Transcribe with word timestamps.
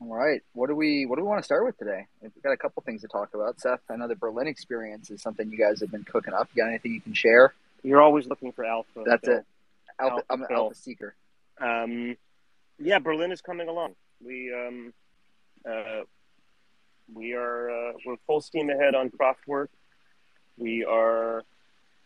All 0.00 0.14
right. 0.14 0.42
What 0.52 0.68
do 0.68 0.76
we 0.76 1.06
What 1.06 1.16
do 1.16 1.22
we 1.22 1.28
want 1.28 1.40
to 1.40 1.44
start 1.44 1.64
with 1.64 1.76
today? 1.78 2.06
We've 2.22 2.30
got 2.42 2.52
a 2.52 2.56
couple 2.56 2.82
things 2.84 3.02
to 3.02 3.08
talk 3.08 3.34
about. 3.34 3.60
Seth, 3.60 3.80
I 3.90 3.96
know 3.96 4.06
the 4.06 4.14
Berlin 4.14 4.46
experience 4.46 5.10
is 5.10 5.22
something 5.22 5.50
you 5.50 5.58
guys 5.58 5.80
have 5.80 5.90
been 5.90 6.04
cooking 6.04 6.34
up. 6.34 6.48
You 6.54 6.62
got 6.62 6.68
anything 6.68 6.92
you 6.92 7.00
can 7.00 7.14
share? 7.14 7.52
You're 7.82 8.00
always 8.00 8.26
looking 8.26 8.52
for 8.52 8.64
alpha. 8.64 9.02
That's 9.04 9.26
it. 9.26 9.44
Alpha, 9.98 10.14
Alpha 10.14 10.24
I'm 10.30 10.42
an 10.42 10.48
Phil. 10.48 10.56
alpha 10.56 10.74
seeker. 10.76 11.14
Um, 11.60 12.16
yeah, 12.78 13.00
Berlin 13.00 13.32
is 13.32 13.40
coming 13.40 13.68
along. 13.68 13.94
We 14.24 14.52
um, 14.54 14.92
uh, 15.68 16.02
we 17.12 17.32
are 17.34 17.70
uh, 17.70 17.92
we're 18.06 18.16
full 18.26 18.40
steam 18.40 18.70
ahead 18.70 18.94
on 18.94 19.10
Kraftwerk. 19.10 19.68
We 20.56 20.84
are 20.84 21.42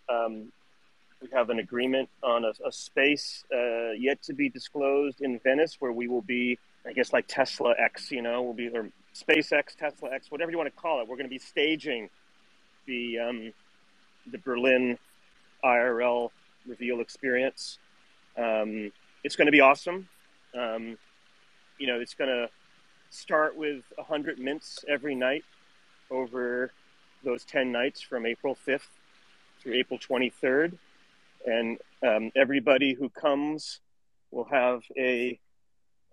um, 0.09 0.51
we 1.21 1.29
have 1.33 1.51
an 1.51 1.59
agreement 1.59 2.09
on 2.23 2.45
a, 2.45 2.53
a 2.67 2.73
space 2.73 3.45
uh, 3.55 3.93
yet 3.93 4.23
to 4.23 4.33
be 4.33 4.49
disclosed 4.49 5.21
in 5.21 5.39
Venice, 5.41 5.77
where 5.79 5.93
we 5.93 6.09
will 6.09 6.23
be, 6.23 6.59
I 6.87 6.93
guess, 6.93 7.13
like 7.13 7.27
Tesla 7.29 7.75
X. 7.79 8.11
You 8.11 8.23
know, 8.23 8.43
we'll 8.43 8.55
be 8.55 8.69
or 8.69 8.89
SpaceX, 9.15 9.77
Tesla 9.77 10.11
X, 10.13 10.31
whatever 10.31 10.51
you 10.51 10.59
want 10.59 10.75
to 10.75 10.81
call 10.81 11.01
it. 11.01 11.09
We're 11.09 11.17
going 11.17 11.27
to 11.27 11.31
be 11.31 11.39
staging 11.39 12.09
the 12.87 13.19
um, 13.19 13.53
the 14.31 14.39
Berlin 14.39 14.99
IRL 15.65 16.31
reveal 16.67 17.01
experience. 17.01 17.79
Um, 18.37 18.93
it's 19.25 19.37
going 19.37 19.47
to 19.47 19.53
be 19.53 19.61
awesome. 19.61 20.09
Um, 20.59 20.99
you 21.79 21.87
know, 21.87 22.01
it's 22.01 22.15
going 22.15 22.31
to 22.31 22.49
start 23.11 23.57
with 23.57 23.85
100 23.97 24.39
mints 24.39 24.85
every 24.89 25.15
night 25.15 25.45
over 26.11 26.71
those 27.25 27.45
10 27.45 27.71
nights 27.71 28.01
from 28.01 28.27
April 28.27 28.57
5th 28.67 28.89
through 29.61 29.75
April 29.75 29.99
23rd. 29.99 30.77
And 31.47 31.79
um, 32.07 32.31
everybody 32.37 32.95
who 32.95 33.09
comes 33.09 33.81
will 34.31 34.45
have 34.45 34.83
a 34.97 35.39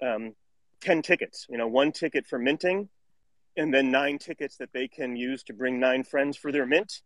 um, 0.01 0.33
10 0.81 1.01
tickets, 1.01 1.45
you 1.49 1.57
know, 1.57 1.67
one 1.67 1.91
ticket 1.91 2.25
for 2.25 2.39
minting, 2.39 2.89
and 3.57 3.73
then 3.73 3.91
nine 3.91 4.17
tickets 4.17 4.57
that 4.57 4.69
they 4.73 4.87
can 4.87 5.15
use 5.15 5.43
to 5.43 5.53
bring 5.53 5.79
nine 5.79 6.03
friends 6.03 6.37
for 6.37 6.51
their 6.51 6.65
mint, 6.65 7.01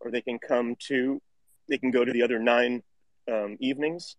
or 0.00 0.10
they 0.10 0.20
can 0.20 0.38
come 0.38 0.76
to, 0.88 1.20
they 1.68 1.78
can 1.78 1.90
go 1.90 2.04
to 2.04 2.12
the 2.12 2.22
other 2.22 2.38
nine 2.38 2.82
um, 3.30 3.56
evenings, 3.60 4.16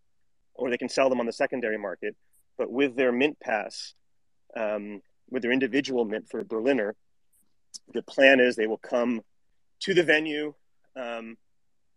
or 0.54 0.70
they 0.70 0.78
can 0.78 0.90
sell 0.90 1.10
them 1.10 1.20
on 1.20 1.26
the 1.26 1.34
secondary 1.34 1.78
market. 1.78 2.16
But 2.58 2.72
with 2.72 2.96
their 2.96 3.12
mint 3.12 3.40
pass, 3.40 3.94
um, 4.56 5.02
with 5.30 5.44
their 5.44 5.52
individual 5.52 6.06
mint 6.06 6.28
for 6.30 6.44
Berliner, 6.44 6.96
the 7.94 8.02
plan 8.02 8.40
is 8.40 8.56
they 8.56 8.68
will 8.68 8.78
come 8.78 9.22
to 9.82 9.94
the 9.94 10.04
venue. 10.04 10.54
Um, 10.96 11.38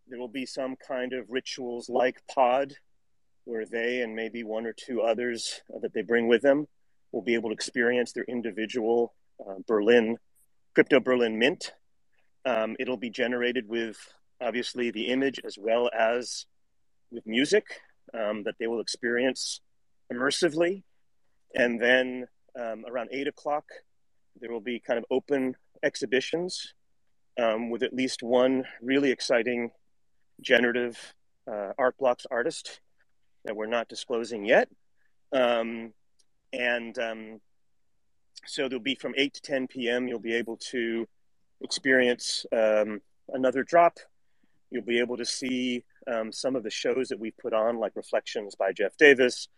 there 0.08 0.18
will 0.18 0.28
be 0.28 0.46
some 0.46 0.76
kind 0.76 1.12
of 1.12 1.26
rituals 1.28 1.88
like 1.88 2.22
pod 2.32 2.74
where 3.44 3.64
they 3.64 4.02
and 4.02 4.14
maybe 4.14 4.42
one 4.42 4.66
or 4.66 4.74
two 4.74 5.00
others 5.00 5.62
that 5.80 5.94
they 5.94 6.02
bring 6.02 6.28
with 6.28 6.42
them 6.42 6.66
will 7.12 7.22
be 7.22 7.34
able 7.34 7.50
to 7.50 7.54
experience 7.54 8.12
their 8.12 8.24
individual 8.24 9.14
uh, 9.40 9.54
Berlin, 9.66 10.16
crypto 10.74 11.00
Berlin 11.00 11.38
mint. 11.38 11.72
Um, 12.44 12.76
it'll 12.78 12.96
be 12.96 13.10
generated 13.10 13.68
with 13.68 13.96
obviously 14.40 14.90
the 14.90 15.06
image 15.06 15.40
as 15.44 15.56
well 15.58 15.90
as 15.96 16.46
with 17.10 17.26
music 17.26 17.64
um, 18.14 18.44
that 18.44 18.54
they 18.58 18.66
will 18.66 18.80
experience 18.80 19.60
immersively. 20.12 20.82
And 21.54 21.80
then 21.80 22.26
um, 22.58 22.84
around 22.88 23.08
eight 23.12 23.28
o'clock, 23.28 23.64
there 24.40 24.52
will 24.52 24.60
be 24.60 24.80
kind 24.80 24.98
of 24.98 25.04
open 25.10 25.56
exhibitions 25.82 26.74
um, 27.40 27.70
with 27.70 27.82
at 27.82 27.94
least 27.94 28.22
one 28.22 28.64
really 28.82 29.10
exciting 29.10 29.70
generative 30.40 31.14
uh, 31.50 31.72
art 31.78 31.96
blocks 31.98 32.26
artist 32.30 32.80
that 33.44 33.56
we're 33.56 33.66
not 33.66 33.88
disclosing 33.88 34.44
yet. 34.44 34.68
Um, 35.32 35.92
and 36.52 36.98
um, 36.98 37.40
so 38.46 38.68
there'll 38.68 38.82
be 38.82 38.94
from 38.94 39.14
8 39.16 39.34
to 39.34 39.42
10 39.42 39.68
p.m., 39.68 40.08
you'll 40.08 40.18
be 40.18 40.34
able 40.34 40.56
to 40.70 41.06
experience 41.60 42.46
um, 42.52 43.00
another 43.28 43.62
drop. 43.62 43.98
You'll 44.70 44.84
be 44.84 45.00
able 45.00 45.16
to 45.16 45.24
see 45.24 45.84
um, 46.06 46.32
some 46.32 46.56
of 46.56 46.62
the 46.62 46.70
shows 46.70 47.08
that 47.08 47.18
we've 47.18 47.36
put 47.36 47.52
on, 47.52 47.78
like 47.78 47.96
Reflections 47.96 48.54
by 48.54 48.72
Jeff 48.72 48.96
Davis 48.96 49.48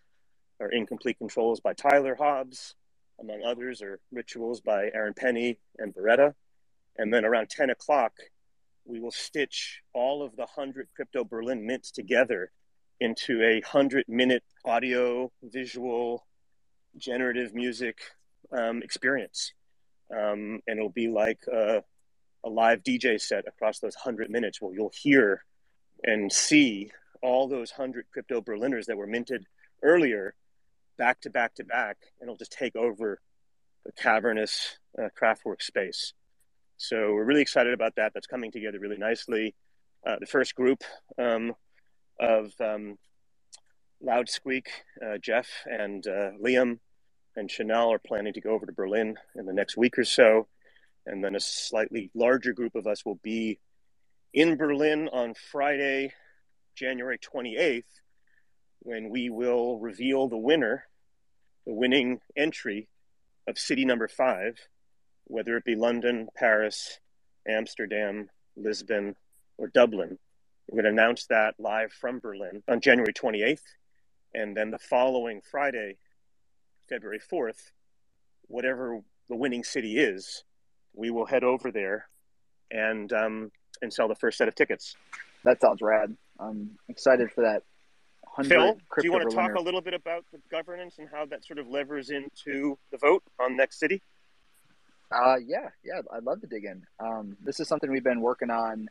or 0.58 0.70
Incomplete 0.70 1.18
Controls 1.18 1.60
by 1.60 1.72
Tyler 1.72 2.16
Hobbs, 2.18 2.74
among 3.20 3.42
others, 3.44 3.82
or 3.82 3.98
Rituals 4.12 4.60
by 4.60 4.90
Aaron 4.94 5.14
Penne 5.14 5.56
and 5.78 5.94
Boreta. 5.94 6.34
And 6.96 7.12
then 7.12 7.24
around 7.24 7.48
10 7.48 7.70
o'clock, 7.70 8.12
we 8.84 9.00
will 9.00 9.10
stitch 9.10 9.82
all 9.94 10.22
of 10.22 10.36
the 10.36 10.42
100 10.42 10.88
Crypto 10.94 11.24
Berlin 11.24 11.66
mints 11.66 11.90
together 11.90 12.50
into 13.00 13.42
a 13.42 13.60
100 13.60 14.06
minute 14.08 14.44
audio, 14.64 15.32
visual, 15.42 16.26
generative 16.96 17.54
music 17.54 17.98
um, 18.52 18.82
experience. 18.82 19.52
Um, 20.10 20.60
and 20.66 20.78
it'll 20.78 20.90
be 20.90 21.08
like 21.08 21.40
a, 21.52 21.82
a 22.44 22.48
live 22.48 22.82
DJ 22.82 23.20
set 23.20 23.46
across 23.46 23.78
those 23.78 23.94
100 23.94 24.30
minutes 24.30 24.60
where 24.60 24.74
you'll 24.74 24.92
hear 24.94 25.44
and 26.02 26.32
see 26.32 26.90
all 27.22 27.48
those 27.48 27.72
100 27.76 28.06
Crypto 28.12 28.40
Berliners 28.40 28.86
that 28.86 28.96
were 28.96 29.06
minted 29.06 29.46
earlier 29.82 30.34
back 30.96 31.20
to 31.22 31.30
back 31.30 31.54
to 31.54 31.64
back, 31.64 31.96
and 32.20 32.28
it'll 32.28 32.36
just 32.36 32.52
take 32.52 32.76
over 32.76 33.20
the 33.84 33.92
cavernous 33.92 34.78
uh, 34.98 35.08
Kraftwerk 35.18 35.62
space. 35.62 36.12
So 36.76 37.12
we're 37.14 37.24
really 37.24 37.42
excited 37.42 37.72
about 37.72 37.96
that. 37.96 38.12
That's 38.14 38.26
coming 38.26 38.52
together 38.52 38.78
really 38.78 38.98
nicely. 38.98 39.54
Uh, 40.06 40.16
the 40.18 40.26
first 40.26 40.54
group 40.54 40.82
um, 41.18 41.54
of 42.18 42.52
um, 42.60 42.98
Loud 44.02 44.28
Squeak, 44.28 44.68
uh, 45.04 45.18
Jeff 45.18 45.48
and 45.66 46.06
uh, 46.06 46.30
Liam 46.42 46.78
and 47.36 47.50
Chanel 47.50 47.92
are 47.92 47.98
planning 47.98 48.32
to 48.32 48.40
go 48.40 48.50
over 48.50 48.66
to 48.66 48.72
Berlin 48.72 49.16
in 49.36 49.46
the 49.46 49.52
next 49.52 49.76
week 49.76 49.98
or 49.98 50.04
so. 50.04 50.48
And 51.06 51.22
then 51.22 51.34
a 51.34 51.40
slightly 51.40 52.10
larger 52.14 52.52
group 52.52 52.74
of 52.74 52.86
us 52.86 53.04
will 53.04 53.18
be 53.22 53.58
in 54.32 54.56
Berlin 54.56 55.08
on 55.12 55.34
Friday, 55.34 56.12
January 56.74 57.18
28th, 57.18 57.84
when 58.80 59.10
we 59.10 59.28
will 59.28 59.78
reveal 59.78 60.28
the 60.28 60.36
winner, 60.36 60.84
the 61.66 61.74
winning 61.74 62.20
entry 62.36 62.88
of 63.46 63.58
city 63.58 63.84
number 63.84 64.08
five, 64.08 64.56
whether 65.24 65.56
it 65.56 65.64
be 65.64 65.74
London, 65.74 66.28
Paris, 66.36 67.00
Amsterdam, 67.46 68.30
Lisbon, 68.56 69.16
or 69.58 69.68
Dublin. 69.68 70.18
We're 70.68 70.82
going 70.82 70.94
to 70.94 71.02
announce 71.02 71.26
that 71.26 71.54
live 71.58 71.92
from 71.92 72.20
Berlin 72.20 72.62
on 72.68 72.80
January 72.80 73.12
28th. 73.12 73.60
And 74.34 74.56
then 74.56 74.70
the 74.70 74.78
following 74.78 75.40
Friday, 75.50 75.96
February 76.88 77.20
4th, 77.20 77.72
whatever 78.46 79.00
the 79.28 79.36
winning 79.36 79.64
city 79.64 79.98
is, 79.98 80.44
we 80.94 81.10
will 81.10 81.26
head 81.26 81.44
over 81.44 81.70
there 81.70 82.08
and 82.70 83.12
um, 83.12 83.52
and 83.82 83.92
sell 83.92 84.08
the 84.08 84.14
first 84.14 84.38
set 84.38 84.48
of 84.48 84.54
tickets. 84.54 84.96
That 85.44 85.60
sounds 85.60 85.80
rad. 85.80 86.16
I'm 86.38 86.78
excited 86.88 87.30
for 87.32 87.42
that. 87.42 87.62
100 88.34 88.48
Phil, 88.48 88.74
do 88.74 88.80
you 89.02 89.12
want 89.12 89.28
to 89.28 89.34
talk 89.34 89.48
Berliner. 89.48 89.54
a 89.54 89.62
little 89.62 89.80
bit 89.80 89.94
about 89.94 90.24
the 90.32 90.38
governance 90.50 90.96
and 90.98 91.08
how 91.12 91.26
that 91.26 91.44
sort 91.44 91.58
of 91.58 91.66
levers 91.66 92.10
into 92.10 92.78
the 92.92 92.98
vote 92.98 93.24
on 93.40 93.56
next 93.56 93.80
city? 93.80 94.02
Uh, 95.10 95.36
yeah, 95.44 95.68
yeah, 95.84 96.00
I'd 96.12 96.22
love 96.22 96.40
to 96.42 96.46
dig 96.46 96.64
in. 96.64 96.84
Um, 97.00 97.36
this 97.42 97.58
is 97.58 97.66
something 97.66 97.90
we've 97.90 98.04
been 98.04 98.20
working 98.20 98.50
on. 98.50 98.88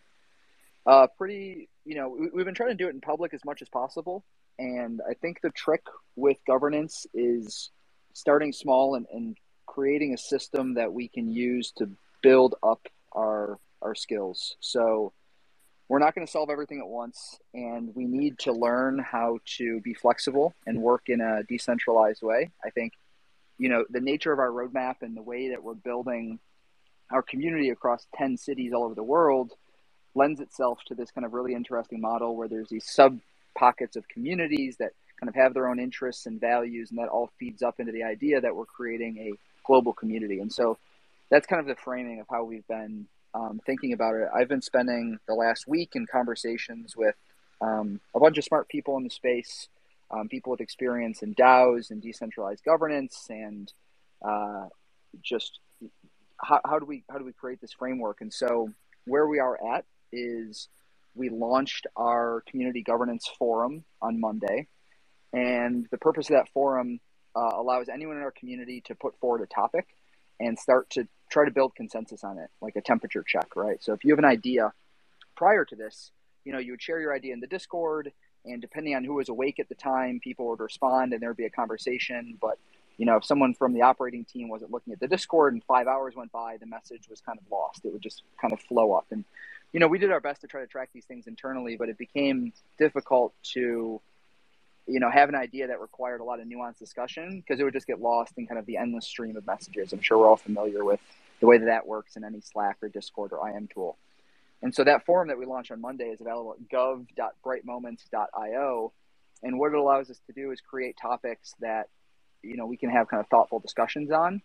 Uh, 0.85 1.07
pretty, 1.17 1.69
you 1.85 1.95
know, 1.95 2.17
we've 2.33 2.45
been 2.45 2.55
trying 2.55 2.69
to 2.69 2.75
do 2.75 2.87
it 2.87 2.93
in 2.93 2.99
public 2.99 3.33
as 3.33 3.45
much 3.45 3.61
as 3.61 3.69
possible, 3.69 4.25
and 4.59 5.01
I 5.09 5.13
think 5.13 5.41
the 5.41 5.49
trick 5.49 5.81
with 6.15 6.37
governance 6.45 7.07
is 7.13 7.71
starting 8.13 8.51
small 8.51 8.95
and, 8.95 9.07
and 9.11 9.37
creating 9.65 10.13
a 10.13 10.17
system 10.17 10.73
that 10.73 10.91
we 10.91 11.07
can 11.07 11.31
use 11.31 11.71
to 11.77 11.89
build 12.21 12.55
up 12.61 12.87
our 13.13 13.57
our 13.81 13.95
skills. 13.95 14.57
So 14.59 15.13
we're 15.87 15.99
not 15.99 16.13
going 16.13 16.27
to 16.27 16.31
solve 16.31 16.49
everything 16.49 16.79
at 16.79 16.87
once, 16.87 17.39
and 17.53 17.95
we 17.95 18.05
need 18.05 18.37
to 18.39 18.51
learn 18.51 18.99
how 18.99 19.39
to 19.57 19.79
be 19.79 19.93
flexible 19.93 20.53
and 20.67 20.81
work 20.81 21.03
in 21.07 21.21
a 21.21 21.43
decentralized 21.43 22.21
way. 22.21 22.51
I 22.63 22.69
think 22.69 22.93
you 23.57 23.69
know 23.69 23.85
the 23.89 24.01
nature 24.01 24.33
of 24.33 24.39
our 24.39 24.51
roadmap 24.51 24.95
and 25.01 25.15
the 25.15 25.21
way 25.21 25.49
that 25.49 25.63
we're 25.63 25.73
building 25.73 26.39
our 27.11 27.23
community 27.23 27.69
across 27.69 28.05
10 28.15 28.37
cities 28.37 28.71
all 28.71 28.83
over 28.83 28.93
the 28.93 29.01
world 29.01 29.53
lends 30.13 30.39
itself 30.39 30.79
to 30.85 30.93
this 30.93 31.09
kind 31.09 31.25
of 31.25 31.33
really 31.33 31.55
interesting 31.55 31.99
model 31.99 32.35
where 32.35 32.47
there's 32.47 32.69
these 32.69 32.85
sub 32.85 33.19
pockets 33.57 33.95
of 33.95 34.07
communities 34.07 34.77
that 34.77 34.91
kind 35.19 35.29
of 35.29 35.35
have 35.35 35.53
their 35.53 35.67
own 35.67 35.79
interests 35.79 36.25
and 36.25 36.39
values 36.39 36.91
and 36.91 36.99
that 36.99 37.09
all 37.09 37.29
feeds 37.39 37.61
up 37.61 37.79
into 37.79 37.91
the 37.91 38.03
idea 38.03 38.39
that 38.41 38.55
we're 38.55 38.65
creating 38.65 39.17
a 39.17 39.33
global 39.65 39.93
community 39.93 40.39
and 40.39 40.51
so 40.51 40.77
that's 41.29 41.45
kind 41.45 41.59
of 41.59 41.67
the 41.67 41.75
framing 41.81 42.19
of 42.19 42.27
how 42.29 42.43
we've 42.43 42.67
been 42.67 43.05
um, 43.33 43.59
thinking 43.65 43.93
about 43.93 44.15
it 44.15 44.27
i've 44.35 44.47
been 44.47 44.61
spending 44.61 45.19
the 45.27 45.33
last 45.33 45.67
week 45.67 45.91
in 45.95 46.05
conversations 46.07 46.95
with 46.95 47.15
um, 47.61 47.99
a 48.15 48.19
bunch 48.19 48.37
of 48.37 48.43
smart 48.43 48.69
people 48.69 48.97
in 48.97 49.03
the 49.03 49.09
space 49.09 49.67
um, 50.11 50.27
people 50.27 50.51
with 50.51 50.61
experience 50.61 51.21
in 51.21 51.35
DAOs 51.35 51.91
and 51.91 52.01
decentralized 52.01 52.63
governance, 52.63 53.27
and 53.29 53.71
uh, 54.27 54.65
just 55.21 55.59
how, 56.41 56.59
how 56.65 56.79
do 56.79 56.85
we 56.85 57.03
how 57.09 57.17
do 57.17 57.25
we 57.25 57.33
create 57.33 57.61
this 57.61 57.73
framework? 57.73 58.21
And 58.21 58.33
so 58.33 58.69
where 59.05 59.27
we 59.27 59.39
are 59.39 59.59
at 59.75 59.85
is 60.11 60.67
we 61.15 61.29
launched 61.29 61.87
our 61.95 62.43
community 62.47 62.81
governance 62.81 63.29
forum 63.37 63.83
on 64.01 64.19
Monday, 64.19 64.67
and 65.33 65.87
the 65.91 65.97
purpose 65.97 66.29
of 66.29 66.35
that 66.35 66.49
forum 66.53 66.99
uh, 67.35 67.51
allows 67.55 67.89
anyone 67.89 68.17
in 68.17 68.23
our 68.23 68.31
community 68.31 68.81
to 68.85 68.95
put 68.95 69.19
forward 69.19 69.41
a 69.41 69.47
topic 69.47 69.87
and 70.39 70.57
start 70.57 70.89
to 70.91 71.07
try 71.29 71.45
to 71.45 71.51
build 71.51 71.75
consensus 71.75 72.23
on 72.23 72.37
it, 72.37 72.49
like 72.61 72.75
a 72.75 72.81
temperature 72.81 73.23
check, 73.25 73.55
right? 73.55 73.83
So 73.83 73.93
if 73.93 74.03
you 74.03 74.11
have 74.11 74.19
an 74.19 74.25
idea 74.25 74.73
prior 75.35 75.65
to 75.65 75.75
this, 75.75 76.11
you 76.45 76.53
know, 76.53 76.59
you 76.59 76.71
would 76.71 76.81
share 76.81 76.99
your 76.99 77.13
idea 77.13 77.33
in 77.33 77.39
the 77.39 77.47
Discord, 77.47 78.11
and 78.45 78.61
depending 78.61 78.95
on 78.95 79.03
who 79.03 79.15
was 79.15 79.29
awake 79.29 79.59
at 79.59 79.69
the 79.69 79.75
time, 79.75 80.19
people 80.23 80.47
would 80.49 80.59
respond 80.59 81.13
and 81.13 81.21
there'd 81.21 81.37
be 81.37 81.45
a 81.45 81.49
conversation. 81.49 82.37
But, 82.41 82.57
you 82.97 83.05
know, 83.05 83.17
if 83.17 83.25
someone 83.25 83.53
from 83.53 83.73
the 83.73 83.81
operating 83.81 84.25
team 84.25 84.47
wasn't 84.47 84.71
looking 84.71 84.93
at 84.93 84.99
the 84.99 85.07
Discord 85.07 85.53
and 85.53 85.63
five 85.65 85.87
hours 85.87 86.15
went 86.15 86.31
by, 86.31 86.57
the 86.57 86.65
message 86.65 87.09
was 87.09 87.19
kind 87.21 87.37
of 87.37 87.45
lost. 87.51 87.83
It 87.83 87.91
would 87.91 88.01
just 88.01 88.23
kind 88.39 88.53
of 88.53 88.59
flow 88.61 88.93
up. 88.93 89.07
And, 89.11 89.25
you 89.73 89.79
know, 89.79 89.87
we 89.87 89.99
did 89.99 90.11
our 90.11 90.19
best 90.19 90.41
to 90.41 90.47
try 90.47 90.61
to 90.61 90.67
track 90.67 90.89
these 90.93 91.05
things 91.05 91.27
internally, 91.27 91.77
but 91.77 91.89
it 91.89 91.97
became 91.97 92.53
difficult 92.77 93.33
to 93.53 94.01
you 94.89 94.99
know, 94.99 95.09
have 95.11 95.29
an 95.29 95.35
idea 95.35 95.67
that 95.67 95.79
required 95.79 96.19
a 96.19 96.23
lot 96.23 96.39
of 96.39 96.47
nuanced 96.47 96.79
discussion 96.79 97.39
because 97.39 97.59
it 97.59 97.63
would 97.63 97.73
just 97.73 97.85
get 97.85 98.01
lost 98.01 98.33
in 98.37 98.47
kind 98.47 98.57
of 98.57 98.65
the 98.65 98.77
endless 98.77 99.05
stream 99.05 99.37
of 99.37 99.45
messages. 99.45 99.93
I'm 99.93 100.01
sure 100.01 100.17
we're 100.17 100.27
all 100.27 100.35
familiar 100.35 100.83
with 100.83 100.99
the 101.39 101.45
way 101.45 101.59
that 101.59 101.65
that 101.65 101.85
works 101.87 102.15
in 102.15 102.23
any 102.23 102.41
Slack 102.41 102.77
or 102.81 102.89
Discord 102.89 103.31
or 103.31 103.47
IM 103.47 103.69
tool. 103.71 103.99
And 104.61 104.75
so 104.75 104.83
that 104.83 105.05
forum 105.05 105.29
that 105.29 105.37
we 105.37 105.45
launched 105.45 105.71
on 105.71 105.79
Monday 105.79 106.09
is 106.09 106.19
available 106.19 106.57
at 106.59 106.67
gov.brightmoments.io. 106.69 108.91
And 109.43 109.59
what 109.59 109.71
it 109.71 109.77
allows 109.77 110.09
us 110.09 110.19
to 110.27 110.33
do 110.33 110.51
is 110.51 110.59
create 110.59 110.97
topics 111.01 111.55
that, 111.61 111.87
you 112.41 112.57
know, 112.57 112.65
we 112.65 112.75
can 112.75 112.89
have 112.89 113.07
kind 113.07 113.21
of 113.21 113.29
thoughtful 113.29 113.59
discussions 113.59 114.11
on 114.11 114.41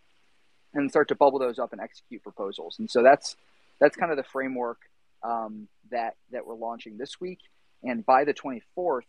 and 0.72 0.88
start 0.90 1.08
to 1.08 1.16
bubble 1.16 1.40
those 1.40 1.58
up 1.58 1.72
and 1.72 1.80
execute 1.80 2.22
proposals. 2.22 2.78
And 2.78 2.88
so 2.88 3.02
that's 3.02 3.34
that's 3.80 3.96
kind 3.96 4.12
of 4.12 4.16
the 4.16 4.22
framework 4.22 4.78
um, 5.24 5.68
that 5.90 6.14
that 6.30 6.46
we're 6.46 6.54
launching 6.54 6.96
this 6.98 7.20
week. 7.20 7.40
And 7.82 8.04
by 8.06 8.24
the 8.24 8.34
24th, 8.34 9.02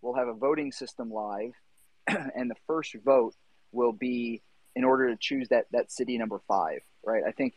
we'll 0.00 0.14
have 0.14 0.28
a 0.28 0.32
voting 0.32 0.72
system 0.72 1.12
live, 1.12 1.52
and 2.06 2.50
the 2.50 2.56
first 2.66 2.94
vote 3.04 3.34
will 3.72 3.92
be 3.92 4.42
in 4.74 4.84
order 4.84 5.10
to 5.10 5.16
choose 5.16 5.48
that 5.48 5.66
that 5.72 5.90
city 5.90 6.16
number 6.18 6.40
five. 6.46 6.80
Right. 7.04 7.22
I 7.26 7.32
think 7.32 7.54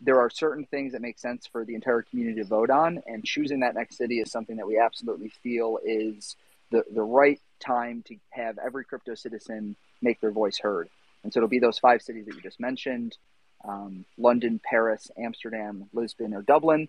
there 0.00 0.20
are 0.20 0.30
certain 0.30 0.64
things 0.64 0.92
that 0.92 1.02
make 1.02 1.18
sense 1.18 1.46
for 1.46 1.64
the 1.64 1.74
entire 1.74 2.02
community 2.02 2.40
to 2.40 2.46
vote 2.46 2.70
on, 2.70 3.02
and 3.06 3.24
choosing 3.24 3.60
that 3.60 3.74
next 3.74 3.96
city 3.96 4.20
is 4.20 4.30
something 4.30 4.56
that 4.56 4.66
we 4.66 4.78
absolutely 4.78 5.30
feel 5.42 5.78
is 5.84 6.36
the 6.70 6.84
the 6.92 7.02
right 7.02 7.40
time 7.60 8.02
to 8.06 8.16
have 8.30 8.58
every 8.58 8.84
crypto 8.84 9.14
citizen 9.14 9.76
make 10.00 10.20
their 10.20 10.30
voice 10.30 10.58
heard. 10.58 10.88
And 11.24 11.32
so 11.32 11.38
it'll 11.38 11.48
be 11.48 11.58
those 11.58 11.78
five 11.78 12.02
cities 12.02 12.26
that 12.26 12.34
you 12.34 12.40
just 12.40 12.60
mentioned: 12.60 13.16
um, 13.64 14.04
London, 14.16 14.60
Paris, 14.62 15.10
Amsterdam, 15.18 15.88
Lisbon, 15.92 16.34
or 16.34 16.42
Dublin. 16.42 16.88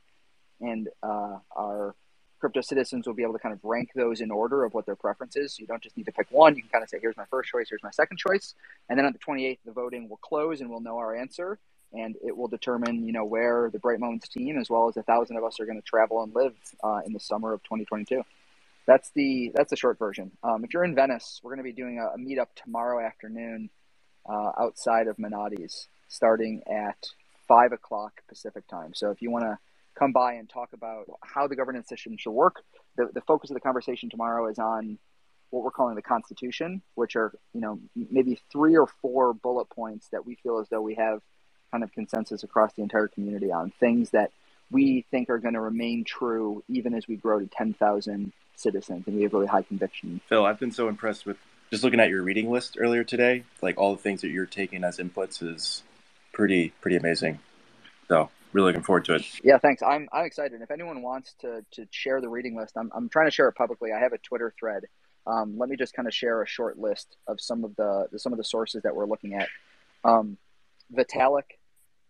And 0.62 0.90
uh, 1.04 1.38
our 1.56 1.96
crypto 2.40 2.62
citizens 2.62 3.06
will 3.06 3.14
be 3.14 3.24
able 3.24 3.34
to 3.34 3.40
kind 3.40 3.54
of 3.54 3.60
rank 3.64 3.92
those 3.96 4.22
in 4.22 4.32
order 4.32 4.64
of 4.64 4.74
what 4.74 4.86
their 4.86 4.96
preference 4.96 5.36
is. 5.36 5.54
So 5.54 5.62
you 5.62 5.68
don't 5.68 5.82
just 5.82 5.98
need 5.98 6.06
to 6.06 6.12
pick 6.12 6.28
one. 6.32 6.56
You 6.56 6.62
can 6.62 6.72
kind 6.72 6.84
of 6.84 6.90
say, 6.90 7.00
here's 7.02 7.18
my 7.18 7.26
first 7.30 7.50
choice, 7.50 7.68
here's 7.70 7.84
my 7.84 7.92
second 7.92 8.18
choice. 8.18 8.56
And 8.88 8.98
then 8.98 9.06
on 9.06 9.14
the 9.14 9.20
28th, 9.20 9.60
the 9.66 9.72
voting 9.72 10.10
will 10.10 10.18
close 10.18 10.62
and 10.62 10.70
we'll 10.70 10.80
know 10.80 10.98
our 10.98 11.16
answer. 11.16 11.60
And 11.92 12.16
it 12.24 12.36
will 12.36 12.48
determine, 12.48 13.06
you 13.06 13.12
know, 13.12 13.26
where 13.26 13.70
the 13.72 13.80
Bright 13.80 14.00
Moments 14.00 14.30
team, 14.30 14.58
as 14.60 14.70
well 14.70 14.88
as 14.88 14.98
a 14.98 15.04
thousand 15.04 15.38
of 15.38 15.44
us, 15.44 15.60
are 15.60 15.66
going 15.66 15.82
to 15.82 15.86
travel 15.86 16.22
and 16.24 16.34
live 16.34 16.54
uh, 16.84 17.02
in 17.06 17.14
the 17.14 17.20
summer 17.20 17.52
of 17.52 17.64
2022. 17.64 18.24
That's 18.86 19.12
the 19.12 19.52
that's 19.54 19.72
the 19.72 19.76
short 19.76 20.00
version. 20.00 20.32
Um, 20.44 20.64
if 20.64 20.74
you're 20.74 20.84
in 20.84 20.96
Venice, 20.96 21.42
we're 21.44 21.52
going 21.52 21.60
to 21.60 21.64
be 21.64 21.74
doing 21.74 22.00
a, 22.00 22.16
a 22.16 22.18
meetup 22.18 22.48
tomorrow 22.56 23.04
afternoon 23.04 23.70
uh, 24.28 24.52
outside 24.60 25.08
of 25.08 25.18
Menotti's, 25.18 25.88
starting 26.08 26.62
at 26.68 27.08
five 27.48 27.72
o'clock 27.72 28.22
Pacific 28.28 28.68
time. 28.68 28.94
So 28.94 29.10
if 29.10 29.22
you 29.22 29.32
want 29.32 29.46
to 29.46 29.58
come 30.00 30.14
by 30.14 30.34
and 30.34 30.50
talk 30.50 30.70
about 30.74 31.06
how 31.22 31.48
the 31.48 31.56
governance 31.56 31.90
system 31.90 32.18
should 32.18 32.32
work. 32.32 32.64
The, 32.96 33.10
the 33.14 33.22
focus 33.22 33.50
of 33.50 33.56
the 33.56 33.60
conversation 33.60 34.10
tomorrow 34.10 34.50
is 34.50 34.58
on 34.58 34.98
what 35.50 35.64
we're 35.64 35.72
calling 35.72 35.96
the 35.96 36.02
Constitution, 36.02 36.82
which 36.96 37.16
are 37.16 37.34
you 37.54 37.62
know 37.62 37.80
maybe 37.96 38.40
three 38.52 38.78
or 38.78 38.88
four 38.88 39.34
bullet 39.34 39.70
points 39.70 40.08
that 40.12 40.26
we 40.26 40.36
feel 40.36 40.60
as 40.60 40.70
though 40.70 40.82
we 40.82 40.96
have 40.96 41.22
kind 41.72 41.84
of 41.84 41.92
consensus 41.92 42.44
across 42.44 42.74
the 42.74 42.82
entire 42.82 43.08
community 43.08 43.52
on 43.52 43.72
things 43.80 44.12
that 44.12 44.32
we 44.72 45.06
think 45.12 45.30
are 45.30 45.38
going 45.38 45.54
to 45.54 45.60
remain 45.60 46.04
true 46.04 46.64
even 46.68 46.94
as 46.94 47.08
we 47.08 47.16
grow 47.16 47.40
to 47.40 47.48
10,000 47.48 48.32
citizens 48.56 49.04
and 49.08 49.16
we 49.16 49.24
have 49.24 49.34
really 49.34 49.48
high 49.48 49.62
conviction. 49.62 50.22
Phil, 50.28 50.46
I've 50.46 50.60
been 50.60 50.72
so 50.72 50.88
impressed 50.88 51.26
with 51.26 51.38
just 51.70 51.84
looking 51.84 52.00
at 52.00 52.10
your 52.10 52.24
reading 52.24 52.52
list 52.52 52.78
earlier 52.80 53.04
today. 53.04 53.44
Like 53.62 53.78
all 53.78 53.96
the 53.96 54.02
things 54.02 54.22
that 54.22 54.30
you're 54.30 54.46
taking 54.46 54.84
as 54.84 54.98
inputs 54.98 55.44
is 55.44 55.84
pretty 56.32 56.70
pretty 56.82 56.98
amazing. 56.98 57.40
So 58.08 58.30
really 58.54 58.68
looking 58.68 58.84
forward 58.84 59.06
to 59.06 59.16
it. 59.16 59.26
Yeah, 59.44 59.58
thanks. 59.58 59.82
I'm 59.82 60.10
I'm 60.12 60.26
excited. 60.26 60.62
If 60.62 60.72
anyone 60.72 61.02
wants 61.02 61.34
to 61.42 61.66
to 61.72 61.88
share 61.92 62.22
the 62.22 62.30
reading 62.30 62.56
list, 62.56 62.78
I'm 62.78 62.92
I'm 62.96 63.10
trying 63.10 63.28
to 63.28 63.32
share 63.32 63.48
it 63.48 63.54
publicly. 63.54 63.92
I 63.92 64.00
have 64.00 64.14
a 64.14 64.18
Twitter 64.18 64.54
thread. 64.60 64.84
Um, 65.28 65.58
let 65.58 65.70
me 65.70 65.76
just 65.76 65.94
kind 65.94 66.08
of 66.08 66.14
share 66.14 66.42
a 66.42 66.48
short 66.48 66.80
list 66.80 67.18
of 67.28 67.40
some 67.40 67.64
of 67.64 67.76
the, 67.76 68.08
some 68.18 68.34
of 68.34 68.38
the 68.38 68.44
sources 68.44 68.82
that 68.84 68.96
we're 68.96 69.06
looking 69.06 69.36
at. 69.36 69.48
Um, 70.04 70.38
Vitalik, 70.96 71.58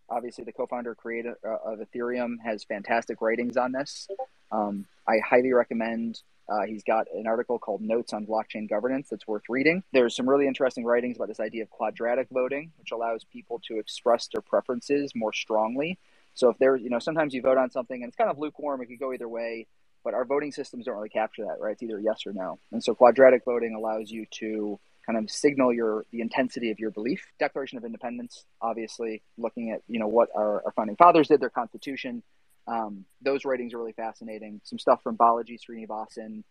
obviously 0.10 0.46
the 0.46 0.54
co-founder 0.54 0.96
creator 0.96 1.38
uh, 1.46 1.74
of 1.74 1.80
Ethereum, 1.80 2.36
has 2.44 2.64
fantastic 2.64 3.20
writings 3.22 3.58
on 3.58 3.74
this. 3.74 4.08
Um, 4.52 4.86
I 5.08 5.18
highly 5.28 5.52
recommend. 5.52 6.22
Uh, 6.48 6.66
he's 6.66 6.84
got 6.84 7.08
an 7.14 7.28
article 7.28 7.60
called 7.60 7.82
Notes 7.82 8.14
on 8.14 8.26
Blockchain 8.26 8.68
Governance 8.70 9.10
that's 9.10 9.28
worth 9.28 9.44
reading. 9.50 9.84
There's 9.92 10.16
some 10.16 10.28
really 10.28 10.48
interesting 10.48 10.84
writings 10.84 11.18
about 11.18 11.28
this 11.28 11.40
idea 11.40 11.64
of 11.64 11.70
quadratic 11.70 12.28
voting, 12.32 12.72
which 12.80 12.92
allows 12.92 13.24
people 13.24 13.62
to 13.68 13.78
express 13.80 14.30
their 14.34 14.42
preferences 14.42 15.12
more 15.14 15.34
strongly 15.34 16.00
so 16.34 16.50
if 16.50 16.58
there's, 16.58 16.82
you 16.82 16.90
know, 16.90 17.00
sometimes 17.00 17.34
you 17.34 17.42
vote 17.42 17.58
on 17.58 17.72
something 17.72 18.02
and 18.02 18.10
it's 18.10 18.18
kind 18.18 18.30
of 18.30 18.38
lukewarm, 18.38 18.82
it 18.82 18.88
could 18.88 19.00
go 19.00 19.14
either 19.14 19.28
way, 19.28 19.68
but 20.04 20.14
our 20.14 20.26
voting 20.26 20.52
systems 20.52 20.86
don't 20.86 20.96
really 20.96 21.10
capture 21.10 21.46
that, 21.46 21.60
right? 21.60 21.74
It's 21.74 21.84
either 21.84 22.00
yes 22.00 22.26
or 22.26 22.34
no. 22.34 22.60
And 22.72 22.84
so 22.84 22.96
quadratic 22.96 23.44
voting 23.46 23.76
allows 23.76 24.10
you 24.10 24.26
to 24.40 24.80
kind 25.06 25.18
of 25.18 25.30
signal 25.30 25.74
your 25.74 26.06
the 26.12 26.22
intensity 26.22 26.72
of 26.72 26.80
your 26.80 26.92
belief. 26.92 27.26
Declaration 27.40 27.78
of 27.78 27.86
Independence, 27.86 28.46
obviously, 28.62 29.24
looking 29.38 29.72
at 29.72 29.82
you 29.88 30.00
know 30.00 30.08
what 30.08 30.30
our, 30.36 30.64
our 30.66 30.72
founding 30.76 30.96
fathers 30.96 31.28
did, 31.28 31.42
their 31.42 31.50
constitution. 31.50 32.24
Um, 32.68 33.06
those 33.22 33.46
writings 33.46 33.74
are 33.74 33.80
really 33.80 33.94
fascinating. 33.94 34.62
Some 34.64 34.78
stuff 34.78 35.02
from 35.02 35.18
Balaji 35.18 35.58
Srinivasan, 35.60 36.44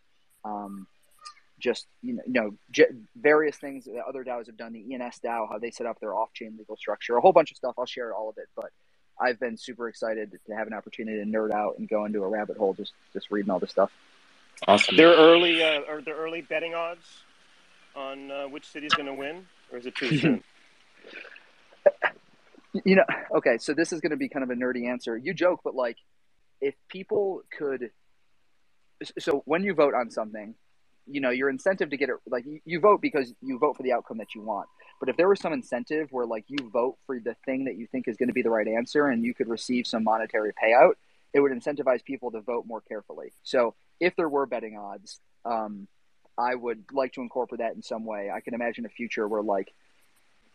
um, 0.45 0.89
just 1.61 1.87
you 2.03 2.15
know, 2.15 2.23
you 2.27 2.33
know 2.33 2.51
j- 2.71 2.87
various 3.17 3.57
things 3.57 3.85
that 3.85 4.03
other 4.09 4.25
DAOs 4.25 4.47
have 4.47 4.57
done. 4.57 4.73
The 4.73 4.95
ENS 4.95 5.21
DAO, 5.25 5.49
how 5.49 5.59
they 5.59 5.71
set 5.71 5.87
up 5.87 6.01
their 6.01 6.15
off-chain 6.15 6.57
legal 6.59 6.77
structure, 6.77 7.17
a 7.17 7.21
whole 7.21 7.33
bunch 7.33 7.53
of 7.53 7.57
stuff. 7.57 7.75
I'll 7.79 7.87
share 7.87 8.13
all 8.13 8.29
of 8.29 8.39
it, 8.39 8.49
but 8.57 8.71
I've 9.21 9.41
been 9.41 9.57
super 9.57 9.89
excited 9.89 10.39
to 10.47 10.55
have 10.55 10.67
an 10.67 10.75
opportunity 10.75 11.19
to 11.19 11.25
nerd 11.25 11.53
out 11.53 11.79
and 11.79 11.89
go 11.89 12.05
into 12.05 12.23
a 12.23 12.29
rabbit 12.29 12.57
hole 12.57 12.75
just 12.75 12.93
just 13.13 13.31
reading 13.31 13.51
all 13.51 13.59
this 13.59 13.71
stuff. 13.71 13.91
Awesome. 14.67 14.97
There 14.97 15.11
are 15.11 15.17
early 15.17 15.63
uh, 15.63 15.83
are 15.89 16.01
there 16.01 16.17
early 16.17 16.43
betting 16.43 16.75
odds 16.75 17.07
on 17.95 18.31
uh, 18.31 18.49
which 18.49 18.67
city's 18.67 18.95
going 18.95 19.07
to 19.07 19.15
win, 19.15 19.47
or 19.73 19.79
is 19.79 19.87
it 19.87 19.97
too 19.97 20.19
soon? 20.19 20.45
you 22.85 22.97
know, 22.97 23.05
okay, 23.37 23.59
so 23.59 23.75
this 23.75 23.93
is 23.93 24.01
going 24.01 24.11
to 24.11 24.17
be 24.17 24.29
kind 24.29 24.43
of 24.43 24.51
a 24.51 24.55
nerdy 24.55 24.89
answer. 24.89 25.17
You 25.17 25.35
joke, 25.35 25.61
but 25.65 25.75
like, 25.75 25.97
if 26.61 26.75
people 26.89 27.43
could, 27.57 27.91
so 29.19 29.43
when 29.45 29.65
you 29.65 29.75
vote 29.75 29.95
on 29.95 30.11
something, 30.11 30.55
you 31.11 31.21
know, 31.21 31.31
your 31.31 31.49
incentive 31.49 31.91
to 31.91 31.97
get 31.97 32.09
it, 32.09 32.17
like 32.29 32.45
you, 32.45 32.61
you 32.65 32.81
vote 32.81 33.01
because 33.01 33.33
you 33.41 33.59
vote 33.59 33.77
for 33.77 33.83
the 33.83 33.93
outcome 33.93 34.19
that 34.19 34.35
you 34.35 34.43
want. 34.43 34.69
But 35.01 35.09
if 35.09 35.17
there 35.17 35.29
was 35.29 35.41
some 35.41 35.53
incentive 35.53 36.09
where 36.11 36.27
like 36.27 36.45
you 36.49 36.69
vote 36.71 36.97
for 37.07 37.19
the 37.19 37.35
thing 37.45 37.65
that 37.65 37.77
you 37.77 37.87
think 37.87 38.09
is 38.09 38.17
going 38.17 38.29
to 38.29 38.35
be 38.35 38.43
the 38.43 38.51
right 38.51 38.67
answer 38.67 39.07
and 39.07 39.25
you 39.25 39.35
could 39.35 39.49
receive 39.49 39.87
some 39.87 40.05
monetary 40.05 40.53
payout, 40.53 40.95
it 41.33 41.41
would 41.41 41.53
incentivize 41.53 42.05
people 42.05 42.31
to 42.33 42.41
vote 42.41 42.67
more 42.67 42.81
carefully. 42.81 43.33
So 43.43 43.75
if 44.01 44.17
there 44.17 44.29
were 44.29 44.47
betting 44.47 44.77
odds, 44.77 45.21
um, 45.45 45.87
I 46.37 46.55
would 46.55 46.85
like 46.93 47.13
to 47.15 47.21
incorporate 47.21 47.61
that 47.61 47.75
in 47.75 47.83
some 47.83 48.05
way. 48.05 48.31
I 48.31 48.41
can 48.41 48.55
imagine 48.55 48.87
a 48.87 48.89
future 48.89 49.27
where 49.27 49.43
like 49.43 49.73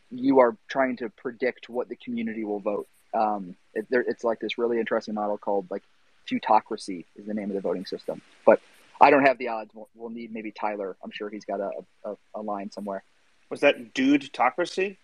you 0.10 0.40
are 0.40 0.56
trying 0.68 0.98
to 0.98 1.10
predict 1.10 1.70
what 1.70 1.90
the 1.90 1.96
community 1.96 2.44
will 2.44 2.60
vote. 2.60 2.88
Um, 3.14 3.56
it, 3.74 3.86
there, 3.90 4.02
it's 4.02 4.24
like 4.24 4.40
this 4.40 4.58
really 4.58 4.80
interesting 4.80 5.14
model 5.14 5.38
called 5.38 5.68
like 5.70 5.84
feutocracy 6.26 7.06
is 7.16 7.26
the 7.26 7.34
name 7.34 7.50
of 7.50 7.56
the 7.56 7.62
voting 7.62 7.86
system. 7.86 8.22
But 8.46 8.62
I 9.04 9.10
don't 9.10 9.26
have 9.26 9.38
the 9.38 9.50
odds. 9.50 9.72
We'll, 9.74 9.90
we'll 9.94 10.10
need 10.10 10.32
maybe 10.32 10.52
Tyler. 10.52 10.96
I'm 11.04 11.12
sure 11.12 11.30
he's 11.30 11.46
got 11.46 11.60
a, 11.60 11.72
a, 12.06 12.16
a 12.36 12.42
line 12.42 12.72
somewhere. 12.72 13.04
Was 13.50 13.60
that 13.60 13.94
Dudetocracy? 13.94 14.98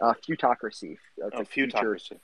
Uh, 0.00 0.14
Feutocracy. 0.26 0.98
That's 1.16 1.34
oh, 1.34 1.44
Feutocracy. 1.44 2.18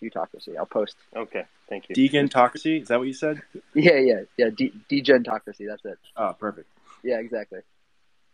Feutocracy. 0.00 0.56
I'll 0.58 0.66
post. 0.66 0.96
Okay, 1.14 1.44
thank 1.68 1.88
you. 1.88 1.94
Degentocracy? 1.94 2.82
Is 2.82 2.88
that 2.88 2.98
what 2.98 3.06
you 3.06 3.14
said? 3.14 3.42
Yeah, 3.74 3.98
yeah, 3.98 4.22
yeah. 4.36 4.50
De- 4.50 4.72
degentocracy. 4.90 5.66
That's 5.68 5.84
it. 5.84 5.98
Oh, 6.16 6.34
perfect. 6.38 6.68
Yeah, 7.02 7.18
exactly. 7.18 7.60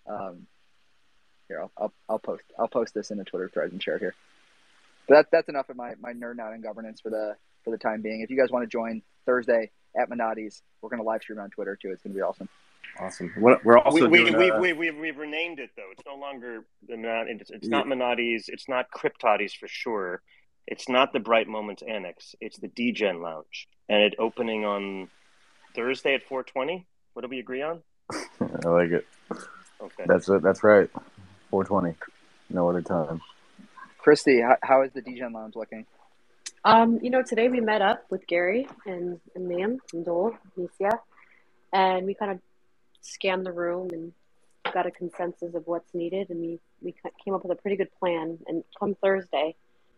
Um, 0.06 0.46
here, 1.48 1.60
I'll, 1.60 1.72
I'll, 1.76 1.92
I'll 2.08 2.18
post 2.18 2.44
I'll 2.58 2.68
post 2.68 2.94
this 2.94 3.10
in 3.10 3.20
a 3.20 3.24
Twitter 3.24 3.48
thread 3.48 3.72
and 3.72 3.82
share 3.82 3.96
it 3.96 4.00
here. 4.00 4.14
But 5.08 5.14
that, 5.14 5.26
that's 5.32 5.48
enough 5.48 5.68
of 5.68 5.76
my, 5.76 5.94
my 6.00 6.12
nerd 6.12 6.38
out 6.38 6.54
in 6.54 6.62
governance 6.62 7.00
for 7.00 7.10
the 7.10 7.36
for 7.64 7.70
the 7.70 7.78
time 7.78 8.00
being. 8.00 8.20
If 8.20 8.30
you 8.30 8.38
guys 8.38 8.50
want 8.50 8.62
to 8.62 8.68
join 8.68 9.02
Thursday 9.26 9.70
at 9.96 10.10
Menotti's, 10.10 10.62
we're 10.80 10.90
going 10.90 11.02
to 11.02 11.06
live 11.06 11.22
stream 11.22 11.38
on 11.38 11.50
Twitter 11.50 11.76
too. 11.80 11.90
It's 11.90 12.02
going 12.02 12.14
to 12.14 12.18
be 12.18 12.22
awesome. 12.22 12.48
Awesome. 12.98 13.32
What, 13.38 13.64
we're 13.64 13.78
also 13.78 14.08
we, 14.08 14.18
doing, 14.18 14.36
we, 14.36 14.50
uh... 14.50 14.60
we, 14.60 14.72
we, 14.72 14.90
we've 14.90 15.16
renamed 15.16 15.58
it 15.58 15.70
though. 15.76 15.90
It's 15.92 16.02
no 16.06 16.16
longer 16.16 16.64
the 16.88 16.96
it's, 17.28 17.50
it's 17.50 17.68
not 17.68 17.86
Menotti's. 17.86 18.48
It's 18.48 18.68
not 18.68 18.90
Cryptotties 18.90 19.52
for 19.52 19.68
sure. 19.68 20.22
It's 20.66 20.88
not 20.88 21.12
the 21.12 21.20
Bright 21.20 21.48
Moments 21.48 21.82
Annex. 21.86 22.34
It's 22.40 22.58
the 22.58 22.68
DGen 22.68 23.22
Lounge, 23.22 23.68
and 23.88 24.02
it 24.02 24.14
opening 24.18 24.64
on 24.64 25.08
Thursday 25.74 26.14
at 26.14 26.28
4:20. 26.28 26.84
What 27.12 27.22
do 27.22 27.28
we 27.28 27.38
agree 27.38 27.62
on? 27.62 27.82
I 28.12 28.68
like 28.68 28.90
it. 28.90 29.06
Okay, 29.80 30.04
that's 30.06 30.28
it. 30.28 30.42
That's 30.42 30.62
right. 30.62 30.90
420. 31.50 31.96
No 32.50 32.68
other 32.68 32.82
time. 32.82 33.20
Christy, 33.98 34.40
how, 34.40 34.56
how 34.62 34.82
is 34.82 34.92
the 34.92 35.02
DGen 35.02 35.32
Lounge 35.32 35.56
looking? 35.56 35.86
Um, 36.62 36.98
you 37.02 37.08
know, 37.08 37.22
today 37.22 37.48
we 37.48 37.60
met 37.60 37.80
up 37.80 38.04
with 38.10 38.26
Gary 38.26 38.68
and, 38.84 39.18
and 39.34 39.50
Liam 39.50 39.78
and 39.94 40.04
Dole, 40.04 40.34
Nicia, 40.58 40.98
and 41.72 42.04
we 42.04 42.12
kind 42.12 42.32
of 42.32 42.38
scanned 43.00 43.46
the 43.46 43.52
room 43.52 43.88
and 43.92 44.12
got 44.70 44.86
a 44.86 44.90
consensus 44.90 45.54
of 45.54 45.66
what's 45.66 45.94
needed, 45.94 46.28
and 46.28 46.38
we, 46.38 46.60
we 46.82 46.94
came 47.24 47.32
up 47.32 47.44
with 47.44 47.58
a 47.58 47.62
pretty 47.62 47.78
good 47.78 47.88
plan. 47.98 48.38
And 48.46 48.62
come 48.78 48.94
Thursday, 49.02 49.54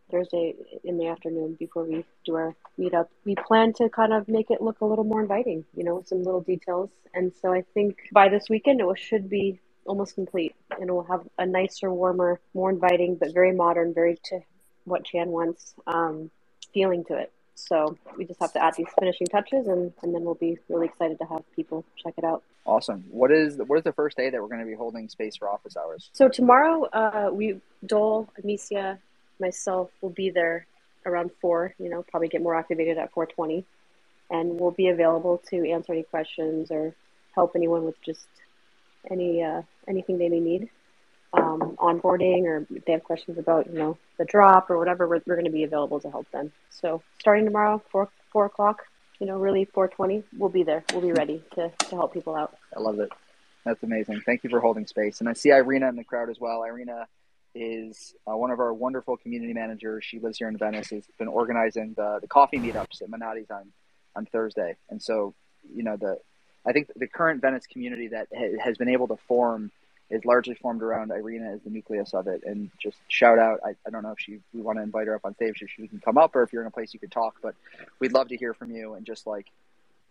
Thursday 0.09 0.54
in 0.85 0.99
the 0.99 1.09
afternoon 1.09 1.57
before 1.59 1.83
we 1.83 2.04
do 2.25 2.37
our 2.37 2.54
meetup, 2.78 3.09
we 3.25 3.35
plan 3.35 3.73
to 3.75 3.88
kind 3.88 4.12
of 4.12 4.28
make 4.28 4.52
it 4.52 4.62
look 4.62 4.83
a 4.83 4.87
little 4.87 5.04
more 5.04 5.21
inviting, 5.21 5.64
you 5.76 5.83
know, 5.83 6.04
some 6.07 6.23
little 6.23 6.42
details. 6.42 6.90
And 7.12 7.33
so 7.42 7.52
I 7.52 7.64
think 7.75 7.99
by 8.12 8.28
this 8.28 8.49
weekend 8.49 8.81
it 8.81 8.99
should 9.00 9.28
be 9.28 9.59
almost 9.85 10.14
complete, 10.14 10.54
and 10.81 10.88
we'll 10.92 11.02
have 11.02 11.26
a 11.40 11.45
nicer, 11.45 11.92
warmer, 11.92 12.38
more 12.54 12.71
inviting, 12.71 13.16
but 13.16 13.35
very 13.35 13.52
modern, 13.52 13.92
very 13.92 14.16
to 14.26 14.38
what 14.85 15.04
Chan 15.04 15.28
wants 15.28 15.75
um, 15.88 16.31
feeling 16.73 17.05
to 17.05 17.17
it. 17.17 17.33
So 17.55 17.97
we 18.17 18.25
just 18.25 18.41
have 18.41 18.52
to 18.55 18.64
add 18.64 18.75
these 18.76 18.88
finishing 18.99 19.26
touches, 19.26 19.67
and, 19.67 19.93
and 20.02 20.14
then 20.14 20.25
we'll 20.25 20.35
be 20.35 20.59
really 20.69 20.87
excited 20.87 21.19
to 21.19 21.25
have 21.26 21.43
people 21.55 21.85
check 22.02 22.14
it 22.17 22.25
out. 22.25 22.43
Awesome. 22.64 23.05
What 23.11 23.31
is 23.31 23.59
what 23.67 23.76
is 23.76 23.85
the 23.85 23.93
first 23.93 24.17
day 24.17 24.31
that 24.31 24.41
we're 24.41 24.49
going 24.49 24.61
to 24.61 24.67
be 24.67 24.75
holding 24.75 25.09
space 25.09 25.37
for 25.37 25.49
office 25.49 25.76
hours? 25.76 26.11
So 26.12 26.29
tomorrow, 26.29 26.85
uh, 26.85 27.31
we 27.33 27.61
Dole, 27.85 28.29
Amicia, 28.43 28.99
myself 29.38 29.91
will 30.00 30.11
be 30.11 30.31
there 30.31 30.67
around 31.05 31.31
four. 31.41 31.75
You 31.79 31.91
know, 31.91 32.05
probably 32.11 32.29
get 32.29 32.43
more 32.43 32.55
activated 32.55 32.99
at 32.99 33.12
four 33.12 33.26
twenty, 33.26 33.64
and 34.31 34.59
we'll 34.59 34.71
be 34.71 34.88
available 34.88 35.43
to 35.50 35.71
answer 35.71 35.93
any 35.93 36.05
questions 36.05 36.71
or 36.71 36.95
help 37.35 37.52
anyone 37.55 37.85
with 37.85 38.00
just 38.02 38.26
any 39.11 39.43
uh, 39.43 39.62
anything 39.88 40.19
they 40.19 40.29
may 40.29 40.41
need 40.41 40.71
um, 41.52 41.76
onboarding 41.78 42.44
or 42.44 42.66
if 42.71 42.85
they 42.85 42.92
have 42.92 43.04
questions 43.04 43.38
about 43.38 43.71
you 43.71 43.78
know 43.78 43.99
the 44.18 44.25
drop 44.25 44.71
or 44.71 44.78
whatever 44.78 45.09
we're, 45.09 45.23
we're 45.26 45.35
going 45.35 45.44
to 45.44 45.50
be 45.50 45.64
available 45.64 46.00
to 46.00 46.11
help 46.11 46.30
them. 46.30 46.52
So 46.71 47.02
starting 47.18 47.44
tomorrow 47.44 47.82
four 47.90 48.09
four 48.32 48.47
o'clock 48.47 48.82
you 49.18 49.26
know 49.26 49.37
really 49.37 49.64
420 49.64 50.25
we'll 50.38 50.50
be 50.50 50.62
there. 50.62 50.85
We'll 50.92 51.02
be 51.02 51.12
ready 51.12 51.42
to, 51.54 51.71
to 51.71 51.97
help 51.97 52.14
people 52.14 52.35
out. 52.35 52.56
I 52.76 52.80
love 52.80 52.99
it. 52.99 53.11
That's 53.64 53.82
amazing. 53.82 54.23
Thank 54.26 54.42
you 54.44 54.50
for 54.50 54.61
holding 54.61 54.87
space. 54.87 55.21
And 55.21 55.28
i 55.28 55.35
see 55.35 55.50
irina 55.50 55.88
in 55.88 55.97
the 55.97 56.04
crowd 56.04 56.30
as 56.30 56.40
well. 56.40 56.64
Irina 56.64 57.06
is 57.54 58.14
uh, 58.26 58.37
one 58.37 58.50
of 58.50 58.61
our 58.61 58.73
wonderful 58.73 59.16
community 59.16 59.52
managers. 59.52 60.04
She 60.04 60.18
lives 60.18 60.38
here 60.38 60.49
in 60.49 60.56
venice. 60.56 60.90
Has 60.90 61.04
been 61.18 61.28
organizing 61.28 61.94
the, 61.97 62.18
the 62.21 62.26
coffee 62.26 62.59
meetups 62.59 63.02
at 63.02 63.11
Menotti's 63.11 63.50
on 63.50 63.73
on 64.14 64.26
thursday. 64.26 64.76
And 64.90 65.02
so 65.02 65.35
you 65.73 65.82
know 65.82 65.97
the 65.97 66.18
I 66.64 66.73
think 66.73 66.90
the 66.94 67.06
current 67.06 67.40
Venice 67.40 67.66
community 67.66 68.09
that 68.09 68.28
has 68.62 68.76
been 68.76 68.88
able 68.88 69.09
to 69.09 69.16
form 69.28 69.71
is 70.11 70.25
largely 70.25 70.54
formed 70.54 70.82
around 70.82 71.11
Irina 71.11 71.52
as 71.52 71.61
the 71.62 71.71
nucleus 71.71 72.12
of 72.12 72.26
it. 72.26 72.42
And 72.44 72.71
just 72.78 72.99
shout 73.09 73.38
out, 73.38 73.61
I, 73.64 73.71
I 73.87 73.90
don't 73.90 74.02
know 74.02 74.12
if 74.12 74.21
she, 74.21 74.40
we 74.52 74.61
want 74.61 74.78
to 74.78 74.82
invite 74.82 75.06
her 75.06 75.14
up 75.14 75.25
on 75.25 75.35
stage 75.35 75.62
if 75.62 75.71
she 75.71 75.88
can 75.88 76.00
come 76.00 76.18
up 76.18 76.37
or 76.37 76.42
if 76.42 76.52
you're 76.52 76.62
in 76.62 76.68
a 76.68 76.73
place 76.73 76.92
you 76.92 77.00
could 77.00 77.12
talk, 77.12 77.37
but 77.42 77.54
we'd 77.99 78.12
love 78.12 78.28
to 78.28 78.37
hear 78.37 78.52
from 78.52 78.71
you 78.71 78.94
and 78.94 79.06
just 79.06 79.26
like 79.26 79.47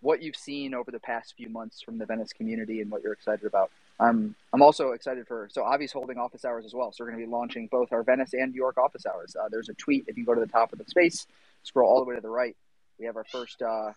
what 0.01 0.21
you've 0.21 0.35
seen 0.35 0.73
over 0.73 0.89
the 0.91 0.99
past 0.99 1.35
few 1.37 1.49
months 1.49 1.81
from 1.81 1.97
the 1.97 2.05
Venice 2.05 2.33
community 2.33 2.81
and 2.81 2.89
what 2.89 3.03
you're 3.03 3.13
excited 3.13 3.45
about. 3.45 3.71
I'm 3.99 4.35
I'm 4.51 4.63
also 4.63 4.91
excited 4.91 5.27
for 5.27 5.47
so 5.51 5.63
Avi's 5.63 5.91
holding 5.91 6.17
office 6.17 6.43
hours 6.43 6.65
as 6.65 6.73
well. 6.73 6.91
So 6.91 7.03
we're 7.03 7.11
going 7.11 7.21
to 7.21 7.27
be 7.27 7.31
launching 7.31 7.67
both 7.67 7.93
our 7.93 8.01
Venice 8.01 8.33
and 8.33 8.51
New 8.51 8.57
York 8.57 8.79
office 8.79 9.05
hours. 9.05 9.35
Uh, 9.39 9.47
there's 9.49 9.69
a 9.69 9.75
tweet 9.75 10.05
if 10.07 10.17
you 10.17 10.25
go 10.25 10.33
to 10.33 10.41
the 10.41 10.47
top 10.47 10.73
of 10.73 10.79
the 10.79 10.85
space, 10.85 11.27
scroll 11.61 11.87
all 11.87 11.99
the 11.99 12.09
way 12.09 12.15
to 12.15 12.21
the 12.21 12.29
right. 12.29 12.55
We 12.97 13.05
have 13.05 13.15
our 13.15 13.25
first 13.25 13.61
uh, 13.61 13.91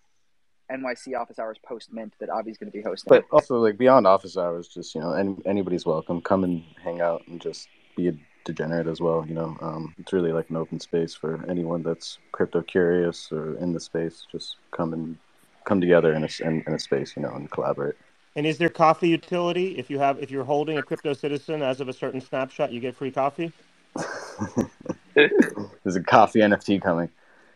NYC 0.71 1.19
office 1.19 1.39
hours 1.39 1.57
post 1.63 1.93
mint 1.93 2.13
that 2.19 2.29
Avi's 2.29 2.57
going 2.57 2.71
to 2.71 2.77
be 2.77 2.81
hosting. 2.81 3.09
But 3.09 3.25
also, 3.31 3.57
like 3.59 3.77
beyond 3.77 4.07
office 4.07 4.37
hours, 4.37 4.67
just 4.67 4.95
you 4.95 5.01
know, 5.01 5.13
any, 5.13 5.35
anybody's 5.45 5.85
welcome. 5.85 6.21
Come 6.21 6.43
and 6.43 6.63
hang 6.83 7.01
out 7.01 7.23
and 7.27 7.39
just 7.39 7.67
be 7.95 8.07
a 8.07 8.13
degenerate 8.45 8.87
as 8.87 9.01
well. 9.01 9.25
You 9.27 9.35
know, 9.35 9.57
um, 9.61 9.93
it's 9.99 10.13
really 10.13 10.31
like 10.31 10.49
an 10.49 10.55
open 10.55 10.79
space 10.79 11.13
for 11.13 11.43
anyone 11.49 11.83
that's 11.83 12.19
crypto 12.31 12.61
curious 12.61 13.31
or 13.31 13.55
in 13.57 13.73
the 13.73 13.79
space. 13.79 14.25
Just 14.31 14.57
come 14.71 14.93
and 14.93 15.17
come 15.65 15.81
together 15.81 16.13
in 16.13 16.23
a, 16.23 16.29
in, 16.41 16.63
in 16.65 16.73
a 16.73 16.79
space, 16.79 17.13
you 17.15 17.21
know, 17.21 17.33
and 17.33 17.49
collaborate. 17.51 17.95
And 18.35 18.45
is 18.45 18.57
there 18.57 18.69
coffee 18.69 19.09
utility 19.09 19.77
if 19.77 19.89
you 19.89 19.99
have 19.99 20.21
if 20.21 20.29
you're 20.29 20.43
holding 20.43 20.77
a 20.77 20.83
crypto 20.83 21.13
citizen 21.13 21.61
as 21.61 21.79
of 21.79 21.89
a 21.89 21.93
certain 21.93 22.19
snapshot, 22.21 22.71
you 22.71 22.79
get 22.79 22.95
free 22.95 23.11
coffee? 23.11 23.51
There's 25.15 25.95
a 25.95 26.03
coffee 26.03 26.39
NFT 26.39 26.81
coming. 26.81 27.09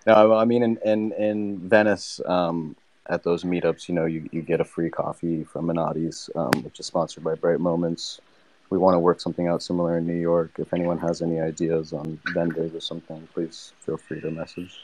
No, 0.07 0.33
I 0.35 0.45
mean 0.45 0.63
in 0.63 0.77
in, 0.85 1.11
in 1.13 1.59
Venice, 1.67 2.21
um, 2.25 2.77
at 3.09 3.23
those 3.23 3.43
meetups, 3.43 3.89
you 3.89 3.95
know, 3.95 4.05
you, 4.05 4.29
you 4.31 4.41
get 4.41 4.61
a 4.61 4.65
free 4.65 4.89
coffee 4.89 5.43
from 5.43 5.65
Menotti's, 5.67 6.29
um, 6.35 6.63
which 6.63 6.79
is 6.79 6.85
sponsored 6.85 7.23
by 7.23 7.35
Bright 7.35 7.59
Moments. 7.59 8.21
We 8.69 8.77
want 8.77 8.93
to 8.93 8.99
work 8.99 9.19
something 9.19 9.47
out 9.47 9.63
similar 9.63 9.97
in 9.97 10.05
New 10.05 10.13
York. 10.13 10.51
If 10.59 10.73
anyone 10.73 10.99
has 10.99 11.23
any 11.23 11.39
ideas 11.39 11.91
on 11.91 12.19
vendors 12.33 12.75
or 12.75 12.79
something, 12.79 13.27
please 13.33 13.73
feel 13.79 13.97
free 13.97 14.21
to 14.21 14.29
message. 14.29 14.77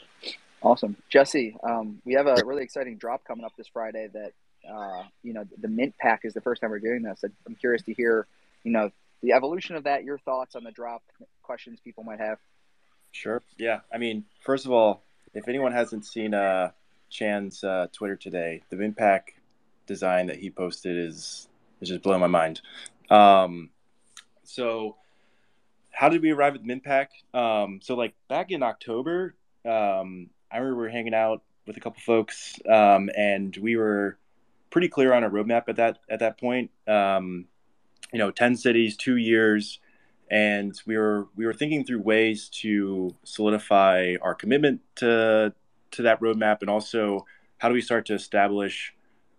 Awesome, 0.60 0.96
Jesse. 1.08 1.56
Um, 1.62 2.02
we 2.04 2.14
have 2.14 2.26
a 2.26 2.42
really 2.44 2.64
exciting 2.64 2.96
drop 2.96 3.24
coming 3.24 3.44
up 3.44 3.52
this 3.56 3.68
Friday. 3.68 4.08
That 4.12 4.32
uh, 4.68 5.04
you 5.22 5.32
know, 5.32 5.44
the 5.58 5.68
Mint 5.68 5.94
Pack 5.98 6.22
is 6.24 6.34
the 6.34 6.40
first 6.40 6.60
time 6.60 6.70
we're 6.70 6.80
doing 6.80 7.02
this. 7.02 7.22
I'm 7.46 7.54
curious 7.54 7.82
to 7.82 7.94
hear, 7.94 8.26
you 8.64 8.72
know, 8.72 8.90
the 9.22 9.32
evolution 9.32 9.76
of 9.76 9.84
that. 9.84 10.02
Your 10.02 10.18
thoughts 10.18 10.56
on 10.56 10.64
the 10.64 10.72
drop, 10.72 11.02
questions 11.42 11.78
people 11.78 12.02
might 12.02 12.18
have. 12.18 12.38
Sure. 13.12 13.40
Yeah. 13.56 13.80
I 13.92 13.98
mean, 13.98 14.24
first 14.42 14.66
of 14.66 14.72
all, 14.72 15.04
if 15.32 15.46
anyone 15.46 15.70
hasn't 15.70 16.04
seen 16.04 16.34
uh, 16.34 16.70
Chan's 17.10 17.64
uh, 17.64 17.86
Twitter 17.92 18.16
today. 18.16 18.62
The 18.70 18.76
Mint 18.76 18.98
design 19.86 20.26
that 20.26 20.36
he 20.36 20.50
posted 20.50 20.96
is 20.96 21.48
is 21.80 21.88
just 21.88 22.02
blowing 22.02 22.20
my 22.20 22.26
mind. 22.26 22.60
Um, 23.10 23.70
so, 24.44 24.96
how 25.90 26.08
did 26.08 26.22
we 26.22 26.30
arrive 26.30 26.54
at 26.54 26.64
Mint 26.64 26.86
Um, 27.34 27.80
so, 27.82 27.94
like 27.94 28.14
back 28.28 28.50
in 28.50 28.62
October, 28.62 29.34
um, 29.64 30.30
I 30.50 30.58
remember 30.58 30.76
we 30.76 30.82
were 30.84 30.90
hanging 30.90 31.14
out 31.14 31.42
with 31.66 31.76
a 31.76 31.80
couple 31.80 32.00
folks, 32.00 32.54
um, 32.68 33.10
and 33.16 33.56
we 33.56 33.76
were 33.76 34.16
pretty 34.70 34.88
clear 34.88 35.12
on 35.12 35.24
a 35.24 35.30
roadmap 35.30 35.68
at 35.68 35.76
that 35.76 35.98
at 36.08 36.20
that 36.20 36.38
point. 36.38 36.70
Um, 36.86 37.46
you 38.12 38.18
know, 38.18 38.30
ten 38.30 38.56
cities, 38.56 38.96
two 38.96 39.16
years, 39.16 39.80
and 40.30 40.80
we 40.86 40.96
were 40.96 41.28
we 41.36 41.46
were 41.46 41.54
thinking 41.54 41.84
through 41.84 42.00
ways 42.00 42.48
to 42.48 43.14
solidify 43.24 44.14
our 44.22 44.34
commitment 44.34 44.80
to 44.96 45.52
to 45.92 46.02
that 46.02 46.20
roadmap, 46.20 46.60
and 46.60 46.70
also 46.70 47.26
how 47.58 47.68
do 47.68 47.74
we 47.74 47.80
start 47.80 48.06
to 48.06 48.14
establish 48.14 48.94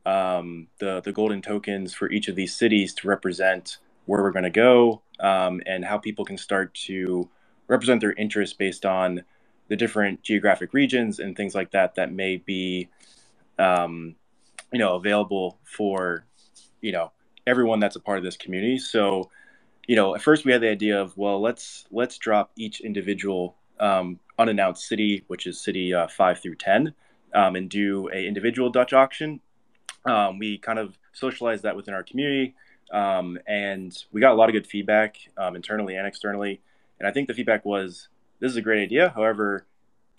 um, 0.05 0.67
the 0.79 1.01
the 1.01 1.11
golden 1.11 1.41
tokens 1.41 1.93
for 1.93 2.09
each 2.11 2.27
of 2.27 2.35
these 2.35 2.55
cities 2.55 2.93
to 2.95 3.07
represent 3.07 3.77
where 4.05 4.21
we're 4.23 4.31
going 4.31 4.43
to 4.43 4.49
go, 4.49 5.01
um, 5.19 5.61
and 5.65 5.83
how 5.85 5.97
people 5.97 6.23
can 6.25 6.37
start 6.37 6.73
to 6.73 7.29
represent 7.67 8.01
their 8.01 8.13
interests 8.13 8.55
based 8.55 8.85
on 8.85 9.23
the 9.67 9.75
different 9.75 10.21
geographic 10.23 10.73
regions 10.73 11.19
and 11.19 11.35
things 11.35 11.53
like 11.53 11.71
that 11.71 11.95
that 11.95 12.13
may 12.13 12.37
be, 12.37 12.87
um, 13.59 14.15
you 14.71 14.79
know, 14.79 14.95
available 14.95 15.57
for, 15.65 16.25
you 16.79 16.93
know, 16.93 17.11
everyone 17.45 17.79
that's 17.79 17.97
a 17.97 17.99
part 17.99 18.17
of 18.17 18.23
this 18.23 18.37
community. 18.37 18.77
So, 18.77 19.29
you 19.87 19.97
know, 19.97 20.15
at 20.15 20.21
first 20.21 20.45
we 20.45 20.53
had 20.53 20.61
the 20.61 20.69
idea 20.69 21.01
of, 21.01 21.17
well, 21.17 21.41
let's 21.41 21.85
let's 21.91 22.17
drop 22.17 22.51
each 22.55 22.79
individual 22.79 23.55
um, 23.79 24.19
unannounced 24.37 24.87
city, 24.87 25.23
which 25.27 25.47
is 25.47 25.59
city 25.59 25.93
uh, 25.93 26.07
five 26.07 26.39
through 26.39 26.55
ten, 26.55 26.93
um, 27.33 27.55
and 27.55 27.69
do 27.69 28.09
a 28.13 28.25
individual 28.25 28.69
Dutch 28.69 28.93
auction. 28.93 29.39
Um, 30.05 30.39
we 30.39 30.57
kind 30.57 30.79
of 30.79 30.97
socialized 31.13 31.63
that 31.63 31.75
within 31.75 31.93
our 31.93 32.03
community, 32.03 32.55
um, 32.91 33.37
and 33.47 33.95
we 34.11 34.21
got 34.21 34.31
a 34.31 34.35
lot 34.35 34.49
of 34.49 34.53
good 34.53 34.67
feedback 34.67 35.17
um, 35.37 35.55
internally 35.55 35.95
and 35.95 36.07
externally. 36.07 36.61
And 36.99 37.07
I 37.07 37.11
think 37.11 37.27
the 37.27 37.33
feedback 37.33 37.65
was 37.65 38.07
this 38.39 38.51
is 38.51 38.57
a 38.57 38.61
great 38.61 38.81
idea. 38.81 39.11
However, 39.15 39.65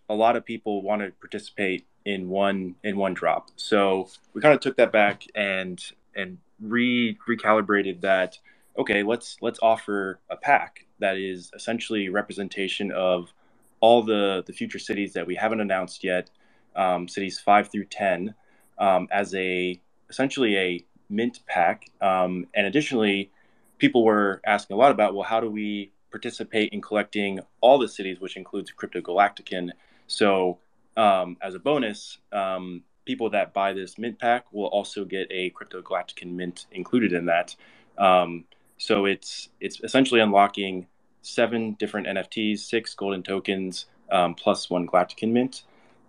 a 0.08 0.14
lot 0.14 0.36
of 0.36 0.44
people 0.44 0.82
want 0.82 1.02
to 1.02 1.12
participate 1.20 1.86
in 2.04 2.28
one 2.28 2.74
in 2.82 2.96
one 2.96 3.14
drop. 3.14 3.50
So 3.56 4.08
we 4.32 4.40
kind 4.40 4.54
of 4.54 4.60
took 4.60 4.76
that 4.76 4.92
back 4.92 5.24
and 5.34 5.82
and 6.14 6.38
re 6.60 7.16
recalibrated 7.28 8.00
that. 8.02 8.38
Okay, 8.78 9.02
let's 9.02 9.36
let's 9.40 9.58
offer 9.62 10.20
a 10.30 10.36
pack 10.36 10.86
that 11.00 11.16
is 11.16 11.50
essentially 11.54 12.08
representation 12.08 12.92
of 12.92 13.32
all 13.80 14.02
the 14.02 14.42
the 14.46 14.52
future 14.52 14.78
cities 14.78 15.12
that 15.14 15.26
we 15.26 15.34
haven't 15.34 15.60
announced 15.60 16.04
yet, 16.04 16.30
um, 16.76 17.08
cities 17.08 17.38
five 17.38 17.70
through 17.70 17.86
ten, 17.86 18.34
um, 18.78 19.08
as 19.10 19.34
a 19.34 19.80
essentially 20.10 20.56
a 20.56 20.84
mint 21.10 21.40
pack. 21.46 21.86
Um, 22.00 22.46
and 22.54 22.66
additionally, 22.66 23.30
people 23.78 24.04
were 24.04 24.40
asking 24.46 24.74
a 24.74 24.78
lot 24.78 24.90
about 24.90 25.14
well, 25.14 25.24
how 25.24 25.40
do 25.40 25.50
we 25.50 25.92
participate 26.10 26.72
in 26.72 26.80
collecting 26.80 27.40
all 27.60 27.78
the 27.78 27.88
cities, 27.88 28.20
which 28.20 28.36
includes 28.36 28.70
Crypto 28.70 29.00
Galactican? 29.00 29.70
So 30.06 30.58
um, 30.96 31.36
as 31.42 31.54
a 31.54 31.58
bonus, 31.58 32.18
um, 32.32 32.82
people 33.04 33.30
that 33.30 33.54
buy 33.54 33.72
this 33.72 33.98
mint 33.98 34.18
pack 34.18 34.52
will 34.52 34.66
also 34.66 35.04
get 35.04 35.26
a 35.30 35.50
Crypto 35.50 35.80
Galactican 35.80 36.32
mint 36.32 36.66
included 36.72 37.12
in 37.12 37.26
that. 37.26 37.54
Um, 37.96 38.44
so 38.76 39.06
it's 39.06 39.48
it's 39.60 39.80
essentially 39.82 40.20
unlocking 40.20 40.86
seven 41.22 41.74
different 41.74 42.06
NFTs, 42.06 42.60
six 42.60 42.94
golden 42.94 43.22
tokens, 43.22 43.86
um, 44.10 44.34
plus 44.34 44.70
one 44.70 44.86
Galactican 44.86 45.32
mint. 45.32 45.62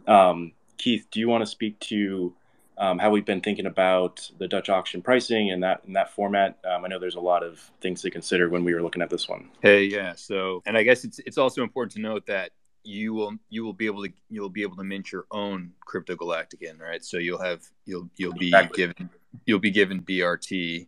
Um, 0.08 0.54
Keith, 0.78 1.08
do 1.12 1.20
you 1.20 1.28
want 1.28 1.42
to 1.42 1.46
speak 1.46 1.80
to 1.82 2.34
um, 2.80 2.98
how 2.98 3.12
we've 3.12 3.25
been 3.25 3.42
thinking 3.42 3.66
about 3.66 4.32
the 4.39 4.48
Dutch 4.48 4.70
auction 4.70 5.01
pricing 5.01 5.51
and 5.51 5.62
that 5.63 5.82
in 5.86 5.94
that 5.94 6.12
format. 6.12 6.58
Um, 6.63 6.86
I 6.86 6.88
know 6.88 6.98
there's 6.98 7.16
a 7.16 7.20
lot 7.20 7.44
of 7.44 7.60
things 7.82 8.01
to 8.04 8.10
consider 8.10 8.50
when 8.50 8.63
we 8.63 8.74
were 8.74 8.82
looking 8.82 9.01
at 9.01 9.10
this 9.10 9.28
one. 9.28 9.50
Hey, 9.62 9.84
yeah. 9.84 10.13
So, 10.16 10.63
and 10.66 10.78
I 10.78 10.84
guess 10.84 11.04
it's 11.04 11.20
it's 11.20 11.38
also 11.38 11.62
important 11.62 11.92
to 11.94 12.00
note 12.00 12.25
that 12.28 12.51
you 12.84 13.13
will 13.13 13.34
you 13.50 13.66
will 13.66 13.74
be 13.74 13.86
able 13.86 14.04
to 14.06 14.12
you'll 14.30 14.50
be 14.50 14.62
able 14.62 14.78
to 14.78 14.86
mint 14.86 15.12
your 15.12 15.25
own 15.30 15.74
crypto 15.82 16.16
galactican, 16.16 16.80
right? 16.80 17.04
So 17.04 17.18
you'll 17.18 17.42
have 17.42 17.63
you'll 17.86 18.10
you'll 18.16 18.34
be 18.34 18.48
exactly. 18.48 18.78
given 18.78 19.10
you'll 19.46 19.60
be 19.60 19.72
given 19.72 20.01
BRT. 20.01 20.88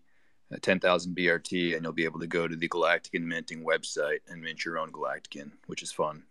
Uh, 0.52 0.58
10,000 0.62 1.16
BRT, 1.16 1.76
and 1.76 1.84
you'll 1.84 1.94
be 1.94 2.04
able 2.04 2.20
to 2.20 2.28
go 2.28 2.48
to 2.48 2.56
the 2.56 2.68
Galactican 2.68 3.22
minting 3.22 3.64
website 3.64 4.20
and 4.28 4.42
mint 4.42 4.66
your 4.66 4.78
own 4.78 4.92
Galactican, 4.92 5.52
which 5.68 5.82
is 5.82 5.92
fun. 5.92 6.24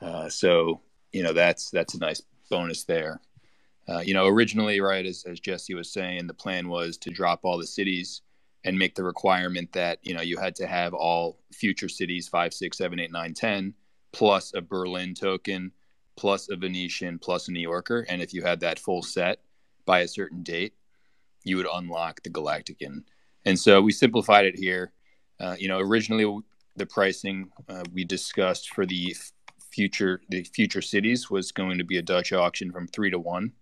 Uh, 0.00 0.28
so, 0.28 0.80
you 1.12 1.22
know, 1.22 1.32
that's 1.32 1.70
that's 1.70 1.94
a 1.94 1.98
nice 1.98 2.22
bonus 2.50 2.84
there. 2.84 3.20
Uh, 3.88 4.00
you 4.00 4.14
know, 4.14 4.26
originally, 4.26 4.80
right, 4.80 5.06
as, 5.06 5.24
as 5.28 5.38
Jesse 5.38 5.74
was 5.74 5.92
saying, 5.92 6.26
the 6.26 6.34
plan 6.34 6.68
was 6.68 6.96
to 6.98 7.10
drop 7.10 7.40
all 7.44 7.58
the 7.58 7.66
cities 7.66 8.22
and 8.64 8.76
make 8.78 8.96
the 8.96 9.04
requirement 9.04 9.72
that, 9.72 9.98
you 10.02 10.12
know, 10.12 10.22
you 10.22 10.38
had 10.38 10.56
to 10.56 10.66
have 10.66 10.92
all 10.92 11.38
future 11.52 11.88
cities, 11.88 12.26
five, 12.26 12.52
six, 12.52 12.78
seven, 12.78 12.98
eight, 12.98 13.12
nine, 13.12 13.32
10, 13.32 13.74
plus 14.12 14.52
a 14.54 14.60
Berlin 14.60 15.14
token, 15.14 15.70
plus 16.16 16.48
a 16.48 16.56
Venetian, 16.56 17.18
plus 17.18 17.46
a 17.46 17.52
New 17.52 17.60
Yorker. 17.60 18.04
And 18.08 18.20
if 18.20 18.34
you 18.34 18.42
had 18.42 18.60
that 18.60 18.80
full 18.80 19.02
set 19.02 19.38
by 19.84 20.00
a 20.00 20.08
certain 20.08 20.42
date, 20.42 20.74
you 21.44 21.56
would 21.56 21.68
unlock 21.72 22.22
the 22.24 22.30
Galactican. 22.30 23.04
And 23.46 23.58
so 23.58 23.80
we 23.80 23.92
simplified 23.92 24.44
it 24.44 24.58
here. 24.58 24.92
Uh, 25.40 25.54
you 25.58 25.68
know, 25.68 25.78
originally 25.78 26.42
the 26.74 26.86
pricing 26.86 27.48
uh, 27.68 27.84
we 27.92 28.04
discussed 28.04 28.70
for 28.74 28.84
the 28.84 29.16
future 29.70 30.20
the 30.30 30.42
future 30.42 30.80
cities 30.82 31.30
was 31.30 31.52
going 31.52 31.78
to 31.78 31.84
be 31.84 31.98
a 31.98 32.02
Dutch 32.02 32.32
auction 32.32 32.72
from 32.72 32.88
three 32.88 33.10
to 33.10 33.18
one 33.18 33.52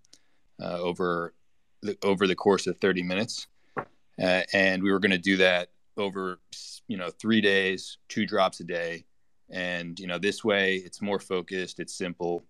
uh, 0.61 0.79
over 0.79 1.35
the 1.83 1.97
over 2.03 2.27
the 2.27 2.35
course 2.35 2.67
of 2.67 2.79
30 2.79 3.03
minutes, 3.03 3.47
uh, 3.77 4.43
and 4.53 4.83
we 4.83 4.91
were 4.91 5.01
going 5.01 5.11
to 5.11 5.19
do 5.19 5.37
that 5.37 5.71
over 5.97 6.41
you 6.89 6.97
know 6.97 7.11
three 7.11 7.41
days, 7.41 7.99
two 8.09 8.27
drops 8.27 8.61
a 8.61 8.65
day, 8.65 9.05
and 9.51 9.99
you 10.01 10.07
know 10.07 10.19
this 10.19 10.43
way 10.43 10.77
it's 10.77 11.03
more 11.03 11.19
focused, 11.19 11.79
it's 11.79 11.95
simple, 11.95 12.43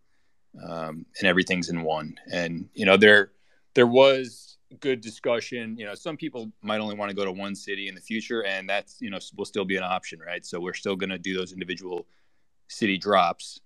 um, 0.63 1.05
and 1.19 1.29
everything's 1.29 1.71
in 1.71 1.83
one. 1.83 2.17
And 2.31 2.69
you 2.75 2.87
know 2.87 2.97
there 2.97 3.33
there 3.75 3.87
was 3.87 4.59
good 4.81 5.01
discussion. 5.01 5.77
You 5.79 5.87
know 5.87 5.95
some 5.95 6.17
people 6.17 6.51
might 6.63 6.81
only 6.81 6.97
want 6.97 7.11
to 7.11 7.17
go 7.17 7.25
to 7.25 7.33
one 7.33 7.55
city 7.55 7.89
in 7.89 7.95
the 7.95 8.01
future, 8.01 8.45
and 8.45 8.69
that's 8.69 8.99
you 9.01 9.11
know 9.11 9.19
will 9.37 9.45
still 9.45 9.65
be 9.65 9.77
an 9.77 9.85
option, 9.85 10.21
right? 10.21 10.45
So 10.45 10.61
we're 10.61 10.75
still 10.75 10.97
going 10.97 11.11
to 11.11 11.19
do 11.19 11.37
those 11.37 11.53
individual 11.53 12.07
city 12.69 12.99
drops. 12.99 13.61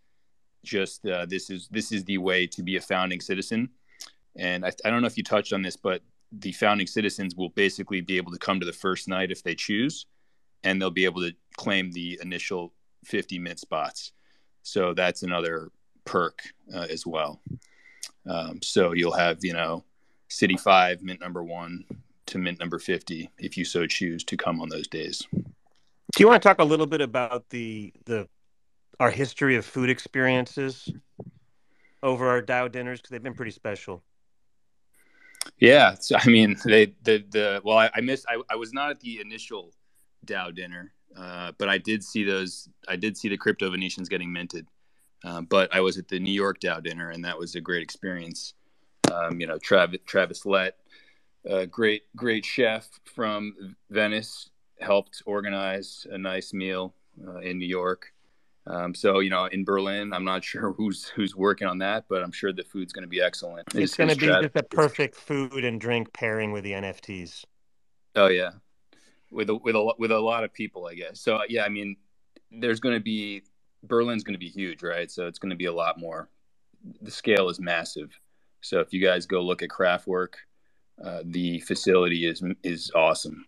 Just 0.65 1.07
uh, 1.07 1.27
this 1.27 1.50
is 1.50 1.69
this 1.71 1.93
is 1.93 2.05
the 2.05 2.19
way 2.19 2.47
to 2.49 2.62
be 2.62 2.77
a 2.77 2.81
founding 2.81 3.21
citizen 3.21 3.71
and 4.38 4.65
I, 4.65 4.71
I 4.85 4.91
don't 4.91 5.03
know 5.03 5.07
if 5.07 5.17
you 5.17 5.25
touched 5.25 5.53
on 5.53 5.62
this, 5.62 5.77
but 5.77 6.03
the 6.33 6.53
founding 6.53 6.87
citizens 6.87 7.35
will 7.35 7.50
basically 7.50 8.00
be 8.00 8.17
able 8.17 8.33
to 8.33 8.38
come 8.38 8.61
to 8.61 8.67
the 8.67 8.73
first 8.73 9.09
night 9.09 9.31
if 9.31 9.43
they 9.43 9.55
choose, 9.55 10.07
and 10.62 10.81
they'll 10.81 10.91
be 10.91 11.05
able 11.05 11.23
to 11.23 11.33
claim 11.57 11.91
the 11.91 12.19
initial 12.23 12.73
50 13.05 13.38
mint 13.38 13.59
spots. 13.59 14.12
So 14.62 14.95
that's 14.95 15.23
another 15.23 15.71
perk 16.05 16.41
uh, 16.75 16.87
as 16.88 17.07
well. 17.07 17.43
Um, 18.29 18.61
so 18.62 18.93
you'll 18.93 19.12
have, 19.12 19.38
you 19.43 19.55
know, 19.55 19.85
City 20.29 20.57
5, 20.57 21.03
mint 21.03 21.21
number 21.21 21.43
one 21.43 21.85
to 22.27 22.39
mint 22.39 22.59
number 22.59 22.79
50 22.79 23.31
if 23.39 23.57
you 23.57 23.65
so 23.65 23.87
choose 23.87 24.23
to 24.25 24.37
come 24.37 24.61
on 24.61 24.69
those 24.69 24.87
days. 24.87 25.27
Do 25.33 26.23
you 26.23 26.29
want 26.29 26.43
to 26.43 26.49
talk 26.49 26.59
a 26.59 26.65
little 26.65 26.87
bit 26.87 27.01
about 27.01 27.49
the 27.51 27.93
the 28.05 28.29
our 29.01 29.11
history 29.11 29.57
of 29.57 29.65
food 29.65 29.91
experiences 29.91 30.91
over 32.03 32.29
our 32.29 32.43
DAO 32.43 32.71
dinners 32.71 33.01
because 33.01 33.11
they've 33.11 33.23
been 33.23 33.35
pretty 33.35 33.51
special? 33.51 34.03
Yeah, 35.59 35.95
so 35.95 36.17
I 36.19 36.29
mean, 36.29 36.57
they 36.65 36.95
the 37.03 37.25
the 37.31 37.61
well, 37.65 37.79
I, 37.79 37.91
I 37.95 38.01
missed. 38.01 38.27
I, 38.29 38.41
I 38.51 38.57
was 38.57 38.73
not 38.73 38.91
at 38.91 39.01
the 39.01 39.21
initial 39.21 39.73
DAO 40.27 40.55
dinner, 40.55 40.93
uh, 41.17 41.53
but 41.59 41.69
I 41.69 41.79
did 41.79 42.05
see 42.05 42.25
those. 42.25 42.69
I 42.87 42.97
did 42.97 43.17
see 43.17 43.29
the 43.29 43.37
crypto 43.37 43.71
Venetians 43.71 44.09
getting 44.09 44.33
minted. 44.33 44.67
Uh, 45.25 45.41
but 45.41 45.75
I 45.75 45.81
was 45.81 45.99
at 45.99 46.07
the 46.07 46.21
New 46.21 46.33
York 46.33 46.61
DAO 46.61 46.83
dinner, 46.83 47.11
and 47.11 47.25
that 47.25 47.39
was 47.39 47.55
a 47.55 47.61
great 47.61 47.83
experience. 47.83 48.55
Um, 49.12 49.40
you 49.40 49.47
know, 49.47 49.59
Travis 49.59 50.01
Travis 50.07 50.47
Lett, 50.47 50.77
a 51.44 51.66
great 51.66 52.03
great 52.16 52.44
chef 52.44 52.88
from 53.05 53.77
Venice, 53.90 54.51
helped 54.81 55.23
organize 55.27 56.07
a 56.11 56.18
nice 56.18 56.53
meal 56.53 56.94
uh, 57.27 57.38
in 57.38 57.59
New 57.59 57.66
York. 57.66 58.12
Um, 58.66 58.94
so 58.94 59.21
you 59.21 59.31
know, 59.31 59.47
in 59.47 59.64
Berlin, 59.64 60.12
I'm 60.12 60.25
not 60.25 60.44
sure 60.51 60.73
who's 60.73 61.07
who's 61.09 61.35
working 61.35 61.68
on 61.68 61.79
that, 61.79 62.05
but 62.09 62.23
I'm 62.23 62.33
sure 62.33 62.53
the 62.53 62.64
food's 62.64 62.92
going 62.92 63.03
to 63.03 63.09
be 63.09 63.21
excellent. 63.21 63.68
It's, 63.75 63.97
going 63.97 64.11
to 64.11 64.16
be 64.16 64.27
just 64.27 64.57
a 64.57 64.62
perfect 64.62 65.14
food 65.14 65.64
and 65.64 65.81
drink 65.81 66.12
pairing 66.12 66.53
with 66.53 66.64
the 66.64 66.73
NFTs. 66.73 67.44
Oh 68.14 68.29
yeah, 68.29 68.51
with 69.31 69.51
a, 69.51 69.55
with 69.57 69.75
a 69.75 69.94
with 69.99 70.11
a 70.11 70.18
lot 70.18 70.44
of 70.44 70.53
people, 70.53 70.87
I 70.87 70.94
guess. 70.94 71.21
So 71.21 71.40
yeah, 71.49 71.64
I 71.64 71.68
mean, 71.68 71.97
there's 72.51 72.81
going 72.81 72.94
to 72.94 73.01
be 73.01 73.42
Berlin's 73.83 74.25
going 74.25 74.35
to 74.35 74.38
be 74.38 74.49
huge, 74.49 74.83
right? 74.83 75.11
So 75.11 75.27
it's 75.27 75.38
going 75.38 75.51
to 75.51 75.57
be 75.57 75.66
a 75.66 75.73
lot 75.73 75.99
more. 75.99 76.29
The 77.03 77.11
scale 77.11 77.49
is 77.49 77.61
massive. 77.61 78.18
So 78.61 78.81
if 78.81 78.92
you 78.92 79.05
guys 79.05 79.27
go 79.27 79.40
look 79.40 79.62
at 79.62 79.68
Kraftwerk, 79.68 80.35
uh, 81.03 81.21
the 81.25 81.61
facility 81.61 82.27
is 82.27 82.42
is 82.62 82.90
awesome. 82.94 83.47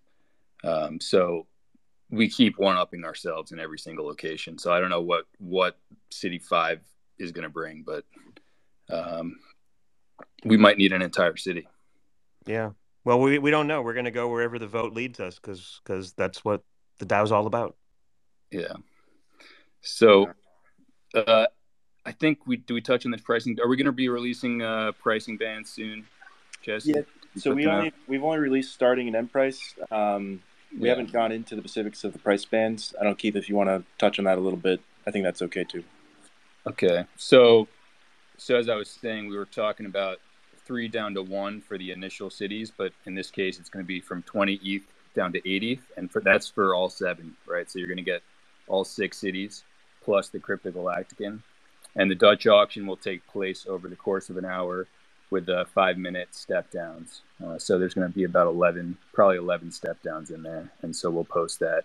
Um, 0.62 1.00
so 1.00 1.46
we 2.10 2.28
keep 2.28 2.58
one 2.58 2.76
upping 2.76 3.04
ourselves 3.04 3.52
in 3.52 3.58
every 3.58 3.78
single 3.78 4.06
location. 4.06 4.58
So 4.58 4.72
I 4.72 4.80
don't 4.80 4.90
know 4.90 5.00
what 5.00 5.26
what 5.38 5.78
City 6.10 6.38
Five 6.38 6.80
is 7.18 7.32
going 7.32 7.44
to 7.44 7.48
bring, 7.48 7.84
but 7.84 8.04
um, 8.88 9.36
we 10.44 10.56
might 10.56 10.78
need 10.78 10.92
an 10.92 11.02
entire 11.02 11.36
city. 11.36 11.66
Yeah. 12.46 12.70
Well, 13.04 13.20
we 13.20 13.38
we 13.38 13.50
don't 13.50 13.66
know. 13.66 13.82
We're 13.82 13.94
going 13.94 14.04
to 14.04 14.10
go 14.10 14.28
wherever 14.28 14.58
the 14.58 14.66
vote 14.66 14.92
leads 14.92 15.20
us 15.20 15.36
because 15.36 15.80
because 15.82 16.12
that's 16.12 16.44
what 16.44 16.62
the 16.98 17.06
DAO's 17.06 17.32
all 17.32 17.46
about. 17.46 17.76
Yeah. 18.50 18.74
So, 19.82 20.30
uh, 21.14 21.46
I 22.04 22.12
think 22.12 22.46
we 22.46 22.56
do 22.56 22.74
we 22.74 22.80
touch 22.80 23.04
on 23.04 23.12
the 23.12 23.18
pricing. 23.18 23.58
Are 23.60 23.68
we 23.68 23.76
going 23.76 23.86
to 23.86 23.92
be 23.92 24.08
releasing 24.08 24.62
uh, 24.62 24.92
pricing 25.00 25.36
bands 25.36 25.70
soon, 25.70 26.06
Jesse? 26.62 26.92
Yeah. 26.92 27.02
So 27.36 27.54
we 27.54 27.66
only 27.66 27.92
we've 28.08 28.24
only 28.24 28.38
released 28.38 28.74
starting 28.74 29.06
and 29.06 29.16
end 29.16 29.32
price. 29.32 29.74
Um, 29.90 30.42
we 30.76 30.86
yeah. 30.86 30.90
haven't 30.90 31.12
gone 31.12 31.32
into 31.32 31.56
the 31.56 31.62
specifics 31.62 32.04
of 32.04 32.12
the 32.12 32.18
price 32.18 32.44
bands. 32.44 32.94
I 33.00 33.04
don't, 33.04 33.18
Keith, 33.18 33.36
if 33.36 33.48
you 33.48 33.56
want 33.56 33.68
to 33.68 33.82
touch 33.98 34.18
on 34.18 34.24
that 34.26 34.38
a 34.38 34.40
little 34.40 34.58
bit, 34.58 34.80
I 35.06 35.10
think 35.10 35.24
that's 35.24 35.42
okay 35.42 35.64
too. 35.64 35.84
Okay, 36.66 37.04
so 37.16 37.68
so 38.36 38.56
as 38.56 38.68
I 38.68 38.74
was 38.74 38.88
saying, 38.88 39.28
we 39.28 39.36
were 39.36 39.46
talking 39.46 39.86
about 39.86 40.18
three 40.64 40.88
down 40.88 41.14
to 41.14 41.22
one 41.22 41.60
for 41.60 41.76
the 41.76 41.90
initial 41.90 42.30
cities, 42.30 42.72
but 42.74 42.92
in 43.04 43.14
this 43.14 43.30
case, 43.30 43.58
it's 43.58 43.68
going 43.68 43.84
to 43.84 43.86
be 43.86 44.00
from 44.00 44.22
20 44.22 44.60
ETH 44.62 44.82
down 45.14 45.32
to 45.32 45.38
80 45.38 45.80
and 45.96 46.10
for 46.10 46.20
that's 46.20 46.48
for 46.48 46.74
all 46.74 46.88
seven, 46.88 47.36
right? 47.46 47.68
So 47.70 47.78
you're 47.78 47.88
going 47.88 47.96
to 47.96 48.02
get 48.02 48.22
all 48.68 48.84
six 48.84 49.18
cities 49.18 49.64
plus 50.02 50.28
the 50.28 50.38
Crypto 50.38 50.70
Galactican, 50.70 51.42
and 51.96 52.10
the 52.10 52.14
Dutch 52.14 52.46
auction 52.46 52.86
will 52.86 52.96
take 52.96 53.26
place 53.26 53.66
over 53.68 53.88
the 53.88 53.96
course 53.96 54.30
of 54.30 54.36
an 54.36 54.44
hour 54.44 54.86
with 55.30 55.46
the 55.46 55.66
five 55.74 55.96
minute 55.96 56.34
step 56.34 56.70
downs. 56.70 57.22
Uh, 57.44 57.58
so 57.58 57.78
there's 57.78 57.94
going 57.94 58.08
to 58.08 58.14
be 58.14 58.24
about 58.24 58.48
11, 58.48 58.96
probably 59.12 59.36
11 59.36 59.72
step 59.72 60.02
downs 60.02 60.30
in 60.30 60.42
there. 60.42 60.70
And 60.82 60.94
so 60.94 61.10
we'll 61.10 61.24
post 61.24 61.60
that. 61.60 61.84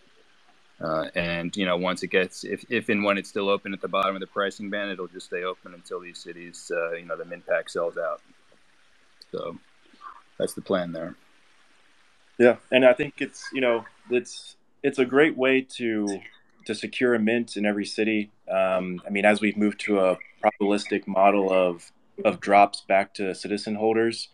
Uh, 0.81 1.05
and, 1.15 1.55
you 1.55 1.65
know, 1.65 1.77
once 1.77 2.03
it 2.03 2.07
gets, 2.07 2.43
if, 2.43 2.65
if 2.69 2.89
and 2.89 3.03
when 3.03 3.17
it's 3.17 3.29
still 3.29 3.49
open 3.49 3.73
at 3.73 3.81
the 3.81 3.87
bottom 3.87 4.15
of 4.15 4.19
the 4.19 4.27
pricing 4.27 4.69
band, 4.69 4.91
it'll 4.91 5.07
just 5.07 5.27
stay 5.27 5.43
open 5.43 5.73
until 5.73 6.01
these 6.01 6.19
cities, 6.19 6.69
uh, 6.75 6.91
you 6.93 7.05
know, 7.05 7.15
the 7.15 7.23
mint 7.23 7.45
pack 7.47 7.69
sells 7.69 7.97
out. 7.97 8.21
So 9.31 9.57
that's 10.37 10.53
the 10.53 10.61
plan 10.61 10.91
there. 10.91 11.15
Yeah. 12.37 12.57
And 12.71 12.83
I 12.83 12.93
think 12.93 13.15
it's, 13.19 13.45
you 13.53 13.61
know, 13.61 13.85
it's, 14.09 14.57
it's 14.83 14.99
a 14.99 15.05
great 15.05 15.37
way 15.37 15.61
to, 15.77 16.19
to 16.65 16.75
secure 16.75 17.13
a 17.15 17.19
mint 17.19 17.58
in 17.58 17.65
every 17.65 17.86
city. 17.86 18.32
Um, 18.49 19.01
I 19.06 19.10
mean, 19.10 19.25
as 19.25 19.41
we've 19.41 19.58
moved 19.58 19.80
to 19.82 19.99
a 19.99 20.17
probabilistic 20.43 21.08
model 21.08 21.51
of 21.51 21.91
of 22.23 22.39
drops 22.39 22.82
back 22.82 23.13
to 23.15 23.36
citizen 23.36 23.75
holders. 23.75 24.30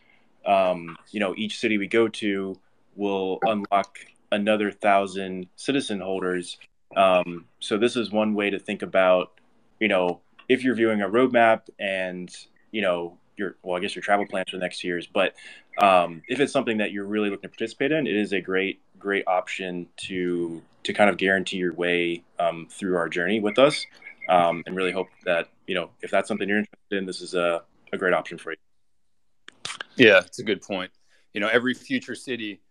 Um, 0.45 0.97
you 1.11 1.19
know, 1.19 1.33
each 1.37 1.59
city 1.59 1.77
we 1.77 1.87
go 1.87 2.07
to 2.07 2.59
will 2.95 3.39
unlock 3.43 3.97
another 4.31 4.71
thousand 4.71 5.47
citizen 5.55 5.99
holders. 5.99 6.57
Um, 6.95 7.45
so 7.59 7.77
this 7.77 7.95
is 7.95 8.11
one 8.11 8.33
way 8.33 8.49
to 8.49 8.59
think 8.59 8.81
about, 8.81 9.39
you 9.79 9.87
know, 9.87 10.21
if 10.49 10.63
you're 10.63 10.75
viewing 10.75 11.01
a 11.01 11.07
roadmap 11.07 11.69
and 11.79 12.29
you 12.71 12.81
know 12.81 13.17
your 13.37 13.55
well, 13.63 13.77
I 13.77 13.79
guess 13.79 13.95
your 13.95 14.03
travel 14.03 14.25
plans 14.25 14.49
for 14.49 14.57
the 14.57 14.61
next 14.61 14.83
years, 14.83 15.07
but 15.07 15.33
um, 15.77 16.21
if 16.27 16.39
it's 16.39 16.51
something 16.51 16.77
that 16.77 16.91
you're 16.91 17.05
really 17.05 17.29
looking 17.29 17.43
to 17.43 17.49
participate 17.49 17.91
in, 17.91 18.07
it 18.07 18.15
is 18.15 18.33
a 18.33 18.41
great 18.41 18.81
great 19.01 19.27
option 19.27 19.87
to 19.97 20.61
to 20.83 20.93
kind 20.93 21.09
of 21.09 21.17
guarantee 21.17 21.57
your 21.57 21.73
way 21.73 22.23
um, 22.39 22.67
through 22.71 22.95
our 22.95 23.09
journey 23.09 23.39
with 23.39 23.59
us, 23.59 23.85
um, 24.29 24.63
and 24.65 24.75
really 24.75 24.91
hope 24.91 25.09
that 25.25 25.49
you 25.67 25.75
know 25.75 25.89
if 26.01 26.11
that's 26.11 26.27
something 26.27 26.47
you're 26.47 26.59
interested 26.59 26.97
in, 26.97 27.05
this 27.05 27.21
is 27.21 27.33
a 27.33 27.63
a 27.93 27.97
great 27.97 28.13
option 28.13 28.37
for 28.37 28.51
you. 28.51 28.57
Yeah, 29.95 30.19
it's 30.19 30.39
a 30.39 30.43
good 30.43 30.61
point. 30.61 30.91
You 31.33 31.41
know, 31.41 31.47
every 31.47 31.73
future 31.73 32.15
city, 32.15 32.61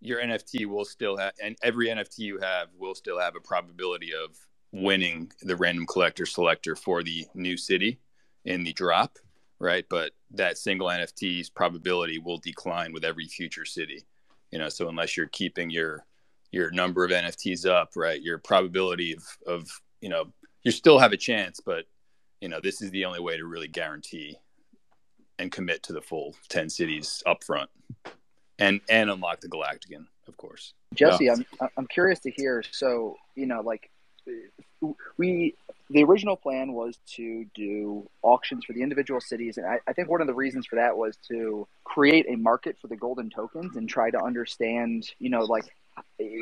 your 0.00 0.20
NFT 0.20 0.66
will 0.66 0.84
still 0.84 1.16
have, 1.16 1.32
and 1.42 1.56
every 1.62 1.88
NFT 1.88 2.18
you 2.18 2.38
have 2.38 2.68
will 2.78 2.94
still 2.94 3.18
have 3.18 3.34
a 3.36 3.40
probability 3.40 4.12
of 4.14 4.36
winning 4.72 5.32
the 5.42 5.56
random 5.56 5.86
collector 5.86 6.26
selector 6.26 6.76
for 6.76 7.02
the 7.02 7.26
new 7.34 7.56
city 7.56 7.98
in 8.44 8.64
the 8.64 8.72
drop. 8.72 9.18
right? 9.58 9.86
But 9.88 10.12
that 10.32 10.58
single 10.58 10.88
NFT's 10.88 11.48
probability 11.48 12.18
will 12.18 12.38
decline 12.38 12.92
with 12.92 13.04
every 13.04 13.26
future 13.26 13.64
city, 13.64 14.04
you 14.50 14.58
know. 14.58 14.68
So 14.68 14.88
unless 14.88 15.16
you're 15.16 15.28
keeping 15.28 15.70
your 15.70 16.04
your 16.50 16.70
number 16.70 17.04
of 17.04 17.10
NFTs 17.10 17.68
up, 17.68 17.90
right, 17.96 18.20
your 18.20 18.38
probability 18.38 19.12
of 19.12 19.24
of 19.46 19.68
you 20.00 20.08
know 20.08 20.32
you 20.62 20.70
still 20.70 20.98
have 20.98 21.12
a 21.12 21.16
chance, 21.16 21.60
but 21.64 21.84
you 22.40 22.48
know 22.48 22.60
this 22.62 22.82
is 22.82 22.90
the 22.90 23.04
only 23.04 23.20
way 23.20 23.36
to 23.36 23.46
really 23.46 23.68
guarantee 23.68 24.36
and 25.38 25.52
commit 25.52 25.82
to 25.84 25.92
the 25.92 26.00
full 26.00 26.34
ten 26.48 26.68
cities 26.68 27.22
up 27.26 27.44
front, 27.44 27.70
and 28.58 28.80
and 28.88 29.10
unlock 29.10 29.40
the 29.40 29.48
Galactican, 29.48 30.06
of 30.28 30.36
course. 30.36 30.74
Jesse, 30.94 31.30
I'm 31.30 31.44
I'm 31.76 31.86
curious 31.86 32.20
to 32.20 32.30
hear. 32.30 32.62
So 32.70 33.16
you 33.34 33.46
know, 33.46 33.60
like 33.60 33.90
we 35.16 35.54
the 35.96 36.04
original 36.04 36.36
plan 36.36 36.74
was 36.74 36.98
to 37.06 37.46
do 37.54 38.06
auctions 38.22 38.66
for 38.66 38.74
the 38.74 38.82
individual 38.82 39.18
cities 39.18 39.56
and 39.56 39.66
I, 39.66 39.80
I, 39.88 39.94
think 39.94 40.10
one 40.10 40.20
of 40.20 40.26
the 40.26 40.34
reasons 40.34 40.66
for 40.66 40.76
that 40.76 40.94
was 40.94 41.16
to 41.28 41.66
create 41.84 42.26
a 42.28 42.36
market 42.36 42.76
for 42.82 42.86
the 42.86 42.96
golden 42.96 43.30
tokens 43.30 43.76
and 43.76 43.88
try 43.88 44.10
to 44.10 44.22
understand 44.22 45.08
you 45.18 45.30
know 45.30 45.40
like 45.40 45.64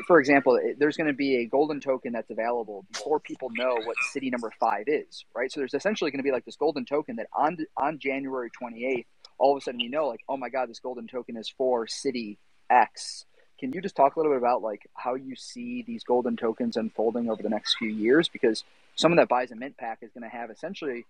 for 0.07 0.19
example 0.19 0.59
there's 0.77 0.97
going 0.97 1.07
to 1.07 1.13
be 1.13 1.37
a 1.37 1.45
golden 1.45 1.79
token 1.79 2.11
that's 2.11 2.29
available 2.29 2.85
before 2.91 3.21
people 3.21 3.49
know 3.53 3.77
what 3.85 3.95
city 4.11 4.29
number 4.29 4.51
five 4.59 4.83
is 4.87 5.23
right 5.33 5.49
so 5.49 5.61
there's 5.61 5.73
essentially 5.73 6.11
going 6.11 6.19
to 6.19 6.23
be 6.23 6.33
like 6.33 6.43
this 6.43 6.57
golden 6.57 6.83
token 6.83 7.15
that 7.15 7.27
on 7.33 7.57
on 7.77 7.97
january 7.97 8.51
28th 8.61 9.05
all 9.37 9.55
of 9.55 9.61
a 9.61 9.63
sudden 9.63 9.79
you 9.79 9.89
know 9.89 10.07
like 10.07 10.19
oh 10.27 10.35
my 10.35 10.49
god 10.49 10.69
this 10.69 10.79
golden 10.79 11.07
token 11.07 11.37
is 11.37 11.47
for 11.47 11.87
city 11.87 12.37
x 12.69 13.23
can 13.57 13.71
you 13.71 13.81
just 13.81 13.95
talk 13.95 14.15
a 14.15 14.19
little 14.19 14.33
bit 14.33 14.37
about 14.37 14.61
like 14.61 14.89
how 14.95 15.15
you 15.15 15.35
see 15.35 15.81
these 15.81 16.03
golden 16.03 16.35
tokens 16.35 16.75
unfolding 16.75 17.29
over 17.29 17.41
the 17.41 17.49
next 17.49 17.77
few 17.77 17.89
years? 17.89 18.27
Because 18.27 18.65
someone 18.95 19.17
that 19.17 19.29
buys 19.29 19.51
a 19.51 19.55
mint 19.55 19.77
pack 19.77 19.99
is 20.01 20.11
going 20.11 20.29
to 20.29 20.35
have 20.35 20.49
essentially 20.49 21.05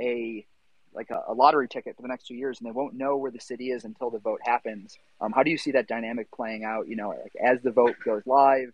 a 0.00 0.46
like 0.94 1.10
a, 1.10 1.22
a, 1.28 1.34
lottery 1.34 1.68
ticket 1.68 1.94
for 1.96 2.02
the 2.02 2.08
next 2.08 2.26
two 2.26 2.34
years, 2.34 2.58
and 2.58 2.66
they 2.66 2.72
won't 2.72 2.94
know 2.94 3.16
where 3.16 3.30
the 3.30 3.40
city 3.40 3.70
is 3.70 3.84
until 3.84 4.10
the 4.10 4.18
vote 4.18 4.40
happens. 4.42 4.98
Um, 5.20 5.32
how 5.32 5.42
do 5.42 5.50
you 5.50 5.58
see 5.58 5.72
that 5.72 5.86
dynamic 5.86 6.30
playing 6.30 6.64
out? 6.64 6.88
You 6.88 6.96
know, 6.96 7.10
like 7.10 7.32
as 7.44 7.60
the 7.62 7.70
vote 7.70 7.96
goes 8.04 8.22
live, 8.26 8.72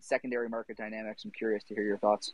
secondary 0.00 0.48
market 0.48 0.76
dynamics. 0.76 1.24
I'm 1.24 1.30
curious 1.30 1.64
to 1.64 1.74
hear 1.74 1.84
your 1.84 1.98
thoughts. 1.98 2.32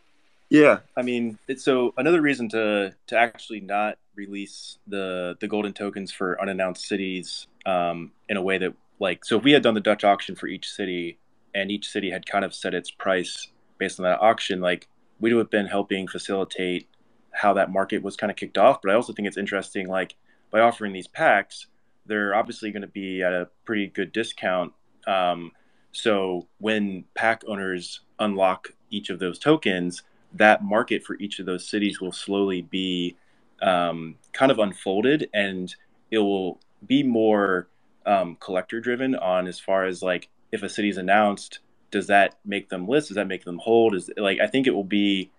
Yeah, 0.49 0.79
I 0.97 1.03
mean, 1.03 1.39
it's 1.49 1.65
so 1.65 1.93
another 1.97 2.21
reason 2.21 2.49
to 2.51 2.95
to 3.09 3.19
actually 3.19 3.61
not 3.61 3.99
release 4.15 4.79
the 4.87 5.37
the 5.41 5.49
golden 5.49 5.73
tokens 5.73 6.13
for 6.13 6.41
unannounced 6.41 6.87
cities 6.87 7.47
um, 7.65 8.13
in 8.29 8.37
a 8.37 8.43
way 8.43 8.59
that 8.59 8.75
like 9.01 9.25
so 9.25 9.39
if 9.39 9.45
we 9.45 9.53
had 9.53 9.63
done 9.63 9.75
the 9.75 9.81
Dutch 9.81 10.05
auction 10.05 10.37
for 10.37 10.47
each 10.47 10.71
city 10.71 11.19
and 11.55 11.71
each 11.71 11.89
city 11.89 12.11
had 12.11 12.27
kind 12.27 12.45
of 12.45 12.55
set 12.55 12.75
its 12.75 12.91
price 12.91 13.49
based 13.79 13.99
on 13.99 14.05
that 14.05 14.21
auction, 14.21 14.61
like 14.61 14.89
we 15.21 15.33
would 15.33 15.41
have 15.41 15.51
been 15.51 15.67
helping 15.67 16.09
facilitate 16.09 16.89
how 17.33 17.53
that 17.55 17.71
market 17.71 18.03
was 18.03 18.17
kind 18.17 18.31
of 18.31 18.37
kicked 18.37 18.59
off. 18.59 18.81
But 18.83 18.93
I 18.93 18.95
also 18.95 19.13
think 19.13 19.29
it's 19.29 19.37
interesting, 19.37 19.89
like 19.89 20.17
by 20.51 20.61
offering 20.61 20.93
these 20.93 21.07
packs, 21.07 21.67
they're 22.07 22.35
obviously 22.35 22.71
going 22.71 22.83
to 22.83 22.89
be 22.89 23.23
at 23.23 23.33
a 23.33 23.49
pretty 23.65 23.87
good 23.89 24.13
discount. 24.13 24.73
Um, 25.07 25.53
so 25.93 26.47
when 26.59 27.05
pack 27.15 27.43
owners 27.47 28.01
unlock 28.19 28.69
each 28.91 29.11
of 29.11 29.19
those 29.19 29.39
tokens, 29.39 30.03
that 30.35 30.63
market 30.63 31.03
for 31.03 31.17
each 31.17 31.39
of 31.39 31.47
those 31.47 31.69
cities 31.69 32.01
will 32.01 32.13
slowly 32.13 32.63
be 32.63 33.17
um, 33.63 34.17
kind 34.33 34.53
of 34.53 34.59
unfolded, 34.59 35.29
and 35.33 35.75
it 36.11 36.19
will 36.19 36.61
be 36.87 37.03
more 37.03 37.69
um, 38.05 38.37
collector 38.41 38.81
driven 38.81 39.15
on 39.15 39.47
as 39.47 39.59
far 39.59 39.85
as 39.85 40.03
like 40.03 40.29
if 40.53 40.63
a 40.63 40.69
city's 40.69 40.97
announced, 40.97 41.61
does 41.97 42.09
that 42.09 42.35
make 42.45 42.69
them 42.69 42.87
list? 42.87 43.09
Does 43.09 43.15
that 43.15 43.27
make 43.27 43.45
them 43.45 43.59
hold? 43.59 43.95
Is 43.95 44.11
like 44.19 44.39
I 44.39 44.47
think 44.47 44.67
it 44.67 44.75
will 44.75 44.85
be 44.85 45.31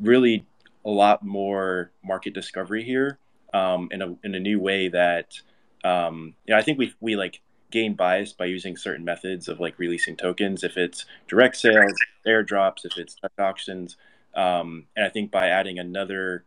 really 0.00 0.46
a 0.84 0.90
lot 0.90 1.24
more 1.24 1.90
market 2.04 2.34
discovery 2.34 2.84
here 2.84 3.18
um, 3.52 3.88
in 3.90 4.00
a 4.00 4.14
in 4.22 4.36
a 4.36 4.38
new 4.38 4.60
way 4.60 4.88
that 4.88 5.40
um, 5.82 6.34
you 6.46 6.54
know 6.54 6.58
I 6.58 6.62
think 6.62 6.78
we 6.78 6.94
we 7.00 7.16
like 7.16 7.40
gain 7.72 7.94
bias 7.94 8.32
by 8.32 8.44
using 8.44 8.76
certain 8.76 9.04
methods 9.04 9.48
of 9.48 9.58
like 9.58 9.76
releasing 9.76 10.16
tokens 10.16 10.62
if 10.62 10.76
it's 10.76 11.04
direct 11.26 11.56
sales, 11.56 11.94
airdrops, 12.24 12.84
if 12.84 12.96
it's 12.96 13.16
auctions, 13.36 13.96
um, 14.36 14.86
and 14.94 15.04
I 15.04 15.08
think 15.08 15.32
by 15.32 15.48
adding 15.48 15.80
another 15.80 16.44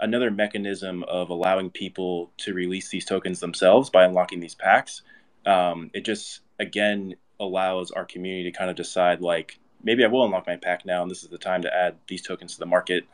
another 0.00 0.30
mechanism 0.30 1.02
of 1.04 1.30
allowing 1.30 1.70
people 1.70 2.30
to 2.36 2.52
release 2.52 2.90
these 2.90 3.06
tokens 3.06 3.40
themselves 3.40 3.88
by 3.88 4.04
unlocking 4.04 4.40
these 4.40 4.54
packs. 4.54 5.00
Um, 5.46 5.90
it 5.94 6.04
just 6.04 6.40
again 6.60 7.14
allows 7.42 7.90
our 7.90 8.04
community 8.04 8.50
to 8.50 8.56
kind 8.56 8.70
of 8.70 8.76
decide 8.76 9.20
like 9.20 9.58
maybe 9.82 10.04
I 10.04 10.08
will 10.08 10.24
unlock 10.24 10.46
my 10.46 10.56
pack 10.56 10.86
now, 10.86 11.02
and 11.02 11.10
this 11.10 11.22
is 11.22 11.28
the 11.28 11.38
time 11.38 11.62
to 11.62 11.74
add 11.74 11.96
these 12.08 12.22
tokens 12.22 12.54
to 12.54 12.58
the 12.58 12.66
market. 12.66 13.04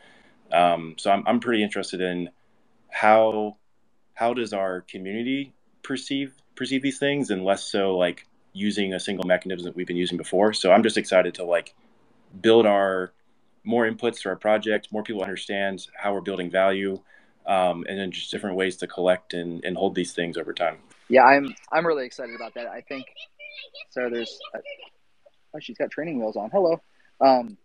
Um, 0.53 0.95
so 0.99 1.11
I'm 1.11 1.25
I'm 1.27 1.41
pretty 1.41 1.63
interested 1.63 2.01
in 2.01 2.31
how 2.91 3.57
how 4.15 4.35
does 4.35 4.53
our 4.53 4.83
community 4.83 5.55
perceive 5.83 6.35
perceive 6.55 6.83
these 6.83 6.99
things, 6.99 7.31
and 7.31 7.45
less 7.45 7.65
so 7.65 7.97
like 7.97 8.27
using 8.53 8.95
a 8.95 9.01
single 9.01 9.27
mechanism 9.27 9.65
that 9.65 9.77
we've 9.77 9.87
been 9.87 9.97
using 9.97 10.17
before. 10.17 10.53
So 10.53 10.73
I'm 10.73 10.83
just 10.83 10.97
excited 10.97 11.35
to 11.35 11.45
like 11.45 11.75
build 12.41 12.67
our 12.67 13.13
more 13.65 13.89
inputs 13.89 14.23
to 14.23 14.29
our 14.31 14.37
project, 14.37 14.89
more 14.91 15.03
people 15.03 15.23
understand 15.23 15.87
how 15.95 16.15
we're 16.15 16.21
building 16.21 16.51
value, 16.51 16.99
um, 17.47 17.85
and 17.89 17.99
then 17.99 18.11
just 18.11 18.31
different 18.31 18.57
ways 18.57 18.77
to 18.79 18.87
collect 18.87 19.35
and, 19.35 19.65
and 19.65 19.77
hold 19.77 19.95
these 19.95 20.13
things 20.13 20.37
over 20.37 20.53
time. 20.53 20.79
Yeah, 21.09 21.25
I'm 21.25 21.55
I'm 21.73 21.87
really 21.87 22.05
excited 22.05 22.35
about 22.35 22.55
that. 22.55 22.67
I 22.67 22.81
think 22.83 23.07
so. 23.91 24.09
There's 24.11 24.39
uh, 24.55 24.59
oh, 25.55 25.59
she's 25.61 25.79
got 25.79 25.91
training 25.91 26.19
wheels 26.19 26.37
on. 26.37 26.51
Hello. 26.51 26.81
Um, 27.21 27.57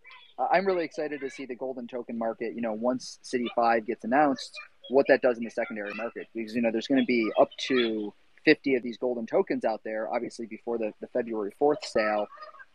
I'm 0.51 0.65
really 0.65 0.83
excited 0.83 1.21
to 1.21 1.29
see 1.29 1.45
the 1.45 1.55
golden 1.55 1.87
token 1.87 2.17
market. 2.17 2.55
You 2.55 2.61
know, 2.61 2.73
once 2.73 3.19
City 3.21 3.49
Five 3.55 3.85
gets 3.85 4.03
announced, 4.03 4.51
what 4.89 5.05
that 5.07 5.21
does 5.21 5.37
in 5.37 5.43
the 5.43 5.49
secondary 5.49 5.93
market 5.93 6.27
because 6.33 6.55
you 6.55 6.61
know 6.61 6.71
there's 6.71 6.87
going 6.87 7.01
to 7.01 7.05
be 7.05 7.31
up 7.39 7.49
to 7.67 8.13
50 8.45 8.75
of 8.75 8.83
these 8.83 8.97
golden 8.97 9.25
tokens 9.25 9.63
out 9.63 9.81
there, 9.83 10.13
obviously 10.13 10.45
before 10.45 10.77
the, 10.77 10.93
the 10.99 11.07
February 11.07 11.53
4th 11.61 11.83
sale, 11.83 12.27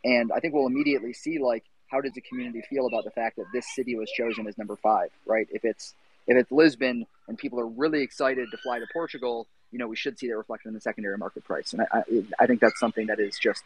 and 0.03 0.31
I 0.31 0.39
think 0.39 0.53
we'll 0.53 0.65
immediately 0.65 1.13
see 1.13 1.39
like 1.39 1.63
how 1.87 2.01
does 2.01 2.13
the 2.13 2.21
community 2.21 2.61
feel 2.69 2.87
about 2.87 3.03
the 3.03 3.11
fact 3.11 3.35
that 3.37 3.45
this 3.53 3.65
city 3.75 3.95
was 3.95 4.09
chosen 4.11 4.47
as 4.47 4.57
number 4.57 4.75
five, 4.75 5.09
right? 5.25 5.47
If 5.51 5.65
it's 5.65 5.93
if 6.27 6.37
it's 6.37 6.51
Lisbon 6.51 7.05
and 7.27 7.37
people 7.37 7.59
are 7.59 7.67
really 7.67 8.01
excited 8.01 8.49
to 8.51 8.57
fly 8.57 8.79
to 8.79 8.85
Portugal, 8.93 9.47
you 9.71 9.79
know, 9.79 9.87
we 9.87 9.95
should 9.95 10.17
see 10.17 10.27
that 10.27 10.37
reflected 10.37 10.69
in 10.69 10.73
the 10.73 10.81
secondary 10.81 11.17
market 11.17 11.43
price. 11.43 11.73
And 11.73 11.81
I, 11.81 11.99
I, 11.99 12.03
I 12.41 12.47
think 12.47 12.59
that's 12.59 12.79
something 12.79 13.07
that 13.07 13.19
is 13.19 13.37
just, 13.37 13.63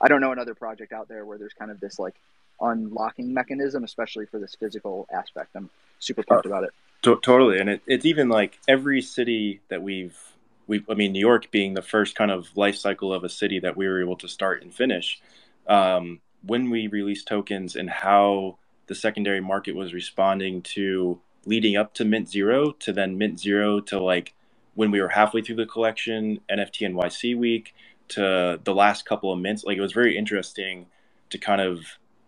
I 0.00 0.08
don't 0.08 0.20
know 0.20 0.32
another 0.32 0.54
project 0.54 0.92
out 0.92 1.08
there 1.08 1.24
where 1.24 1.38
there's 1.38 1.54
kind 1.54 1.70
of 1.70 1.80
this 1.80 1.98
like 1.98 2.14
unlocking 2.60 3.32
mechanism, 3.32 3.84
especially 3.84 4.26
for 4.26 4.38
this 4.38 4.54
physical 4.58 5.06
aspect. 5.12 5.50
I'm 5.54 5.70
super 5.98 6.22
pumped 6.22 6.46
about 6.46 6.64
it. 6.64 6.70
To- 7.02 7.20
totally. 7.20 7.58
And 7.58 7.70
it, 7.70 7.80
it's 7.86 8.04
even 8.04 8.28
like 8.28 8.58
every 8.66 9.00
city 9.02 9.60
that 9.68 9.82
we've, 9.82 10.18
we 10.66 10.84
I 10.90 10.94
mean, 10.94 11.12
New 11.12 11.20
York 11.20 11.50
being 11.50 11.74
the 11.74 11.82
first 11.82 12.16
kind 12.16 12.30
of 12.30 12.54
life 12.56 12.76
cycle 12.76 13.12
of 13.12 13.24
a 13.24 13.28
city 13.28 13.60
that 13.60 13.76
we 13.76 13.86
were 13.86 14.00
able 14.00 14.16
to 14.16 14.28
start 14.28 14.62
and 14.62 14.74
finish. 14.74 15.20
Um, 15.66 16.20
when 16.42 16.70
we 16.70 16.86
released 16.86 17.28
tokens 17.28 17.76
and 17.76 17.90
how 17.90 18.58
the 18.86 18.94
secondary 18.94 19.40
market 19.40 19.74
was 19.74 19.92
responding 19.92 20.62
to 20.62 21.20
leading 21.44 21.76
up 21.76 21.94
to 21.94 22.04
mint 22.04 22.28
zero 22.28 22.72
to 22.72 22.92
then 22.92 23.18
mint 23.18 23.38
zero 23.38 23.80
to 23.80 24.00
like 24.00 24.34
when 24.76 24.90
we 24.90 25.00
were 25.00 25.08
halfway 25.08 25.42
through 25.42 25.56
the 25.56 25.66
collection 25.66 26.40
nft 26.50 26.80
nyc 26.80 27.36
week 27.36 27.74
to 28.08 28.60
the 28.62 28.74
last 28.74 29.04
couple 29.04 29.32
of 29.32 29.38
mints 29.38 29.64
like 29.64 29.76
it 29.76 29.80
was 29.80 29.92
very 29.92 30.16
interesting 30.16 30.86
to 31.30 31.38
kind 31.38 31.60
of 31.60 31.84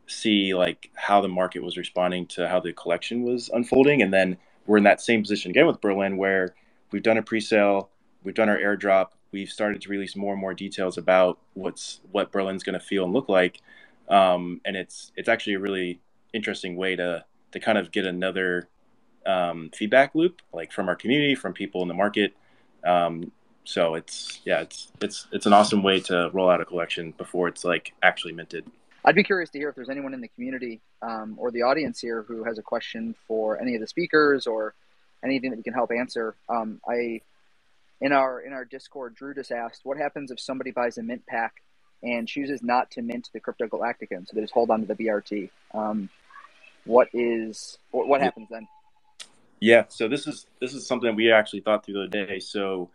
see 0.08 0.54
like 0.54 0.90
how 0.94 1.20
the 1.20 1.28
market 1.28 1.62
was 1.62 1.76
responding 1.76 2.26
to 2.26 2.48
how 2.48 2.58
the 2.60 2.72
collection 2.72 3.22
was 3.22 3.50
unfolding. 3.52 4.02
And 4.02 4.12
then 4.12 4.38
we're 4.66 4.78
in 4.78 4.84
that 4.84 5.00
same 5.00 5.22
position 5.22 5.50
again 5.50 5.66
with 5.66 5.80
berlin 5.80 6.16
where 6.16 6.54
we've 6.90 7.02
done 7.02 7.16
a 7.16 7.22
pre-sale 7.22 7.88
we've 8.22 8.34
done 8.34 8.48
our 8.48 8.58
airdrop 8.58 9.08
we've 9.32 9.50
started 9.50 9.80
to 9.82 9.88
release 9.88 10.16
more 10.16 10.32
and 10.32 10.40
more 10.40 10.54
details 10.54 10.98
about 10.98 11.38
what's 11.54 12.00
what 12.10 12.32
berlin's 12.32 12.62
going 12.62 12.78
to 12.78 12.84
feel 12.84 13.04
and 13.04 13.12
look 13.12 13.28
like. 13.28 13.60
Um, 14.08 14.60
and 14.64 14.76
it's 14.76 15.12
it's 15.16 15.28
actually 15.28 15.54
a 15.54 15.60
really 15.60 16.00
interesting 16.32 16.76
way 16.76 16.96
to 16.96 17.24
to 17.52 17.60
kind 17.60 17.78
of 17.78 17.90
get 17.90 18.06
another 18.06 18.68
um, 19.28 19.70
feedback 19.74 20.14
loop, 20.14 20.40
like 20.52 20.72
from 20.72 20.88
our 20.88 20.96
community, 20.96 21.34
from 21.34 21.52
people 21.52 21.82
in 21.82 21.88
the 21.88 21.94
market. 21.94 22.34
Um, 22.84 23.30
so 23.64 23.94
it's 23.94 24.40
yeah, 24.44 24.60
it's 24.60 24.90
it's 25.02 25.26
it's 25.30 25.46
an 25.46 25.52
awesome 25.52 25.82
way 25.82 26.00
to 26.00 26.30
roll 26.32 26.48
out 26.48 26.60
a 26.60 26.64
collection 26.64 27.12
before 27.12 27.48
it's 27.48 27.64
like 27.64 27.92
actually 28.02 28.32
minted. 28.32 28.64
I'd 29.04 29.14
be 29.14 29.22
curious 29.22 29.50
to 29.50 29.58
hear 29.58 29.68
if 29.68 29.76
there's 29.76 29.90
anyone 29.90 30.14
in 30.14 30.20
the 30.20 30.28
community 30.28 30.80
um, 31.02 31.36
or 31.38 31.50
the 31.50 31.62
audience 31.62 32.00
here 32.00 32.22
who 32.22 32.44
has 32.44 32.58
a 32.58 32.62
question 32.62 33.14
for 33.26 33.60
any 33.60 33.74
of 33.74 33.80
the 33.80 33.86
speakers 33.86 34.46
or 34.46 34.74
anything 35.22 35.50
that 35.50 35.56
we 35.56 35.62
can 35.62 35.74
help 35.74 35.90
answer. 35.92 36.34
Um, 36.48 36.80
I 36.88 37.20
in 38.00 38.12
our 38.12 38.40
in 38.40 38.52
our 38.52 38.64
Discord, 38.64 39.14
Drew 39.14 39.34
just 39.34 39.52
asked, 39.52 39.80
what 39.84 39.98
happens 39.98 40.30
if 40.30 40.40
somebody 40.40 40.70
buys 40.70 40.98
a 40.98 41.02
mint 41.02 41.26
pack 41.26 41.62
and 42.02 42.26
chooses 42.26 42.62
not 42.62 42.90
to 42.92 43.02
mint 43.02 43.28
the 43.32 43.40
Crypto 43.40 43.66
Galactican, 43.66 44.26
so 44.26 44.34
they 44.34 44.40
just 44.40 44.54
hold 44.54 44.70
on 44.70 44.80
to 44.80 44.86
the 44.86 44.94
BRT. 44.94 45.50
Um, 45.74 46.08
what 46.84 47.08
is 47.12 47.78
what, 47.90 48.08
what 48.08 48.22
happens 48.22 48.48
then? 48.50 48.66
Yeah, 49.60 49.84
so 49.88 50.08
this 50.08 50.26
is 50.26 50.46
this 50.60 50.72
is 50.72 50.86
something 50.86 51.14
we 51.16 51.32
actually 51.32 51.60
thought 51.60 51.84
through 51.84 51.94
the 51.94 52.02
other 52.02 52.26
day. 52.26 52.38
So 52.38 52.90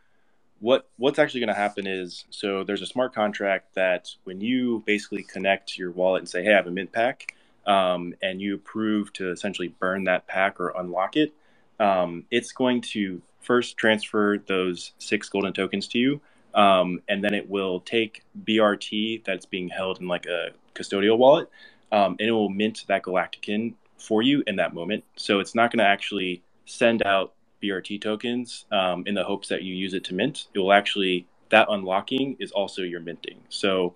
what 0.60 0.88
what's 0.98 1.20
actually 1.20 1.42
going 1.42 1.50
to 1.50 1.60
happen 1.60 1.86
is 1.86 2.24
so 2.30 2.64
there's 2.64 2.82
a 2.82 2.86
smart 2.86 3.14
contract 3.14 3.76
that 3.76 4.10
when 4.24 4.40
you 4.40 4.82
basically 4.86 5.24
connect 5.24 5.78
your 5.78 5.92
wallet 5.92 6.22
and 6.22 6.30
say, 6.30 6.44
"Hey, 6.44 6.54
I 6.54 6.56
have 6.56 6.68
a 6.68 6.72
mint 6.72 6.92
pack," 6.92 7.36
um, 7.66 8.16
and 8.22 8.42
you 8.42 8.56
approve 8.56 9.12
to 9.14 9.30
essentially 9.32 9.68
burn 9.68 10.06
that 10.06 10.28
pack 10.28 10.60
or 10.60 10.70
unlock 10.78 11.18
it, 11.18 11.34
um, 11.80 12.26
it's 12.32 12.54
going 12.54 12.82
to 12.82 13.22
first 13.42 13.76
transfer 13.78 14.38
those 14.48 14.94
six 15.00 15.28
golden 15.28 15.52
tokens 15.52 15.88
to 15.90 16.00
you, 16.00 16.22
um, 16.54 17.02
and 17.10 17.22
then 17.22 17.34
it 17.34 17.50
will 17.50 17.82
take 17.82 18.24
BRT 18.46 19.26
that's 19.26 19.46
being 19.46 19.68
held 19.68 20.00
in 20.00 20.08
like 20.08 20.26
a 20.28 20.52
custodial 20.76 21.18
wallet, 21.18 21.50
um, 21.92 22.16
and 22.20 22.30
it 22.30 22.32
will 22.32 22.50
mint 22.50 22.86
that 22.88 23.04
Galactican 23.04 23.74
for 23.98 24.22
you 24.22 24.44
in 24.48 24.56
that 24.58 24.74
moment. 24.74 25.04
So 25.18 25.40
it's 25.42 25.56
not 25.56 25.72
going 25.72 25.80
to 25.80 25.86
actually 25.86 26.42
send 26.66 27.06
out 27.06 27.34
BRT 27.62 28.02
tokens 28.02 28.66
um, 28.72 29.04
in 29.06 29.16
the 29.16 29.24
hopes 29.24 29.48
that 29.50 29.64
you 29.64 29.74
use 29.74 29.94
it 29.94 30.04
to 30.06 30.14
mint. 30.14 30.48
It 30.54 30.60
will 30.60 30.74
actually 30.74 31.28
that 31.50 31.68
unlocking 31.70 32.36
is 32.40 32.52
also 32.52 32.82
your 32.82 33.00
minting. 33.00 33.40
So 33.50 33.94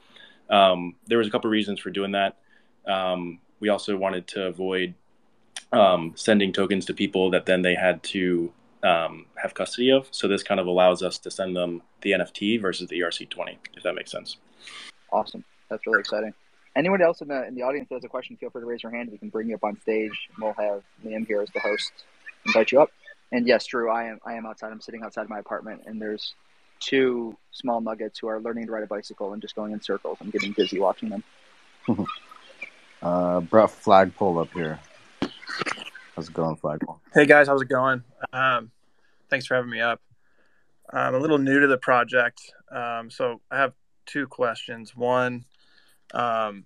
um, 0.49 0.95
there 1.07 1.17
was 1.17 1.27
a 1.27 1.31
couple 1.31 1.49
reasons 1.49 1.79
for 1.79 1.89
doing 1.89 2.11
that. 2.11 2.37
Um, 2.85 3.39
we 3.59 3.69
also 3.69 3.97
wanted 3.97 4.27
to 4.27 4.45
avoid 4.45 4.93
um, 5.71 6.13
sending 6.15 6.53
tokens 6.53 6.85
to 6.85 6.93
people 6.93 7.31
that 7.31 7.45
then 7.45 7.63
they 7.63 7.75
had 7.75 8.03
to 8.03 8.53
um, 8.83 9.25
have 9.35 9.53
custody 9.53 9.89
of. 9.91 10.07
So 10.11 10.27
this 10.27 10.43
kind 10.43 10.59
of 10.59 10.67
allows 10.67 11.01
us 11.01 11.17
to 11.19 11.31
send 11.31 11.55
them 11.55 11.81
the 12.01 12.11
NFT 12.11 12.61
versus 12.61 12.87
the 12.89 12.99
ERC20, 12.99 13.57
if 13.75 13.83
that 13.83 13.95
makes 13.95 14.11
sense. 14.11 14.37
Awesome. 15.11 15.43
That's 15.69 15.85
really 15.87 15.99
exciting. 15.99 16.33
Anyone 16.75 17.01
else 17.01 17.21
in 17.21 17.27
the 17.27 17.47
in 17.47 17.55
the 17.55 17.63
audience 17.63 17.89
that 17.89 17.95
has 17.95 18.03
a 18.03 18.07
question, 18.07 18.37
feel 18.37 18.51
free 18.51 18.61
to 18.61 18.67
raise 18.67 18.83
your 18.83 18.91
hand. 18.91 19.09
We 19.11 19.17
can 19.17 19.29
bring 19.29 19.49
you 19.49 19.55
up 19.55 19.63
on 19.63 19.81
stage. 19.81 20.29
We'll 20.39 20.53
have 20.53 20.83
Liam 21.03 21.25
here 21.25 21.41
as 21.41 21.49
the 21.49 21.59
host, 21.59 21.91
invite 22.47 22.71
you 22.71 22.81
up. 22.81 22.89
And 23.31 23.47
yes, 23.47 23.65
Drew, 23.65 23.91
I 23.91 24.05
am 24.05 24.19
I 24.25 24.33
am 24.33 24.45
outside. 24.45 24.71
I'm 24.71 24.81
sitting 24.81 25.03
outside 25.03 25.29
my 25.29 25.39
apartment, 25.39 25.81
and 25.85 26.01
there's 26.01 26.33
two 26.79 27.37
small 27.51 27.81
nuggets 27.81 28.19
who 28.19 28.27
are 28.27 28.39
learning 28.39 28.67
to 28.67 28.71
ride 28.71 28.83
a 28.83 28.87
bicycle 28.87 29.33
and 29.33 29.41
just 29.41 29.55
going 29.55 29.73
in 29.73 29.81
circles. 29.81 30.17
I'm 30.21 30.29
getting 30.29 30.53
dizzy 30.53 30.79
watching 30.79 31.09
them. 31.09 31.23
uh, 33.01 33.41
brought 33.41 33.71
flagpole 33.71 34.39
up 34.39 34.51
here. 34.53 34.79
How's 36.15 36.29
it 36.29 36.33
going, 36.33 36.55
flagpole? 36.55 36.99
Hey 37.13 37.25
guys, 37.25 37.47
how's 37.47 37.61
it 37.61 37.69
going? 37.69 38.03
Um, 38.31 38.71
thanks 39.29 39.45
for 39.45 39.55
having 39.55 39.69
me 39.69 39.81
up. 39.81 40.01
I'm 40.91 41.15
a 41.15 41.19
little 41.19 41.37
new 41.37 41.59
to 41.59 41.67
the 41.67 41.77
project, 41.77 42.41
um, 42.71 43.09
so 43.11 43.41
I 43.51 43.57
have 43.57 43.73
two 44.05 44.25
questions. 44.25 44.95
One, 44.95 45.43
um, 46.13 46.65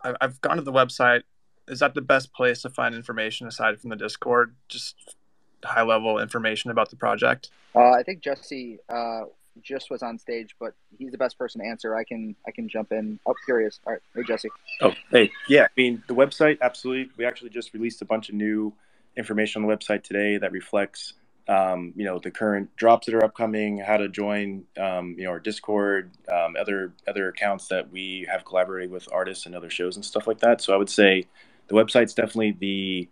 I've, 0.00 0.16
I've 0.20 0.40
gone 0.40 0.56
to 0.56 0.62
the 0.62 0.72
website. 0.72 1.22
Is 1.68 1.80
that 1.80 1.94
the 1.94 2.00
best 2.00 2.32
place 2.32 2.62
to 2.62 2.70
find 2.70 2.94
information 2.94 3.46
aside 3.46 3.80
from 3.80 3.90
the 3.90 3.96
Discord? 3.96 4.54
Just 4.68 5.16
high 5.64 5.82
level 5.82 6.18
information 6.18 6.70
about 6.70 6.90
the 6.90 6.96
project? 6.96 7.50
Uh, 7.74 7.90
I 7.90 8.02
think 8.02 8.20
Jesse 8.20 8.78
uh, 8.88 9.22
just 9.62 9.90
was 9.90 10.02
on 10.02 10.18
stage, 10.18 10.56
but 10.58 10.74
he's 10.98 11.12
the 11.12 11.18
best 11.18 11.38
person 11.38 11.60
to 11.60 11.66
answer. 11.66 11.96
I 11.96 12.04
can 12.04 12.34
I 12.46 12.50
can 12.50 12.68
jump 12.68 12.92
in. 12.92 13.18
Oh, 13.26 13.34
curious. 13.44 13.80
All 13.86 13.92
right, 13.92 14.02
hey 14.14 14.22
Jesse. 14.26 14.48
Oh, 14.80 14.92
hey, 15.10 15.30
yeah. 15.48 15.64
I 15.64 15.68
mean, 15.76 16.02
the 16.06 16.14
website 16.14 16.58
absolutely. 16.60 17.10
We 17.16 17.24
actually 17.24 17.50
just 17.50 17.72
released 17.74 18.02
a 18.02 18.04
bunch 18.04 18.28
of 18.28 18.34
new 18.34 18.72
information 19.16 19.62
on 19.62 19.68
the 19.68 19.76
website 19.76 20.02
today 20.02 20.38
that 20.38 20.52
reflects. 20.52 21.14
Um, 21.50 21.94
you 21.96 22.04
know 22.04 22.18
the 22.18 22.30
current 22.30 22.76
drops 22.76 23.06
that 23.06 23.14
are 23.14 23.24
upcoming, 23.24 23.78
how 23.78 23.96
to 23.96 24.10
join, 24.10 24.66
um, 24.78 25.14
you 25.16 25.24
know, 25.24 25.30
our 25.30 25.40
Discord, 25.40 26.10
um, 26.30 26.56
other 26.60 26.92
other 27.08 27.28
accounts 27.28 27.68
that 27.68 27.90
we 27.90 28.26
have 28.30 28.44
collaborated 28.44 28.90
with 28.90 29.08
artists 29.10 29.46
and 29.46 29.54
other 29.54 29.70
shows 29.70 29.96
and 29.96 30.04
stuff 30.04 30.26
like 30.26 30.40
that. 30.40 30.60
So 30.60 30.74
I 30.74 30.76
would 30.76 30.90
say 30.90 31.24
the 31.68 31.74
website's 31.74 32.14
definitely 32.14 32.56
the 32.58 33.08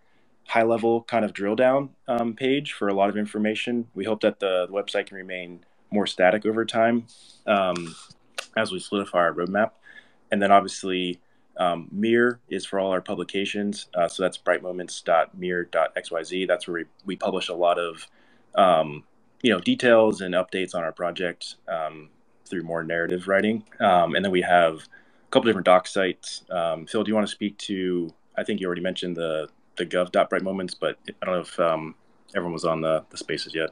high 0.47 0.63
level 0.63 1.03
kind 1.03 1.25
of 1.25 1.33
drill 1.33 1.57
down 1.57 1.89
um, 2.09 2.35
page 2.35 2.73
for 2.73 2.89
a 2.89 2.95
lot 2.95 3.09
of 3.09 3.17
information. 3.17 3.87
We 3.95 4.05
hope 4.05 4.21
that 4.23 4.41
the, 4.41 4.67
the 4.67 4.73
website 4.73 5.07
can 5.07 5.17
remain 5.17 5.65
more 5.91 6.07
static 6.07 6.45
over 6.47 6.65
time 6.65 7.07
um, 7.47 7.95
as 8.57 8.73
we 8.73 8.79
solidify 8.79 9.19
our 9.19 9.35
roadmap. 9.35 9.73
And 10.31 10.41
then 10.43 10.53
obviously, 10.53 11.21
um, 11.59 11.89
Mirror 11.91 12.39
is 12.49 12.65
for 12.67 12.79
all 12.79 12.93
our 12.93 13.01
publications. 13.01 13.87
Uh, 13.95 14.09
so 14.09 14.23
that's 14.23 14.39
brightmoments.mirror.xyz. 14.39 16.47
That's 16.47 16.69
where 16.69 16.75
we, 16.75 16.85
we 17.05 17.17
publish 17.17 17.49
a 17.49 17.55
lot 17.55 17.79
of 17.79 18.07
um, 18.55 19.05
you 19.43 19.53
know 19.53 19.61
details 19.61 20.21
and 20.21 20.35
updates 20.35 20.75
on 20.75 20.83
our 20.83 20.93
project 20.93 21.57
um, 21.69 22.11
through 22.45 22.63
more 22.63 22.85
narrative 22.85 23.29
writing. 23.29 23.65
Um, 23.81 24.15
and 24.15 24.25
then 24.25 24.33
we 24.33 24.43
have 24.43 24.75
a 24.77 25.31
couple 25.31 25.47
different 25.47 25.67
doc 25.67 25.87
sites. 25.87 26.43
Phil, 26.49 27.05
do 27.05 27.11
you 27.11 27.15
want 27.15 27.27
to 27.27 27.33
speak 27.33 27.57
to? 27.59 28.13
I 28.37 28.45
think 28.45 28.61
you 28.61 28.67
already 28.67 28.83
mentioned 28.83 29.17
the 29.17 29.49
the 29.77 29.87
gov.brightmoments, 29.87 30.75
but 30.79 30.99
I 31.09 31.27
don't 31.27 31.35
know 31.35 31.41
if 31.41 31.61
um, 31.61 31.95
everyone 32.35 32.55
was 32.55 32.65
on 32.65 32.81
the, 32.81 33.05
the 33.11 33.19
spaces 33.19 33.55
yet. 33.55 33.71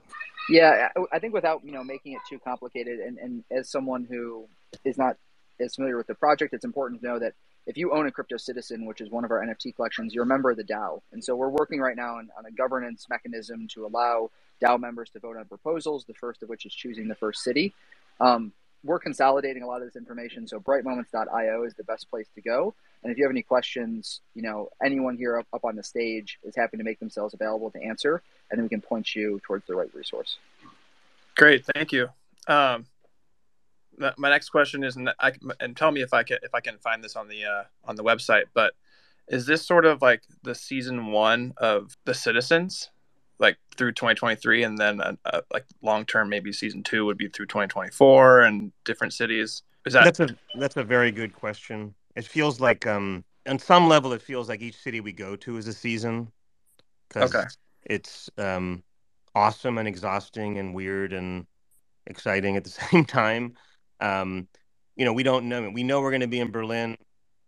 Yeah, 0.50 0.88
I 1.12 1.18
think 1.18 1.33
without 1.33 1.64
you 1.64 1.72
know 1.72 1.83
making 1.83 2.12
it 2.12 2.20
too 2.29 2.38
complicated, 2.38 3.00
and, 3.00 3.18
and 3.18 3.44
as 3.50 3.70
someone 3.70 4.05
who 4.05 4.46
is 4.85 4.98
not 4.98 5.16
as 5.61 5.74
familiar 5.77 5.96
with 5.96 6.07
the 6.07 6.14
project, 6.14 6.53
it's 6.53 6.64
important 6.64 7.00
to 7.00 7.07
know 7.07 7.18
that 7.18 7.33
if 7.66 7.79
you 7.79 7.92
own 7.92 8.07
a 8.07 8.11
crypto 8.11 8.37
citizen, 8.37 8.85
which 8.85 9.00
is 9.00 9.11
one 9.11 9.24
of 9.24 9.31
our 9.31 9.40
NFT 9.40 9.74
collections, 9.74 10.12
you're 10.12 10.24
a 10.24 10.27
member 10.27 10.50
of 10.50 10.57
the 10.57 10.64
DAO. 10.64 11.00
And 11.12 11.24
so 11.24 11.35
we're 11.35 11.48
working 11.48 11.81
right 11.81 11.96
now 11.96 12.16
on, 12.16 12.29
on 12.37 12.44
a 12.44 12.50
governance 12.50 13.07
mechanism 13.09 13.66
to 13.68 13.87
allow 13.87 14.31
DAO 14.62 14.79
members 14.79 15.09
to 15.11 15.20
vote 15.20 15.38
on 15.38 15.46
proposals, 15.46 16.05
the 16.05 16.12
first 16.14 16.42
of 16.42 16.50
which 16.50 16.66
is 16.66 16.74
choosing 16.74 17.09
the 17.09 17.14
first 17.14 17.42
city. 17.42 17.72
Um, 18.20 18.53
we're 18.84 18.98
consolidating 18.98 19.62
a 19.62 19.66
lot 19.66 19.80
of 19.80 19.88
this 19.88 19.96
information, 19.96 20.46
so 20.46 20.60
brightmoments.io 20.60 21.64
is 21.64 21.74
the 21.74 21.84
best 21.84 22.08
place 22.10 22.28
to 22.34 22.42
go. 22.42 22.74
And 23.02 23.10
if 23.10 23.18
you 23.18 23.24
have 23.24 23.30
any 23.30 23.42
questions, 23.42 24.20
you 24.34 24.42
know, 24.42 24.68
anyone 24.82 25.16
here 25.16 25.38
up, 25.38 25.46
up 25.52 25.64
on 25.64 25.74
the 25.76 25.82
stage 25.82 26.38
is 26.44 26.54
happy 26.54 26.76
to 26.76 26.84
make 26.84 27.00
themselves 27.00 27.34
available 27.34 27.70
to 27.70 27.82
answer, 27.82 28.22
and 28.50 28.58
then 28.58 28.64
we 28.64 28.68
can 28.68 28.80
point 28.80 29.14
you 29.14 29.40
towards 29.44 29.66
the 29.66 29.74
right 29.74 29.92
resource. 29.94 30.36
Great, 31.36 31.64
thank 31.74 31.92
you. 31.92 32.08
Um, 32.46 32.86
my 34.16 34.30
next 34.30 34.50
question 34.50 34.84
is, 34.84 34.96
and, 34.96 35.10
I, 35.18 35.32
and 35.60 35.76
tell 35.76 35.90
me 35.90 36.02
if 36.02 36.12
I 36.12 36.22
can 36.22 36.38
if 36.42 36.54
I 36.54 36.60
can 36.60 36.78
find 36.78 37.02
this 37.02 37.16
on 37.16 37.28
the 37.28 37.44
uh, 37.44 37.64
on 37.84 37.96
the 37.96 38.04
website. 38.04 38.44
But 38.52 38.74
is 39.28 39.46
this 39.46 39.64
sort 39.66 39.86
of 39.86 40.02
like 40.02 40.22
the 40.42 40.54
season 40.54 41.06
one 41.06 41.54
of 41.56 41.96
the 42.04 42.14
Citizens, 42.14 42.90
like 43.38 43.56
through 43.76 43.92
2023, 43.92 44.62
and 44.62 44.78
then 44.78 45.00
uh, 45.00 45.12
uh, 45.24 45.40
like 45.52 45.66
long 45.82 46.04
term, 46.04 46.28
maybe 46.28 46.52
season 46.52 46.82
two 46.82 47.04
would 47.04 47.18
be 47.18 47.28
through 47.28 47.46
2024 47.46 48.42
and 48.42 48.72
different 48.84 49.12
cities? 49.12 49.62
Is 49.86 49.92
that 49.92 50.04
that's 50.04 50.20
a 50.20 50.36
that's 50.58 50.76
a 50.76 50.84
very 50.84 51.10
good 51.10 51.34
question. 51.34 51.94
It 52.16 52.24
feels 52.24 52.60
like, 52.60 52.86
um, 52.86 53.24
on 53.46 53.58
some 53.58 53.88
level, 53.88 54.12
it 54.12 54.22
feels 54.22 54.48
like 54.48 54.62
each 54.62 54.76
city 54.76 55.00
we 55.00 55.12
go 55.12 55.36
to 55.36 55.56
is 55.56 55.66
a 55.66 55.72
season. 55.72 56.30
Okay. 57.16 57.44
It's 57.84 58.30
um, 58.38 58.82
awesome 59.34 59.78
and 59.78 59.88
exhausting 59.88 60.58
and 60.58 60.74
weird 60.74 61.12
and 61.12 61.46
exciting 62.06 62.56
at 62.56 62.64
the 62.64 62.70
same 62.90 63.04
time. 63.04 63.54
Um, 64.00 64.48
you 64.96 65.04
know, 65.04 65.12
we 65.12 65.22
don't 65.22 65.48
know. 65.48 65.68
We 65.70 65.82
know 65.82 66.00
we're 66.00 66.10
going 66.10 66.20
to 66.20 66.28
be 66.28 66.40
in 66.40 66.50
Berlin 66.50 66.96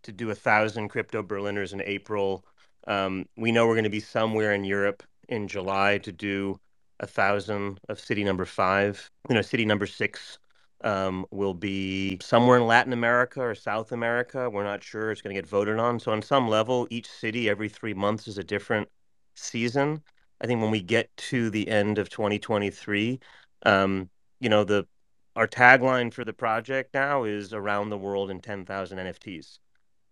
to 0.03 0.11
do 0.11 0.29
a 0.29 0.35
thousand 0.35 0.89
crypto 0.89 1.23
Berliners 1.23 1.73
in 1.73 1.81
April. 1.81 2.45
Um, 2.87 3.27
we 3.35 3.51
know 3.51 3.67
we're 3.67 3.73
going 3.73 3.83
to 3.83 3.89
be 3.89 3.99
somewhere 3.99 4.53
in 4.53 4.63
Europe 4.63 5.03
in 5.29 5.47
July 5.47 5.97
to 5.99 6.11
do 6.11 6.59
a 6.99 7.07
thousand 7.07 7.79
of 7.89 7.99
city 7.99 8.23
number 8.23 8.45
five. 8.45 9.09
You 9.29 9.35
know, 9.35 9.41
city 9.41 9.65
number 9.65 9.85
six 9.85 10.39
um, 10.83 11.25
will 11.31 11.53
be 11.53 12.17
somewhere 12.21 12.57
in 12.57 12.67
Latin 12.67 12.93
America 12.93 13.41
or 13.41 13.55
South 13.55 13.91
America. 13.91 14.49
We're 14.49 14.63
not 14.63 14.83
sure. 14.83 15.11
It's 15.11 15.21
going 15.21 15.35
to 15.35 15.41
get 15.41 15.49
voted 15.49 15.79
on. 15.79 15.99
So, 15.99 16.11
on 16.11 16.21
some 16.21 16.47
level, 16.47 16.87
each 16.89 17.09
city 17.09 17.49
every 17.49 17.69
three 17.69 17.93
months 17.93 18.27
is 18.27 18.37
a 18.37 18.43
different 18.43 18.87
season. 19.35 20.01
I 20.41 20.47
think 20.47 20.61
when 20.61 20.71
we 20.71 20.81
get 20.81 21.15
to 21.17 21.49
the 21.49 21.67
end 21.67 21.97
of 21.97 22.09
2023, 22.09 23.19
um, 23.65 24.09
you 24.39 24.49
know, 24.49 24.63
the 24.63 24.87
our 25.35 25.47
tagline 25.47 26.11
for 26.11 26.25
the 26.25 26.33
project 26.33 26.95
now 26.95 27.23
is 27.23 27.53
around 27.53 27.89
the 27.89 27.97
world 27.97 28.31
in 28.31 28.39
10,000 28.39 28.97
NFTs. 28.97 29.59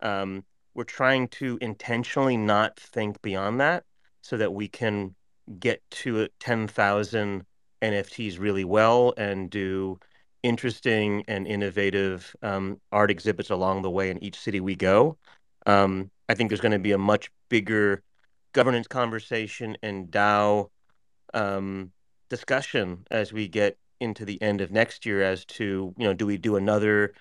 Um, 0.01 0.45
we're 0.75 0.83
trying 0.83 1.29
to 1.29 1.57
intentionally 1.61 2.37
not 2.37 2.79
think 2.79 3.19
beyond 3.23 3.59
that 3.59 3.85
so 4.25 4.37
that 4.37 4.51
we 4.51 4.67
can 4.67 5.13
get 5.59 5.83
to 5.91 6.27
10,000 6.39 7.45
NFTs 7.83 8.39
really 8.39 8.63
well 8.65 9.13
and 9.17 9.51
do 9.51 9.99
interesting 10.41 11.23
and 11.27 11.45
innovative 11.45 12.35
um, 12.41 12.81
art 12.91 13.11
exhibits 13.11 13.51
along 13.51 13.83
the 13.83 13.91
way 13.91 14.09
in 14.09 14.23
each 14.23 14.39
city 14.39 14.59
we 14.59 14.75
go. 14.75 15.15
Um, 15.67 16.09
I 16.27 16.33
think 16.33 16.49
there's 16.49 16.59
going 16.59 16.71
to 16.71 16.79
be 16.79 16.93
a 16.93 16.97
much 16.97 17.29
bigger 17.49 18.01
governance 18.53 18.87
conversation 18.87 19.77
and 19.83 20.09
DAO 20.09 20.69
um, 21.35 21.91
discussion 22.27 23.05
as 23.11 23.31
we 23.31 23.47
get 23.47 23.77
into 23.99 24.25
the 24.25 24.41
end 24.41 24.59
of 24.59 24.71
next 24.71 25.05
year 25.05 25.21
as 25.21 25.45
to 25.45 25.93
you 25.97 26.03
know 26.03 26.13
do 26.13 26.25
we 26.25 26.37
do 26.37 26.55
another 26.55 27.13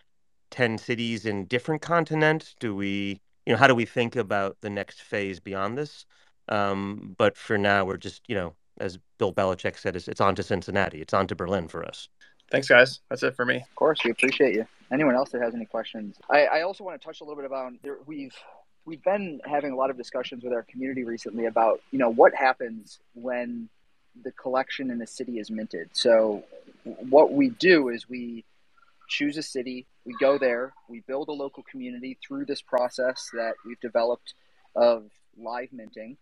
10 0.51 0.77
cities 0.79 1.25
in 1.25 1.45
different 1.45 1.83
continents 1.83 2.57
do 2.59 2.75
we 2.75 3.21
you 3.47 3.53
know 3.53 3.57
how 3.57 3.69
do 3.69 3.75
we 3.75 3.85
think 3.85 4.17
about 4.17 4.57
the 4.61 4.71
next 4.71 5.03
phase 5.03 5.39
beyond 5.39 5.79
this 5.79 6.05
um, 6.49 7.15
but 7.19 7.37
for 7.37 7.59
now 7.59 7.85
we're 7.85 7.97
just 7.97 8.23
you 8.29 8.35
know 8.35 8.55
as 8.79 8.99
bill 9.19 9.33
belichick 9.33 9.79
said 9.79 9.97
it's, 9.97 10.09
it's 10.09 10.21
on 10.21 10.35
to 10.35 10.43
cincinnati 10.43 11.01
it's 11.01 11.15
on 11.15 11.27
to 11.27 11.35
berlin 11.35 11.69
for 11.69 11.85
us 11.85 12.09
Thanks, 12.51 12.69
guys. 12.69 13.01
That's 13.09 13.23
it 13.23 13.35
for 13.35 13.45
me. 13.45 13.57
Of 13.57 13.75
course, 13.75 14.01
we 14.05 14.11
appreciate 14.11 14.55
you. 14.55 14.67
Anyone 14.93 15.15
else 15.15 15.31
that 15.31 15.43
has 15.43 15.55
any 15.55 15.65
questions? 15.65 16.17
I, 16.31 16.45
I 16.45 16.63
also 16.63 16.85
want 16.85 17.01
to 17.01 17.05
touch 17.05 17.21
a 17.21 17.25
little 17.25 17.37
bit 17.37 17.47
about 17.47 17.73
there, 17.83 17.99
we've 18.07 18.37
we've 18.85 19.03
been 19.03 19.41
having 19.45 19.73
a 19.73 19.77
lot 19.77 19.91
of 19.91 19.97
discussions 19.97 20.45
with 20.45 20.53
our 20.53 20.63
community 20.63 21.05
recently 21.05 21.47
about 21.47 21.81
you 21.91 21.99
know 21.99 22.11
what 22.11 22.35
happens 22.35 23.01
when 23.15 23.69
the 24.23 24.31
collection 24.33 24.91
in 24.91 25.03
a 25.03 25.07
city 25.07 25.39
is 25.39 25.51
minted. 25.51 25.91
So 25.93 26.45
what 26.85 27.33
we 27.33 27.49
do 27.49 27.89
is 27.89 28.09
we 28.09 28.45
choose 29.09 29.37
a 29.37 29.43
city, 29.43 29.87
we 30.05 30.15
go 30.21 30.39
there, 30.39 30.73
we 30.89 31.01
build 31.01 31.29
a 31.29 31.33
local 31.33 31.65
community 31.65 32.17
through 32.25 32.45
this 32.45 32.63
process 32.63 33.31
that 33.33 33.55
we've 33.67 33.81
developed 33.81 34.35
of 34.77 35.11
live 35.37 35.73
minting. 35.73 36.17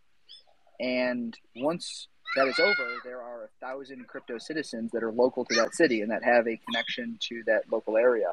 And 0.80 1.36
once 1.56 2.08
that 2.36 2.48
is 2.48 2.58
over, 2.58 2.96
there 3.04 3.20
are 3.20 3.44
a 3.44 3.48
thousand 3.60 4.06
crypto 4.08 4.38
citizens 4.38 4.90
that 4.92 5.02
are 5.02 5.12
local 5.12 5.44
to 5.44 5.54
that 5.56 5.74
city 5.74 6.00
and 6.00 6.10
that 6.10 6.24
have 6.24 6.46
a 6.46 6.56
connection 6.56 7.18
to 7.28 7.42
that 7.46 7.70
local 7.70 7.96
area. 7.96 8.32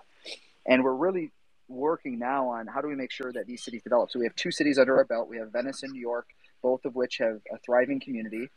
And 0.65 0.83
we're 0.83 0.95
really 0.95 1.31
working 1.69 2.17
now 2.19 2.49
on 2.49 2.67
how 2.67 2.81
do 2.81 2.87
we 2.87 2.95
make 2.95 3.11
sure 3.11 3.31
that 3.31 3.45
these 3.45 3.63
cities 3.63 3.83
develop. 3.83 4.11
So 4.11 4.19
we 4.19 4.25
have 4.25 4.35
two 4.35 4.51
cities 4.51 4.79
under 4.79 4.97
our 4.97 5.05
belt. 5.05 5.29
We 5.29 5.37
have 5.37 5.51
Venice 5.51 5.83
and 5.83 5.93
New 5.93 6.01
York, 6.01 6.27
both 6.61 6.85
of 6.85 6.95
which 6.95 7.17
have 7.17 7.39
a 7.53 7.57
thriving 7.59 7.99
community, 7.99 8.49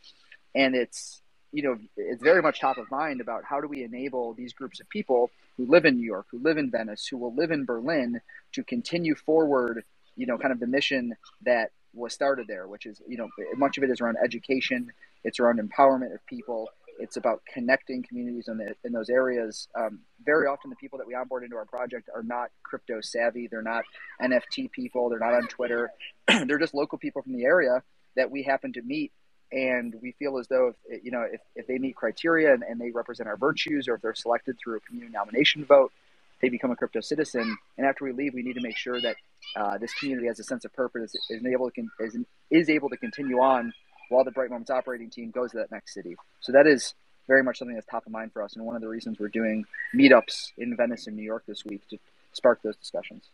and 0.55 0.75
it's 0.75 1.21
you 1.53 1.63
know 1.63 1.77
it's 1.97 2.23
very 2.23 2.41
much 2.41 2.61
top 2.61 2.79
of 2.79 2.91
mind 2.91 3.21
about 3.21 3.45
how 3.45 3.61
do 3.61 3.69
we 3.69 3.85
enable 3.85 4.33
these 4.33 4.53
groups 4.53 4.81
of 4.81 4.89
people 4.89 5.31
who 5.57 5.67
live 5.67 5.85
in 5.85 5.97
New 5.97 6.07
York, 6.07 6.27
who 6.31 6.39
live 6.39 6.57
in 6.57 6.71
Venice, 6.71 7.07
who 7.07 7.19
will 7.19 7.35
live 7.35 7.51
in 7.51 7.65
Berlin 7.65 8.21
to 8.53 8.65
continue 8.65 9.15
forward. 9.15 9.85
You 10.17 10.27
know, 10.27 10.39
kind 10.39 10.53
of 10.53 10.61
the 10.61 10.67
mission 10.67 11.15
that 11.43 11.71
was 11.95 12.13
started 12.13 12.47
there, 12.47 12.67
which 12.67 12.87
is 12.87 13.01
you 13.07 13.17
know 13.17 13.29
much 13.57 13.79
of 13.79 13.85
it 13.85 13.91
is 13.91 14.01
around 14.01 14.17
education. 14.23 14.93
It's 15.25 15.39
around 15.39 15.61
empowerment 15.61 16.15
of 16.15 16.25
people 16.27 16.69
it's 16.99 17.17
about 17.17 17.43
connecting 17.53 18.03
communities 18.03 18.49
in, 18.49 18.59
the, 18.59 18.75
in 18.85 18.93
those 18.93 19.11
areas. 19.11 19.69
Um, 19.75 20.01
very 20.25 20.47
often, 20.47 20.71
the 20.71 20.77
people 20.77 20.99
that 20.99 21.07
we 21.07 21.15
onboard 21.15 21.45
into 21.45 21.57
our 21.57 21.65
project 21.65 22.09
are 22.15 22.23
not 22.23 22.51
crypto 22.63 23.01
savvy. 23.01 23.49
They're 23.49 23.63
not 23.63 23.85
NFT 24.21 24.71
people. 24.71 25.09
They're 25.09 25.19
not 25.19 25.35
on 25.35 25.47
Twitter. 25.49 25.91
they're 26.47 26.59
just 26.59 26.75
local 26.75 26.99
people 26.99 27.23
from 27.23 27.33
the 27.33 27.45
area 27.45 27.83
that 28.17 28.31
we 28.31 28.43
happen 28.43 28.73
to 28.75 28.83
meet. 28.83 29.13
And 29.51 29.95
we 30.01 30.13
feel 30.13 30.39
as 30.39 30.49
though, 30.49 30.75
if, 30.89 31.05
you 31.05 31.11
know, 31.11 31.27
if, 31.31 31.41
if 31.55 31.67
they 31.67 31.79
meet 31.79 31.97
criteria 31.97 32.55
and, 32.55 32.63
and 32.63 32.81
they 32.81 32.91
represent 32.91 33.29
our 33.29 33.37
virtues, 33.37 33.89
or 33.89 33.97
if 33.97 34.03
they're 34.03 34.15
selected 34.15 34.57
through 34.59 34.77
a 34.79 34.81
community 34.81 35.13
nomination 35.13 35.65
vote, 35.65 35.93
they 36.41 36.49
become 36.49 36.71
a 36.71 36.77
crypto 36.77 37.01
citizen. 37.01 37.57
And 37.77 37.87
after 37.87 38.05
we 38.05 38.13
leave, 38.13 38.35
we 38.35 38.43
need 38.43 38.55
to 38.55 38.63
make 38.63 38.77
sure 38.77 39.01
that 39.01 39.17
uh, 39.57 39.79
this 39.79 39.93
community 39.95 40.27
has 40.27 40.39
a 40.39 40.45
sense 40.45 40.65
of 40.65 40.73
purpose, 40.73 41.15
is 41.31 41.45
able 41.45 41.71
to 41.71 41.89
is, 42.01 42.17
is 42.51 42.69
able 42.69 42.89
to 42.89 42.97
continue 42.97 43.41
on 43.41 43.73
while 44.09 44.25
the 44.25 44.31
Bright 44.31 44.51
Moments 44.51 44.71
operating 44.71 45.11
team 45.11 45.31
goes 45.31 45.53
to 45.53 45.59
that 45.59 45.71
next 45.71 45.95
city. 45.95 46.17
So 46.41 46.53
that 46.53 46.67
is 46.67 46.95
very 47.29 47.43
much 47.43 47.59
something 47.59 47.75
that's 47.75 47.87
top 47.87 48.07
of 48.07 48.13
mind 48.13 48.33
for 48.33 48.43
us, 48.43 48.57
and 48.57 48.65
one 48.65 48.77
of 48.77 48.83
the 48.83 48.89
reasons 48.89 49.19
we're 49.19 49.29
doing 49.29 49.65
meetups 49.95 50.53
in 50.59 50.77
Venice 50.77 51.07
and 51.07 51.17
New 51.17 51.23
York 51.23 51.45
this 51.47 51.65
week 51.65 51.87
to 51.89 51.99
spark 52.33 52.63
those 52.63 52.77
discussions. 52.77 53.31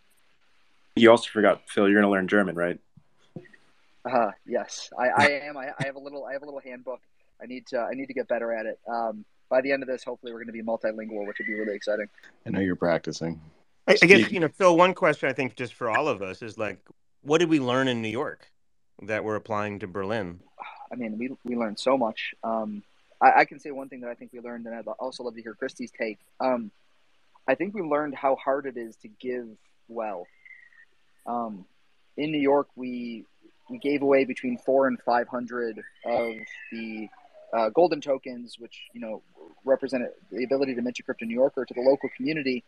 You 0.96 1.10
also 1.10 1.28
forgot, 1.30 1.62
Phil. 1.68 1.88
You're 1.88 2.00
going 2.00 2.10
to 2.10 2.10
learn 2.10 2.28
German, 2.28 2.56
right? 2.56 2.78
Uh, 4.04 4.30
yes, 4.46 4.90
I, 4.98 5.08
I 5.08 5.26
am. 5.44 5.56
I, 5.56 5.68
I, 5.78 5.86
have 5.86 5.96
a 5.96 6.00
little. 6.00 6.24
I 6.24 6.32
have 6.32 6.42
a 6.42 6.44
little 6.44 6.60
handbook. 6.60 7.00
I 7.42 7.46
need 7.46 7.66
to. 7.68 7.80
I 7.80 7.94
need 7.94 8.06
to 8.06 8.14
get 8.14 8.28
better 8.28 8.52
at 8.52 8.66
it. 8.66 8.78
Um, 8.88 9.24
by 9.48 9.60
the 9.60 9.72
end 9.72 9.82
of 9.82 9.88
this, 9.88 10.04
hopefully, 10.04 10.32
we're 10.32 10.44
going 10.44 10.48
to 10.48 10.52
be 10.52 10.62
multilingual, 10.62 11.26
which 11.26 11.38
would 11.38 11.46
be 11.46 11.54
really 11.54 11.74
exciting. 11.74 12.08
I 12.46 12.50
know 12.50 12.60
you're 12.60 12.76
practicing. 12.76 13.40
I, 13.88 13.96
I 14.03 14.07
guess 14.07 14.31
you 14.31 14.40
know, 14.40 14.48
Phil. 14.48 14.77
One 14.77 14.94
question 14.94 15.29
I 15.29 15.33
think 15.33 15.57
just 15.57 15.74
for 15.74 15.90
all 15.90 16.09
of 16.09 16.20
us 16.20 16.42
is 16.42 16.59
like, 16.59 16.79
what 17.22 17.38
did 17.38 17.48
we 17.48 17.59
learn 17.59 17.88
in 17.88 18.03
New 18.03 18.09
York 18.09 18.51
that 19.03 19.24
we're 19.24 19.37
applying 19.37 19.79
to 19.81 19.87
Berlin? 19.87 20.40
I 20.92 20.96
mean, 20.96 21.18
we 21.18 21.31
we 21.44 21.57
learned 21.57 21.79
so 21.79 21.96
much. 21.96 22.35
Um, 22.44 22.83
I, 23.20 23.40
I, 23.40 23.44
can 23.44 23.59
say 23.59 23.70
one 23.70 23.88
thing 23.88 24.03
that 24.03 24.11
I 24.11 24.14
think 24.14 24.33
we 24.33 24.40
learned, 24.40 24.66
and 24.66 24.74
I'd 24.74 24.87
also 24.87 25.22
love 25.24 25.35
to 25.35 25.42
hear 25.42 25.55
Christy's 25.55 25.90
take. 25.90 26.18
Um, 26.40 26.70
I 27.46 27.55
think 27.55 27.74
we 27.74 27.83
learned 27.83 28.14
how 28.14 28.37
hard 28.37 28.66
it 28.66 28.77
is 28.77 28.96
to 28.96 29.09
give 29.09 29.48
well. 29.88 30.27
Um, 31.27 31.64
in 32.16 32.31
New 32.31 32.40
York, 32.40 32.68
we 32.77 33.24
we 33.70 33.79
gave 33.79 34.03
away 34.03 34.24
between 34.24 34.59
four 34.59 34.87
and 34.87 35.01
five 35.01 35.29
hundred 35.29 35.83
of 36.05 36.35
the 36.72 37.09
uh, 37.55 37.70
golden 37.70 38.01
tokens, 38.01 38.57
which 38.59 38.83
you 38.92 39.01
know 39.01 39.22
represent 39.64 40.05
the 40.31 40.44
ability 40.44 40.74
to 40.74 40.83
mint 40.83 40.98
a 40.98 41.03
crypto 41.03 41.24
New 41.24 41.35
Yorker 41.35 41.64
to 41.64 41.74
the 41.74 41.81
local 41.81 42.11
community. 42.16 42.64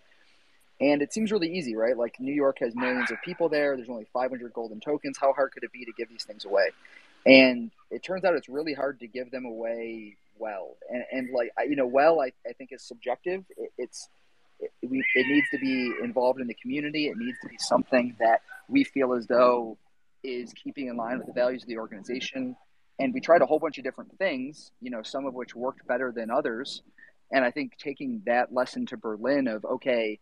And 0.80 1.02
it 1.02 1.12
seems 1.12 1.30
really 1.30 1.52
easy, 1.52 1.76
right? 1.76 1.96
Like 1.96 2.18
New 2.18 2.32
York 2.32 2.58
has 2.60 2.74
millions 2.74 3.10
of 3.10 3.18
people 3.22 3.48
there. 3.48 3.76
There's 3.76 3.90
only 3.90 4.06
500 4.12 4.52
golden 4.52 4.80
tokens. 4.80 5.18
How 5.18 5.32
hard 5.34 5.52
could 5.52 5.62
it 5.62 5.72
be 5.72 5.84
to 5.84 5.92
give 5.96 6.08
these 6.08 6.24
things 6.24 6.44
away? 6.46 6.70
And 7.26 7.70
it 7.90 8.02
turns 8.02 8.24
out 8.24 8.34
it's 8.34 8.48
really 8.48 8.72
hard 8.72 9.00
to 9.00 9.06
give 9.06 9.30
them 9.30 9.44
away 9.44 10.16
well. 10.38 10.76
And, 10.88 11.04
and 11.12 11.28
like, 11.34 11.50
you 11.68 11.76
know, 11.76 11.86
well, 11.86 12.20
I, 12.20 12.32
I 12.48 12.54
think 12.54 12.72
is 12.72 12.82
subjective. 12.82 13.44
It, 13.58 13.72
it's, 13.76 14.08
it, 14.58 14.70
we, 14.82 15.04
it 15.14 15.26
needs 15.26 15.46
to 15.50 15.58
be 15.58 15.92
involved 16.02 16.40
in 16.40 16.46
the 16.46 16.54
community. 16.54 17.08
It 17.08 17.16
needs 17.18 17.38
to 17.42 17.48
be 17.48 17.58
something 17.58 18.16
that 18.18 18.40
we 18.68 18.84
feel 18.84 19.12
as 19.12 19.26
though 19.26 19.76
is 20.22 20.52
keeping 20.54 20.88
in 20.88 20.96
line 20.96 21.18
with 21.18 21.26
the 21.26 21.32
values 21.32 21.62
of 21.62 21.68
the 21.68 21.78
organization. 21.78 22.56
And 22.98 23.12
we 23.12 23.20
tried 23.20 23.42
a 23.42 23.46
whole 23.46 23.58
bunch 23.58 23.78
of 23.78 23.84
different 23.84 24.16
things, 24.18 24.72
you 24.80 24.90
know, 24.90 25.02
some 25.02 25.26
of 25.26 25.34
which 25.34 25.54
worked 25.54 25.86
better 25.86 26.12
than 26.12 26.30
others. 26.30 26.82
And 27.32 27.44
I 27.44 27.50
think 27.50 27.76
taking 27.78 28.22
that 28.26 28.52
lesson 28.52 28.86
to 28.86 28.96
Berlin 28.96 29.46
of, 29.46 29.64
okay, 29.64 30.18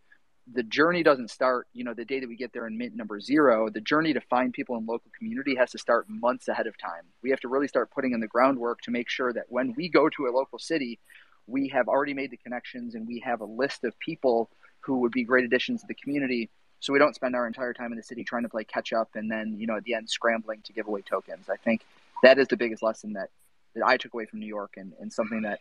the 0.55 0.63
journey 0.63 1.03
doesn't 1.03 1.31
start, 1.31 1.67
you 1.75 1.85
know, 1.85 1.95
the 1.95 2.05
day 2.05 2.21
that 2.21 2.29
we 2.29 2.37
get 2.37 2.53
there 2.53 2.67
in 2.67 2.79
mint 2.79 2.97
number 2.97 3.21
zero. 3.21 3.69
The 3.69 3.81
journey 3.81 4.13
to 4.15 4.21
find 4.21 4.53
people 4.53 4.77
in 4.77 4.87
local 4.87 5.11
community 5.17 5.55
has 5.57 5.71
to 5.73 5.79
start 5.79 6.07
months 6.09 6.49
ahead 6.49 6.67
of 6.67 6.79
time. 6.79 7.03
We 7.23 7.31
have 7.31 7.41
to 7.41 7.49
really 7.49 7.69
start 7.69 7.91
putting 7.91 8.13
in 8.13 8.21
the 8.21 8.27
groundwork 8.27 8.81
to 8.83 8.91
make 8.91 9.09
sure 9.09 9.33
that 9.33 9.47
when 9.49 9.75
we 9.77 9.89
go 9.89 10.09
to 10.09 10.27
a 10.27 10.31
local 10.31 10.59
city, 10.59 10.99
we 11.47 11.69
have 11.69 11.89
already 11.89 12.15
made 12.15 12.31
the 12.31 12.37
connections 12.37 12.95
and 12.95 13.07
we 13.07 13.21
have 13.21 13.41
a 13.41 13.45
list 13.45 13.85
of 13.85 13.99
people 13.99 14.51
who 14.81 15.01
would 15.01 15.13
be 15.13 15.25
great 15.25 15.45
additions 15.45 15.81
to 15.83 15.87
the 15.87 15.95
community. 15.95 16.49
So 16.81 16.93
we 16.93 16.99
don't 16.99 17.15
spend 17.15 17.35
our 17.35 17.47
entire 17.47 17.75
time 17.75 17.93
in 17.93 17.97
the 17.97 18.03
city 18.03 18.25
trying 18.25 18.45
to 18.45 18.49
play 18.49 18.65
catch 18.65 18.93
up 18.93 19.11
and 19.15 19.31
then, 19.31 19.57
you 19.59 19.67
know, 19.67 19.77
at 19.77 19.85
the 19.85 19.95
end 19.95 20.09
scrambling 20.09 20.63
to 20.65 20.73
give 20.73 20.87
away 20.87 21.03
tokens. 21.03 21.49
I 21.49 21.57
think 21.57 21.83
that 22.23 22.39
is 22.39 22.49
the 22.49 22.57
biggest 22.57 22.83
lesson 22.83 23.15
that, 23.15 23.31
that 23.75 23.85
I 23.85 23.97
took 23.97 24.15
away 24.15 24.27
from 24.27 24.41
New 24.41 24.47
York 24.47 24.75
and, 24.77 24.93
and 25.01 25.13
something 25.13 25.43
that 25.43 25.61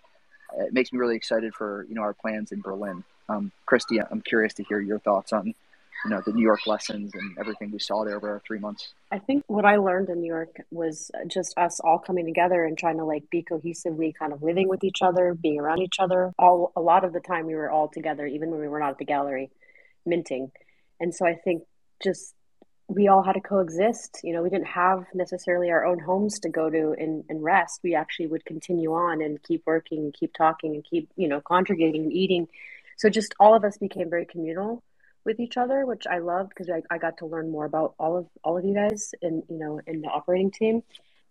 uh, 0.53 0.65
makes 0.71 0.91
me 0.91 0.99
really 0.99 1.15
excited 1.15 1.53
for, 1.53 1.86
you 1.89 1.95
know, 1.95 2.01
our 2.01 2.13
plans 2.13 2.51
in 2.51 2.62
Berlin. 2.62 3.03
Um, 3.29 3.51
Christy, 3.65 3.99
I'm 3.99 4.21
curious 4.21 4.53
to 4.55 4.63
hear 4.63 4.79
your 4.79 4.99
thoughts 4.99 5.33
on, 5.33 5.47
you 5.47 6.12
know, 6.12 6.21
the 6.25 6.31
New 6.31 6.43
York 6.43 6.65
lessons 6.67 7.12
and 7.13 7.38
everything 7.38 7.71
we 7.71 7.79
saw 7.79 8.05
there 8.05 8.15
over 8.15 8.29
our 8.29 8.41
three 8.45 8.60
months. 8.60 8.93
I 9.12 9.19
think 9.19 9.43
what 9.47 9.65
I 9.65 9.77
learned 9.77 10.10
in 10.10 10.21
New 10.21 10.27
York 10.27 10.62
was 10.71 11.12
just 11.27 11.57
us 11.57 11.79
all 11.79 11.99
coming 11.99 12.25
together 12.25 12.63
and 12.63 12.77
trying 12.77 12.97
to 12.97 13.03
like 13.03 13.29
be 13.29 13.43
cohesively 13.43 14.13
kind 14.15 14.31
of 14.31 14.41
living 14.41 14.69
with 14.69 14.83
each 14.83 15.01
other, 15.01 15.33
being 15.33 15.60
around 15.60 15.81
each 15.81 15.99
other. 15.99 16.33
All 16.39 16.71
a 16.75 16.81
lot 16.81 17.03
of 17.03 17.13
the 17.13 17.19
time 17.19 17.45
we 17.47 17.55
were 17.55 17.69
all 17.69 17.89
together, 17.89 18.25
even 18.25 18.51
when 18.51 18.60
we 18.60 18.67
were 18.67 18.79
not 18.79 18.91
at 18.91 18.97
the 18.99 19.05
gallery, 19.05 19.49
minting. 20.05 20.51
And 20.99 21.13
so 21.13 21.25
I 21.25 21.36
think 21.36 21.63
just 22.01 22.33
we 22.88 23.08
all 23.08 23.23
had 23.23 23.34
to 23.34 23.41
coexist. 23.41 24.21
You 24.23 24.34
know, 24.34 24.41
we 24.41 24.50
didn't 24.50 24.67
have 24.67 25.06
necessarily 25.13 25.69
our 25.71 25.86
own 25.86 26.00
homes 26.00 26.39
to 26.39 26.50
go 26.50 26.69
to 26.69 26.95
and, 26.97 27.23
and 27.30 27.43
rest. 27.43 27.82
We 27.84 27.95
actually 27.95 28.28
would 28.28 28.45
continue 28.45 28.93
on 28.93 29.21
and 29.21 29.41
keep 29.43 29.63
working 29.65 30.00
and 30.00 30.13
keep 30.13 30.34
talking 30.34 30.73
and 30.76 30.84
keep, 30.84 31.10
you 31.15 31.28
know, 31.28 31.41
congregating 31.41 32.04
and 32.04 32.13
eating 32.13 32.47
so 32.97 33.10
just 33.10 33.36
all 33.39 33.54
of 33.56 33.63
us 33.63 33.78
became 33.78 34.10
very 34.10 34.26
communal 34.26 34.84
with 35.23 35.39
each 35.39 35.56
other, 35.56 35.86
which 35.86 36.08
I 36.08 36.17
loved 36.17 36.50
because 36.50 36.69
I, 36.69 36.82
I 36.93 36.97
got 36.97 37.19
to 37.19 37.26
learn 37.26 37.52
more 37.52 37.65
about 37.65 37.93
all 38.00 38.17
of 38.17 38.28
all 38.43 38.58
of 38.58 38.65
you 38.65 38.73
guys 38.73 39.13
in 39.21 39.43
you 39.50 39.58
know 39.58 39.80
in 39.86 40.02
the 40.02 40.08
operating 40.08 40.52
team, 40.52 40.82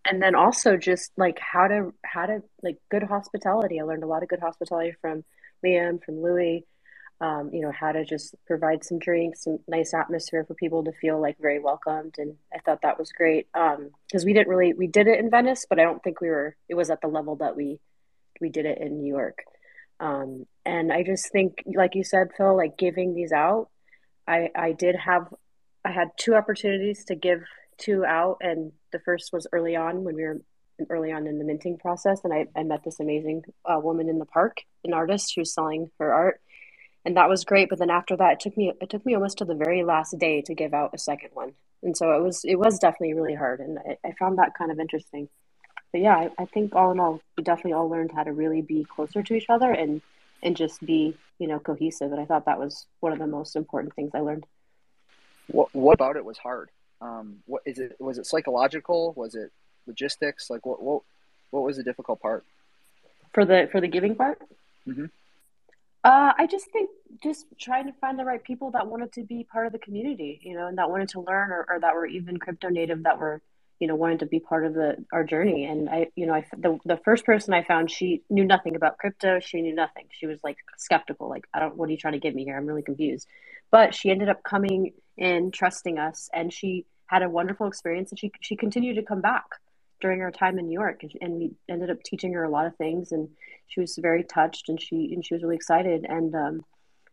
and 0.09 0.21
then 0.21 0.33
also 0.33 0.77
just 0.77 1.11
like 1.17 1.39
how 1.39 1.67
to 1.67 1.93
how 2.03 2.25
to 2.25 2.41
like 2.63 2.77
good 2.89 3.03
hospitality. 3.03 3.79
I 3.79 3.83
learned 3.83 4.03
a 4.03 4.07
lot 4.07 4.23
of 4.23 4.29
good 4.29 4.39
hospitality 4.39 4.95
from 5.01 5.25
Liam, 5.63 6.03
from 6.03 6.21
Louis. 6.21 6.65
Um, 7.19 7.49
you 7.51 7.61
know 7.61 7.71
how 7.71 7.91
to 7.91 8.05
just 8.05 8.35
provide 8.45 8.83
some 8.83 8.99
drinks, 8.99 9.43
some 9.43 9.57
nice 9.67 9.93
atmosphere 9.93 10.45
for 10.45 10.53
people 10.53 10.83
to 10.83 10.91
feel 10.91 11.19
like 11.19 11.37
very 11.39 11.59
welcomed, 11.59 12.15
and 12.19 12.35
I 12.53 12.59
thought 12.59 12.83
that 12.83 12.99
was 12.99 13.11
great 13.11 13.47
because 13.51 14.23
um, 14.23 14.25
we 14.25 14.33
didn't 14.33 14.49
really 14.49 14.73
we 14.73 14.85
did 14.85 15.07
it 15.07 15.19
in 15.19 15.31
Venice, 15.31 15.65
but 15.67 15.79
I 15.79 15.83
don't 15.83 16.03
think 16.03 16.21
we 16.21 16.29
were 16.29 16.55
it 16.69 16.75
was 16.75 16.91
at 16.91 17.01
the 17.01 17.07
level 17.07 17.37
that 17.37 17.55
we 17.55 17.79
we 18.39 18.49
did 18.49 18.65
it 18.65 18.77
in 18.79 18.99
New 18.99 19.07
York. 19.07 19.39
Um, 19.99 20.45
and 20.65 20.91
I 20.91 21.03
just 21.03 21.31
think, 21.31 21.63
like 21.65 21.95
you 21.95 22.03
said, 22.03 22.29
Phil, 22.37 22.55
like 22.55 22.77
giving 22.77 23.13
these 23.13 23.31
out, 23.31 23.69
I, 24.27 24.49
I 24.55 24.71
did 24.73 24.95
have, 24.95 25.33
I 25.83 25.91
had 25.91 26.09
two 26.17 26.35
opportunities 26.35 27.05
to 27.05 27.15
give 27.15 27.41
two 27.77 28.05
out. 28.05 28.37
And 28.41 28.73
the 28.91 28.99
first 28.99 29.31
was 29.33 29.47
early 29.51 29.75
on 29.75 30.03
when 30.03 30.15
we 30.15 30.23
were 30.23 30.41
early 30.89 31.11
on 31.11 31.25
in 31.25 31.39
the 31.39 31.45
minting 31.45 31.77
process. 31.77 32.21
And 32.23 32.33
I, 32.33 32.45
I 32.55 32.63
met 32.63 32.83
this 32.83 32.99
amazing 32.99 33.43
uh, 33.65 33.79
woman 33.79 34.09
in 34.09 34.19
the 34.19 34.25
park, 34.25 34.57
an 34.83 34.93
artist 34.93 35.33
who's 35.35 35.53
selling 35.53 35.89
her 35.99 36.13
art. 36.13 36.41
And 37.05 37.15
that 37.15 37.29
was 37.29 37.45
great. 37.45 37.69
But 37.69 37.79
then 37.79 37.89
after 37.89 38.15
that, 38.17 38.33
it 38.33 38.39
took 38.39 38.57
me, 38.57 38.73
it 38.81 38.89
took 38.89 39.05
me 39.05 39.15
almost 39.15 39.37
to 39.37 39.45
the 39.45 39.55
very 39.55 39.83
last 39.83 40.17
day 40.17 40.41
to 40.41 40.53
give 40.53 40.73
out 40.73 40.93
a 40.93 40.97
second 40.97 41.29
one. 41.33 41.53
And 41.83 41.95
so 41.95 42.11
it 42.11 42.21
was, 42.21 42.43
it 42.43 42.55
was 42.55 42.79
definitely 42.79 43.13
really 43.13 43.35
hard. 43.35 43.59
And 43.59 43.79
I, 43.79 43.97
I 44.05 44.11
found 44.13 44.37
that 44.37 44.53
kind 44.57 44.71
of 44.71 44.79
interesting 44.79 45.29
but 45.91 46.01
yeah, 46.01 46.15
I, 46.15 46.29
I, 46.37 46.45
think 46.45 46.75
all 46.75 46.91
in 46.91 46.99
all, 46.99 47.21
we 47.37 47.43
definitely 47.43 47.73
all 47.73 47.89
learned 47.89 48.11
how 48.11 48.23
to 48.23 48.33
really 48.33 48.61
be 48.61 48.83
closer 48.83 49.23
to 49.23 49.33
each 49.33 49.45
other 49.49 49.71
and 49.71 50.01
and 50.43 50.55
just 50.55 50.85
be 50.85 51.15
you 51.39 51.47
know 51.47 51.59
cohesive. 51.59 52.11
And 52.11 52.21
I 52.21 52.25
thought 52.25 52.45
that 52.45 52.59
was 52.59 52.85
one 52.99 53.13
of 53.13 53.19
the 53.19 53.27
most 53.27 53.55
important 53.55 53.95
things 53.95 54.11
I 54.13 54.19
learned. 54.19 54.45
What 55.47 55.73
What 55.73 55.93
about 55.93 56.17
it 56.17 56.25
was 56.25 56.37
hard? 56.37 56.69
Um, 56.99 57.37
what 57.45 57.61
is 57.65 57.79
it? 57.79 57.95
Was 57.99 58.17
it 58.17 58.25
psychological? 58.25 59.13
Was 59.13 59.35
it 59.35 59.51
logistics? 59.85 60.49
Like 60.49 60.65
what 60.65 60.81
what 60.81 61.03
what 61.51 61.63
was 61.63 61.77
the 61.77 61.83
difficult 61.83 62.19
part? 62.19 62.43
For 63.33 63.45
the 63.45 63.69
for 63.71 63.79
the 63.79 63.87
giving 63.87 64.15
part. 64.15 64.41
Mm-hmm. 64.87 65.05
Uh, 66.03 66.31
I 66.37 66.47
just 66.47 66.71
think 66.71 66.89
just 67.23 67.47
trying 67.59 67.85
to 67.87 67.93
find 67.99 68.17
the 68.17 68.25
right 68.25 68.43
people 68.43 68.71
that 68.71 68.87
wanted 68.87 69.11
to 69.13 69.23
be 69.23 69.43
part 69.43 69.65
of 69.65 69.73
the 69.73 69.79
community, 69.79 70.39
you 70.43 70.55
know, 70.55 70.67
and 70.67 70.77
that 70.77 70.89
wanted 70.89 71.09
to 71.09 71.21
learn 71.21 71.51
or, 71.51 71.65
or 71.69 71.79
that 71.79 71.93
were 71.95 72.05
even 72.05 72.37
crypto 72.37 72.69
native 72.69 73.03
that 73.03 73.19
were 73.19 73.41
you 73.79 73.87
know 73.87 73.95
wanted 73.95 74.19
to 74.19 74.25
be 74.25 74.39
part 74.39 74.65
of 74.65 74.73
the 74.73 75.03
our 75.11 75.23
journey. 75.23 75.65
And 75.65 75.89
i 75.89 76.07
you 76.15 76.25
know 76.25 76.33
i 76.33 76.45
the, 76.57 76.79
the 76.85 76.97
first 76.97 77.25
person 77.25 77.53
i 77.53 77.63
found 77.63 77.91
she 77.91 78.23
knew 78.29 78.45
nothing 78.45 78.75
about 78.75 78.97
crypto. 78.97 79.39
She 79.39 79.61
knew 79.61 79.75
nothing. 79.75 80.05
She 80.11 80.27
was 80.27 80.39
like 80.43 80.57
skeptical 80.77 81.29
like 81.29 81.45
i 81.53 81.59
don't 81.59 81.75
what 81.75 81.89
are 81.89 81.91
you 81.91 81.97
trying 81.97 82.13
to 82.13 82.19
get 82.19 82.35
me 82.35 82.43
here? 82.45 82.57
I'm 82.57 82.67
really 82.67 82.83
confused. 82.83 83.27
But 83.71 83.93
she 83.93 84.09
ended 84.09 84.29
up 84.29 84.43
coming 84.43 84.93
in 85.17 85.51
trusting 85.51 85.97
us 85.97 86.29
and 86.33 86.53
she 86.53 86.85
had 87.07 87.23
a 87.23 87.29
wonderful 87.29 87.67
experience 87.67 88.11
and 88.11 88.19
she 88.19 88.31
she 88.41 88.55
continued 88.55 88.95
to 88.95 89.03
come 89.03 89.21
back 89.21 89.45
during 89.99 90.21
our 90.21 90.31
time 90.31 90.59
in 90.59 90.67
New 90.67 90.73
York, 90.73 91.01
and 91.21 91.33
we 91.35 91.51
ended 91.69 91.89
up 91.89 92.03
teaching 92.03 92.33
her 92.33 92.43
a 92.43 92.49
lot 92.49 92.65
of 92.65 92.75
things, 92.75 93.11
and 93.11 93.29
she 93.67 93.79
was 93.79 93.97
very 94.01 94.23
touched, 94.23 94.69
and 94.69 94.81
she 94.81 95.11
and 95.13 95.25
she 95.25 95.33
was 95.33 95.43
really 95.43 95.55
excited, 95.55 96.05
and 96.07 96.33
um, 96.35 96.65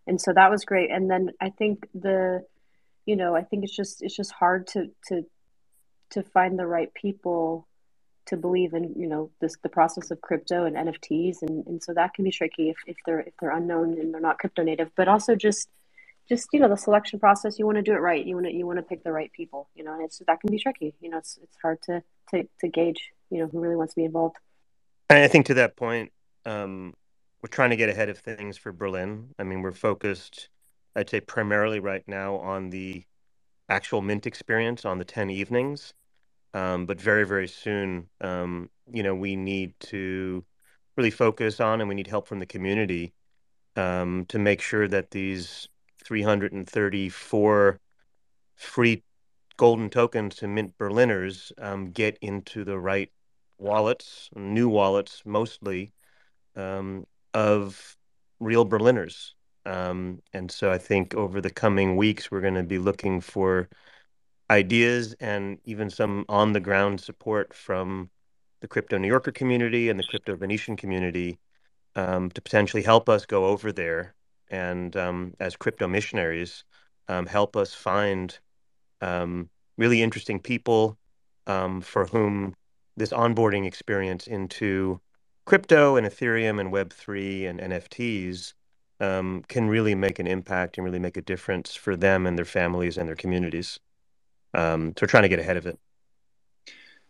and 0.07 0.21
so 0.21 0.33
that 0.33 0.51
was 0.51 0.65
great. 0.65 0.91
And 0.91 1.11
then 1.11 1.31
I 1.41 1.51
think 1.51 1.89
the, 1.95 2.45
you 3.07 3.17
know, 3.17 3.35
I 3.35 3.43
think 3.43 3.65
it's 3.65 3.77
just 3.77 4.03
it's 4.03 4.17
just 4.17 4.33
hard 4.33 4.67
to 4.69 4.91
to 5.09 5.25
to 6.11 6.23
find 6.23 6.59
the 6.59 6.67
right 6.67 6.93
people 6.95 7.67
to 8.27 8.37
believe 8.37 8.73
in 8.73 8.95
you 8.97 9.07
know 9.07 9.31
this 9.41 9.57
the 9.63 9.69
process 9.69 10.11
of 10.11 10.21
crypto 10.21 10.65
and 10.65 10.77
NFTs 10.77 11.43
and, 11.43 11.67
and 11.67 11.83
so 11.83 11.93
that 11.95 12.15
can 12.15 12.25
be 12.25 12.31
tricky 12.31 12.71
if, 12.71 12.77
if 12.87 12.97
they're 13.05 13.21
if 13.21 13.35
they're 13.41 13.51
unknown 13.51 13.99
and 13.99 14.13
they're 14.13 14.21
not 14.21 14.39
crypto 14.39 14.63
native 14.63 14.91
but 14.97 15.09
also 15.09 15.35
just 15.35 15.69
just 16.29 16.49
you 16.53 16.61
know 16.61 16.69
the 16.69 16.77
selection 16.77 17.19
process 17.19 17.59
you 17.59 17.67
want 17.67 17.77
to 17.77 17.83
do 17.83 17.93
it 17.93 18.01
right 18.01 18.25
you 18.25 18.35
want 18.35 18.47
to 18.47 18.53
you 18.53 18.67
want 18.67 18.79
to 18.79 18.83
pick 18.83 19.05
the 19.05 19.13
right 19.13 19.31
people 19.33 19.69
you 19.75 19.85
know 19.85 19.93
and 19.93 20.03
it's 20.05 20.23
that 20.27 20.41
can 20.41 20.51
be 20.51 20.59
tricky 20.59 20.95
you 21.01 21.11
know 21.11 21.19
it's 21.19 21.39
it's 21.43 21.57
hard 21.61 21.81
to 21.83 22.03
to, 22.31 22.49
to 22.61 22.69
gauge 22.69 23.11
you 23.31 23.39
know 23.39 23.47
who 23.47 23.61
really 23.61 23.77
wants 23.77 23.95
to 23.95 24.01
be 24.01 24.05
involved. 24.05 24.37
And 25.11 25.19
I 25.19 25.29
think 25.29 25.47
to 25.47 25.55
that 25.55 25.77
point 25.77 26.13
um, 26.45 26.95
we're 27.43 27.49
trying 27.49 27.71
to 27.71 27.77
get 27.77 27.89
ahead 27.89 28.09
of 28.09 28.19
things 28.19 28.57
for 28.57 28.73
Berlin. 28.73 29.31
I 29.39 29.45
mean 29.45 29.63
we're 29.63 29.73
focused 29.73 30.49
I'd 30.97 31.11
say 31.11 31.21
primarily 31.21 31.81
right 31.81 32.05
now 32.07 32.37
on 32.37 32.71
the 32.71 33.05
actual 33.69 34.01
mint 34.01 34.27
experience 34.27 34.85
on 34.85 34.99
the 34.99 35.05
10 35.05 35.31
evenings. 35.31 35.93
Um, 36.53 36.87
but 36.87 37.01
very, 37.01 37.27
very 37.27 37.49
soon, 37.49 38.09
um, 38.21 38.71
you 38.93 39.03
know, 39.03 39.15
we 39.15 39.35
need 39.35 39.75
to 39.81 40.45
really 40.97 41.11
focus 41.11 41.59
on 41.59 41.81
and 41.81 41.89
we 41.89 41.97
need 41.97 42.07
help 42.07 42.29
from 42.29 42.39
the 42.39 42.47
community 42.47 43.13
um, 43.75 44.25
to 44.29 44.39
make 44.39 44.61
sure 44.61 44.87
that 44.87 45.11
these 45.11 45.69
334 46.05 47.81
free 48.55 49.03
golden 49.57 49.91
tokens 49.91 50.37
to 50.37 50.49
mint 50.49 50.77
Berliners 50.79 51.53
um, 51.59 51.91
get 51.91 52.19
into 52.21 52.65
the 52.65 52.79
right 52.79 53.11
wallets, 53.59 54.29
new 54.35 54.69
wallets 54.69 55.23
mostly, 55.25 55.93
um, 56.57 57.07
of 57.33 57.97
real 58.41 58.65
Berliners. 58.65 59.35
Um, 59.67 60.21
and 60.33 60.51
so 60.51 60.71
I 60.71 60.79
think 60.79 61.15
over 61.15 61.41
the 61.41 61.51
coming 61.51 61.97
weeks, 61.97 62.31
we're 62.31 62.41
going 62.43 62.55
to 62.55 62.63
be 62.63 62.79
looking 62.79 63.21
for 63.21 63.69
ideas 64.51 65.15
and 65.21 65.59
even 65.65 65.89
some 65.89 66.25
on 66.29 66.53
the 66.53 66.61
ground 66.61 67.01
support 67.01 67.55
from 67.55 68.11
the 68.61 68.69
crypto 68.69 68.99
New 68.99 69.09
Yorker 69.09 69.33
community 69.33 69.89
and 69.89 69.99
the 69.99 70.05
crypto 70.05 70.37
Venetian 70.37 70.77
community 70.77 71.39
um, 71.97 72.31
to 72.31 72.43
potentially 72.43 72.83
help 72.83 73.09
us 73.09 73.25
go 73.25 73.47
over 73.47 73.73
there 73.73 74.15
and 74.51 74.97
um, 74.97 75.35
as 75.41 75.57
crypto 75.57 75.89
missionaries 75.89 76.65
um, 77.09 77.27
help 77.27 77.57
us 77.57 77.73
find 77.75 78.39
um, 79.05 79.51
really 79.77 80.03
interesting 80.03 80.41
people 80.41 80.99
um, 81.47 81.81
for 81.81 82.07
whom 82.07 82.55
this 82.97 83.11
onboarding 83.11 83.67
experience 83.67 84.27
into 84.27 85.01
crypto 85.45 85.97
and 85.97 86.07
Ethereum 86.07 86.61
and 86.61 86.73
Web3 86.73 87.49
and 87.49 87.61
NFTs 87.61 88.55
um, 89.01 89.45
can 89.49 89.69
really 89.69 89.95
make 89.95 90.19
an 90.19 90.27
impact 90.27 90.79
and 90.79 90.85
really 90.85 90.99
make 90.99 91.17
a 91.17 91.23
difference 91.23 91.75
for 91.75 91.97
them 91.97 92.27
and 92.27 92.39
their 92.39 92.45
families 92.45 92.97
and 92.97 93.09
their 93.09 93.17
communities. 93.17 93.79
Um, 94.55 94.95
so 94.97 95.03
we're 95.03 95.09
trying 95.09 95.25
to 95.25 95.29
get 95.29 95.41
ahead 95.41 95.57
of 95.57 95.67
it. 95.67 95.79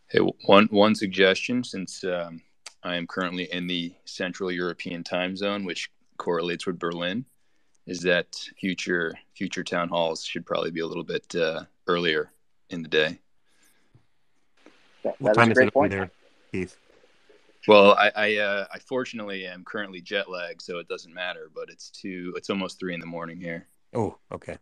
Hey, 0.08 0.20
one 0.46 0.68
one 0.70 0.94
suggestion 0.94 1.62
since 1.62 2.02
um, 2.04 2.42
I 2.82 2.96
am 2.96 3.06
currently 3.06 3.44
in 3.52 3.66
the 3.66 3.94
Central 4.04 4.50
European 4.50 5.04
time 5.04 5.36
zone, 5.36 5.64
which 5.64 5.90
correlates 6.16 6.66
with 6.66 6.78
Berlin, 6.78 7.24
is 7.86 8.00
that 8.02 8.34
future 8.58 9.14
future 9.34 9.64
town 9.64 9.88
halls 9.88 10.24
should 10.24 10.46
probably 10.46 10.70
be 10.70 10.80
a 10.80 10.86
little 10.86 11.04
bit 11.04 11.34
uh, 11.34 11.64
earlier 11.86 12.30
in 12.70 12.82
the 12.82 12.88
day. 12.88 13.18
That, 15.02 15.14
What 15.20 15.20
that 15.20 15.30
is 15.32 15.36
time 15.36 15.48
a 15.48 15.50
is 15.52 15.54
great 15.58 15.68
it 15.68 15.74
point. 15.74 15.92
over 15.92 16.00
there, 16.02 16.10
Keith? 16.52 16.76
Well, 17.68 17.92
I 17.92 18.10
I, 18.14 18.36
uh, 18.36 18.66
I 18.72 18.78
fortunately 18.78 19.46
am 19.46 19.64
currently 19.64 20.00
jet 20.00 20.30
lagged, 20.30 20.62
so 20.62 20.78
it 20.78 20.88
doesn't 20.88 21.12
matter. 21.12 21.50
But 21.54 21.68
it's 21.70 21.90
two. 21.90 22.32
It's 22.36 22.50
almost 22.50 22.78
three 22.78 22.94
in 22.94 23.00
the 23.00 23.06
morning 23.06 23.38
here. 23.38 23.66
Oh, 23.94 24.16
okay. 24.32 24.56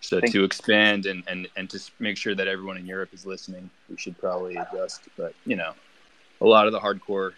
So 0.00 0.18
Thank- 0.18 0.32
to 0.32 0.42
expand 0.42 1.06
and, 1.06 1.22
and, 1.28 1.48
and 1.56 1.70
to 1.70 1.80
make 2.00 2.16
sure 2.16 2.34
that 2.34 2.48
everyone 2.48 2.76
in 2.76 2.84
Europe 2.86 3.10
is 3.14 3.24
listening, 3.24 3.70
we 3.88 3.96
should 3.96 4.18
probably 4.18 4.56
adjust. 4.56 5.02
But 5.16 5.32
you 5.46 5.54
know, 5.54 5.74
a 6.40 6.44
lot 6.44 6.66
of 6.66 6.72
the 6.72 6.80
hardcore 6.80 7.32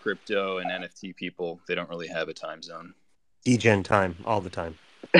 crypto 0.00 0.58
and 0.58 0.70
NFT 0.70 1.16
people, 1.16 1.58
they 1.66 1.74
don't 1.74 1.90
really 1.90 2.06
have 2.06 2.28
a 2.28 2.32
time 2.32 2.62
zone. 2.62 2.94
Degen 3.44 3.82
time 3.82 4.16
all 4.24 4.40
the 4.40 4.50
time. 4.50 4.78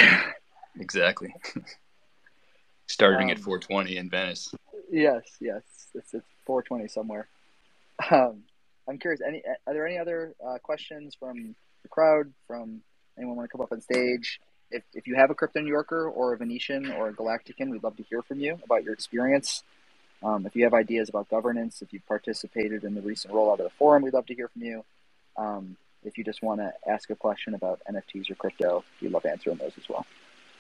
Exactly. 0.79 1.35
Starting 2.87 3.31
at 3.31 3.37
Um, 3.37 3.43
420 3.43 3.97
in 3.97 4.09
Venice. 4.09 4.55
Yes, 4.91 5.23
yes, 5.41 5.63
it's, 5.95 6.15
it's 6.15 6.27
420 6.47 6.89
somewhere. 6.89 7.27
Um, 8.11 8.45
I'm 8.89 8.99
curious. 8.99 9.21
Any 9.21 9.43
are 9.67 9.75
there 9.75 9.87
any 9.87 9.99
other 9.99 10.35
uh, 10.45 10.59
questions 10.59 11.15
from 11.15 11.55
the 11.83 11.89
crowd? 11.89 12.33
From 12.47 12.83
anyone 13.19 13.37
want 13.37 13.51
to 13.51 13.53
come 13.53 13.61
up 13.61 13.73
on 13.73 13.81
stage? 13.83 14.41
If 14.71 14.83
if 14.95 15.07
you 15.07 15.17
have 15.17 15.31
a 15.31 15.35
crypto 15.35 15.61
New 15.61 15.69
Yorker 15.71 16.09
or 16.09 16.33
a 16.33 16.37
Venetian 16.39 16.91
or 16.93 17.09
a 17.09 17.13
Galactican, 17.13 17.71
we'd 17.71 17.83
love 17.83 17.97
to 17.97 18.03
hear 18.05 18.23
from 18.23 18.41
you 18.41 18.59
about 18.65 18.83
your 18.85 18.95
experience. 18.95 19.63
Um, 20.23 20.47
if 20.47 20.57
you 20.57 20.65
have 20.65 20.73
ideas 20.75 21.09
about 21.09 21.29
governance, 21.29 21.83
if 21.83 21.93
you've 21.93 22.07
participated 22.07 22.85
in 22.85 22.95
the 22.95 23.03
recent 23.03 23.35
rollout 23.35 23.59
of 23.59 23.65
the 23.65 23.71
forum, 23.71 24.03
we'd 24.03 24.15
love 24.15 24.27
to 24.27 24.35
hear 24.35 24.49
from 24.49 24.63
you. 24.63 24.85
Um, 25.37 25.77
if 26.05 26.19
you 26.19 26.25
just 26.25 26.43
want 26.43 26.61
to 26.61 26.73
ask 26.89 27.11
a 27.11 27.17
question 27.17 27.55
about 27.55 27.81
NFTs 27.91 28.31
or 28.31 28.35
crypto, 28.35 28.85
we'd 29.01 29.13
love 29.13 29.27
answering 29.27 29.57
those 29.57 29.73
as 29.77 29.89
well. 29.89 30.07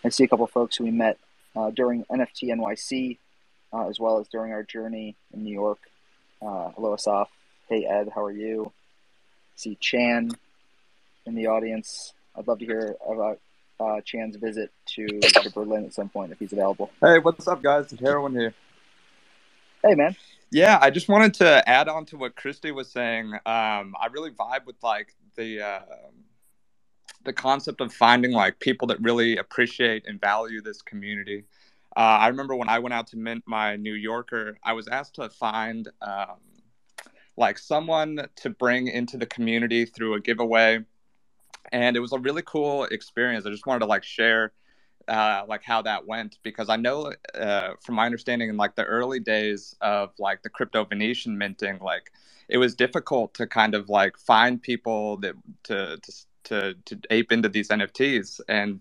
I 0.04 0.08
see 0.08 0.24
a 0.24 0.28
couple 0.28 0.44
of 0.44 0.50
folks 0.50 0.76
who 0.76 0.84
we 0.84 0.90
met 0.90 1.18
uh, 1.56 1.70
during 1.70 2.04
NFT 2.04 2.44
NYC 2.44 3.18
uh, 3.72 3.88
as 3.88 3.98
well 3.98 4.18
as 4.18 4.28
during 4.28 4.52
our 4.52 4.62
journey 4.62 5.16
in 5.32 5.44
New 5.44 5.52
York. 5.52 5.78
Uh, 6.42 6.70
hello, 6.74 6.94
Asaf. 6.94 7.28
Hey, 7.68 7.84
Ed, 7.84 8.10
how 8.14 8.24
are 8.24 8.32
you? 8.32 8.72
See 9.56 9.76
Chan 9.80 10.30
in 11.26 11.34
the 11.34 11.46
audience. 11.46 12.14
I'd 12.34 12.48
love 12.48 12.58
to 12.60 12.66
hear 12.66 12.96
about 13.06 13.40
uh, 13.78 14.00
Chan's 14.02 14.36
visit 14.36 14.72
to, 14.94 15.06
to 15.06 15.50
Berlin 15.50 15.84
at 15.84 15.94
some 15.94 16.08
point 16.08 16.32
if 16.32 16.38
he's 16.38 16.52
available. 16.52 16.90
Hey, 17.00 17.18
what's 17.18 17.46
up, 17.46 17.62
guys? 17.62 17.92
It's 17.92 18.00
Heroin 18.00 18.32
here. 18.32 18.54
Hey, 19.84 19.94
man. 19.94 20.16
Yeah, 20.50 20.78
I 20.80 20.90
just 20.90 21.08
wanted 21.08 21.34
to 21.34 21.68
add 21.68 21.88
on 21.88 22.06
to 22.06 22.16
what 22.16 22.34
Christy 22.34 22.72
was 22.72 22.90
saying. 22.90 23.32
Um, 23.32 23.94
I 23.98 24.08
really 24.10 24.30
vibe 24.30 24.66
with 24.66 24.76
like 24.82 25.14
the 25.34 25.62
uh, 25.62 25.80
the 27.24 27.32
concept 27.32 27.80
of 27.80 27.92
finding 27.92 28.32
like 28.32 28.58
people 28.60 28.88
that 28.88 29.00
really 29.00 29.36
appreciate 29.36 30.04
and 30.06 30.20
value 30.20 30.60
this 30.62 30.82
community. 30.82 31.44
Uh, 31.96 32.18
I 32.20 32.28
remember 32.28 32.54
when 32.54 32.68
I 32.68 32.78
went 32.78 32.94
out 32.94 33.08
to 33.08 33.16
mint 33.16 33.42
my 33.46 33.76
New 33.76 33.94
Yorker, 33.94 34.56
I 34.62 34.72
was 34.72 34.88
asked 34.88 35.16
to 35.16 35.28
find 35.28 35.88
um, 36.00 36.38
like 37.36 37.58
someone 37.58 38.28
to 38.36 38.50
bring 38.50 38.86
into 38.86 39.16
the 39.16 39.26
community 39.26 39.84
through 39.84 40.14
a 40.14 40.20
giveaway, 40.20 40.84
and 41.72 41.96
it 41.96 42.00
was 42.00 42.12
a 42.12 42.18
really 42.18 42.42
cool 42.42 42.84
experience. 42.84 43.44
I 43.44 43.50
just 43.50 43.66
wanted 43.66 43.80
to 43.80 43.86
like 43.86 44.04
share 44.04 44.52
uh, 45.08 45.44
like 45.48 45.62
how 45.64 45.82
that 45.82 46.06
went 46.06 46.38
because 46.42 46.68
I 46.70 46.76
know 46.76 47.12
uh, 47.34 47.72
from 47.80 47.96
my 47.96 48.06
understanding 48.06 48.48
in 48.50 48.56
like 48.56 48.76
the 48.76 48.84
early 48.84 49.20
days 49.20 49.76
of 49.80 50.12
like 50.18 50.42
the 50.42 50.50
crypto 50.50 50.84
Venetian 50.84 51.38
minting, 51.38 51.78
like 51.80 52.12
it 52.48 52.58
was 52.58 52.74
difficult 52.74 53.34
to 53.34 53.46
kind 53.46 53.74
of 53.74 53.88
like 53.88 54.18
find 54.18 54.62
people 54.62 55.18
that 55.18 55.34
to 55.64 55.98
to 55.98 56.12
to, 56.44 56.74
to 56.86 57.00
ape 57.10 57.32
into 57.32 57.48
these 57.48 57.68
NFTs 57.70 58.40
and. 58.48 58.80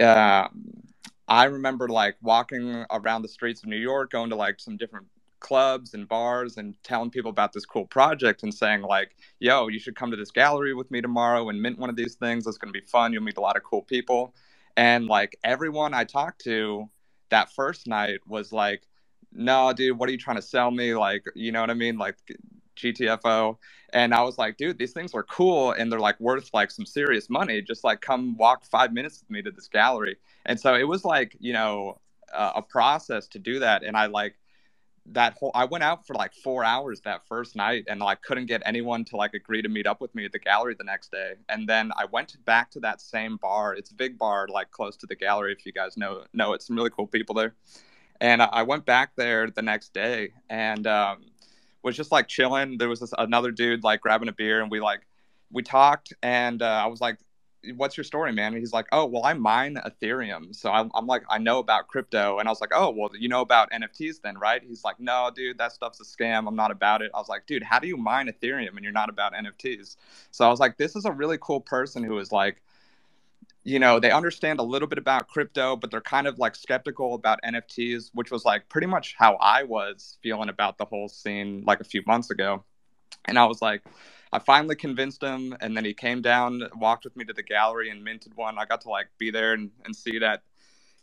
Um, 0.00 0.82
I 1.28 1.46
remember 1.46 1.88
like 1.88 2.16
walking 2.22 2.86
around 2.92 3.22
the 3.24 3.28
streets 3.28 3.64
of 3.64 3.70
New 3.70 3.78
York, 3.78 4.12
going 4.12 4.30
to 4.30 4.36
like 4.36 4.60
some 4.60 4.78
different 4.78 5.08
clubs 5.40 5.94
and 5.94 6.08
bars 6.08 6.58
and 6.58 6.76
telling 6.84 7.10
people 7.10 7.30
about 7.30 7.52
this 7.52 7.66
cool 7.66 7.86
project 7.86 8.44
and 8.44 8.54
saying 8.54 8.82
like, 8.82 9.16
"Yo, 9.40 9.68
you 9.68 9.80
should 9.80 9.96
come 9.96 10.12
to 10.12 10.18
this 10.18 10.32
gallery 10.32 10.74
with 10.74 10.90
me 10.92 11.02
tomorrow 11.02 11.50
and 11.50 11.62
mint 11.62 11.80
one 11.80 11.90
of 11.90 11.96
these 11.96 12.16
things. 12.16 12.46
It's 12.46 12.58
going 12.58 12.72
to 12.74 12.80
be 12.80 12.86
fun. 12.86 13.12
You'll 13.12 13.24
meet 13.24 13.38
a 13.38 13.42
lot 13.42 13.56
of 13.58 13.64
cool 13.64 13.82
people." 13.82 14.34
And 14.76 15.06
like 15.06 15.38
everyone 15.44 15.94
I 15.94 16.04
talked 16.04 16.42
to 16.44 16.88
that 17.30 17.52
first 17.52 17.86
night 17.86 18.20
was 18.26 18.52
like, 18.52 18.86
"No, 19.32 19.72
dude, 19.72 19.98
what 19.98 20.08
are 20.08 20.12
you 20.12 20.18
trying 20.18 20.36
to 20.36 20.42
sell 20.42 20.70
me? 20.70 20.94
Like, 20.94 21.24
you 21.34 21.52
know 21.52 21.60
what 21.60 21.70
I 21.70 21.74
mean? 21.74 21.98
Like 21.98 22.16
GTFO." 22.76 23.58
And 23.92 24.14
I 24.14 24.22
was 24.22 24.38
like, 24.38 24.56
"Dude, 24.56 24.78
these 24.78 24.92
things 24.92 25.14
are 25.14 25.22
cool 25.24 25.72
and 25.72 25.90
they're 25.90 26.00
like 26.00 26.18
worth 26.20 26.50
like 26.52 26.70
some 26.70 26.86
serious 26.86 27.30
money. 27.30 27.62
Just 27.62 27.84
like 27.84 28.00
come 28.00 28.36
walk 28.36 28.64
5 28.64 28.92
minutes 28.92 29.20
with 29.20 29.30
me 29.30 29.42
to 29.42 29.50
this 29.50 29.68
gallery." 29.68 30.16
And 30.46 30.58
so 30.58 30.74
it 30.74 30.84
was 30.84 31.04
like, 31.04 31.36
you 31.38 31.52
know, 31.52 32.00
a 32.32 32.62
process 32.62 33.28
to 33.28 33.38
do 33.38 33.60
that 33.60 33.84
and 33.84 33.96
I 33.96 34.06
like 34.06 34.34
that 35.06 35.34
whole 35.34 35.50
I 35.54 35.64
went 35.66 35.84
out 35.84 36.06
for 36.06 36.14
like 36.14 36.32
4 36.32 36.64
hours 36.64 37.00
that 37.02 37.26
first 37.26 37.56
night 37.56 37.84
and 37.88 38.00
like 38.00 38.22
couldn't 38.22 38.46
get 38.46 38.62
anyone 38.64 39.04
to 39.06 39.16
like 39.16 39.34
agree 39.34 39.60
to 39.62 39.68
meet 39.68 39.86
up 39.86 40.00
with 40.00 40.14
me 40.14 40.24
at 40.24 40.32
the 40.32 40.38
gallery 40.38 40.74
the 40.76 40.84
next 40.84 41.10
day. 41.10 41.34
And 41.48 41.68
then 41.68 41.92
I 41.96 42.06
went 42.06 42.36
back 42.44 42.70
to 42.72 42.80
that 42.80 43.00
same 43.00 43.36
bar. 43.36 43.74
It's 43.74 43.90
a 43.90 43.94
big 43.94 44.18
bar 44.18 44.48
like 44.48 44.70
close 44.70 44.96
to 44.98 45.06
the 45.06 45.14
gallery 45.14 45.52
if 45.52 45.66
you 45.66 45.72
guys 45.72 45.96
know 45.96 46.24
know 46.32 46.54
it's 46.54 46.66
some 46.66 46.76
really 46.76 46.90
cool 46.90 47.06
people 47.06 47.34
there. 47.34 47.54
And 48.20 48.40
I 48.40 48.62
went 48.62 48.86
back 48.86 49.12
there 49.16 49.50
the 49.50 49.62
next 49.62 49.92
day 49.92 50.32
and 50.48 50.86
um 50.86 51.24
was 51.82 51.96
just 51.96 52.10
like 52.10 52.26
chilling. 52.28 52.78
There 52.78 52.88
was 52.88 53.00
this 53.00 53.12
another 53.18 53.50
dude 53.50 53.84
like 53.84 54.00
grabbing 54.00 54.28
a 54.28 54.32
beer 54.32 54.62
and 54.62 54.70
we 54.70 54.80
like 54.80 55.06
we 55.52 55.62
talked 55.62 56.12
and 56.22 56.62
uh, 56.62 56.82
I 56.84 56.86
was 56.86 57.00
like 57.00 57.18
what's 57.76 57.96
your 57.96 58.04
story, 58.04 58.32
man? 58.32 58.52
And 58.52 58.58
he's 58.60 58.72
like, 58.72 58.86
oh, 58.92 59.06
well, 59.06 59.24
I 59.24 59.32
mine 59.34 59.78
Ethereum. 59.86 60.54
So 60.54 60.70
I'm, 60.70 60.90
I'm 60.94 61.06
like, 61.06 61.22
I 61.28 61.38
know 61.38 61.58
about 61.58 61.88
crypto. 61.88 62.38
And 62.38 62.48
I 62.48 62.52
was 62.52 62.60
like, 62.60 62.72
oh, 62.74 62.90
well, 62.90 63.10
you 63.18 63.28
know 63.28 63.40
about 63.40 63.70
NFTs 63.70 64.20
then, 64.22 64.38
right? 64.38 64.62
He's 64.62 64.84
like, 64.84 65.00
no, 65.00 65.30
dude, 65.34 65.58
that 65.58 65.72
stuff's 65.72 66.00
a 66.00 66.04
scam. 66.04 66.46
I'm 66.46 66.56
not 66.56 66.70
about 66.70 67.02
it. 67.02 67.10
I 67.14 67.18
was 67.18 67.28
like, 67.28 67.46
dude, 67.46 67.62
how 67.62 67.78
do 67.78 67.88
you 67.88 67.96
mine 67.96 68.28
Ethereum 68.28 68.74
and 68.74 68.82
you're 68.82 68.92
not 68.92 69.08
about 69.08 69.34
NFTs? 69.34 69.96
So 70.30 70.46
I 70.46 70.48
was 70.48 70.60
like, 70.60 70.76
this 70.76 70.96
is 70.96 71.04
a 71.04 71.12
really 71.12 71.38
cool 71.40 71.60
person 71.60 72.02
who 72.02 72.18
is 72.18 72.32
like, 72.32 72.62
you 73.64 73.78
know, 73.78 73.98
they 73.98 74.10
understand 74.10 74.60
a 74.60 74.62
little 74.62 74.88
bit 74.88 74.98
about 74.98 75.28
crypto, 75.28 75.74
but 75.74 75.90
they're 75.90 76.02
kind 76.02 76.26
of 76.26 76.38
like 76.38 76.54
skeptical 76.54 77.14
about 77.14 77.40
NFTs, 77.42 78.10
which 78.12 78.30
was 78.30 78.44
like 78.44 78.68
pretty 78.68 78.86
much 78.86 79.14
how 79.18 79.36
I 79.36 79.62
was 79.62 80.18
feeling 80.22 80.50
about 80.50 80.76
the 80.76 80.84
whole 80.84 81.08
scene 81.08 81.64
like 81.66 81.80
a 81.80 81.84
few 81.84 82.02
months 82.06 82.30
ago. 82.30 82.62
And 83.24 83.38
I 83.38 83.46
was 83.46 83.62
like, 83.62 83.82
I 84.34 84.40
finally 84.40 84.74
convinced 84.74 85.22
him, 85.22 85.56
and 85.60 85.76
then 85.76 85.84
he 85.84 85.94
came 85.94 86.20
down, 86.20 86.64
walked 86.74 87.04
with 87.04 87.14
me 87.14 87.24
to 87.24 87.32
the 87.32 87.44
gallery, 87.44 87.88
and 87.90 88.02
minted 88.02 88.34
one. 88.34 88.58
I 88.58 88.64
got 88.64 88.80
to 88.80 88.88
like 88.88 89.06
be 89.16 89.30
there 89.30 89.52
and, 89.52 89.70
and 89.84 89.94
see 89.94 90.18
that 90.18 90.42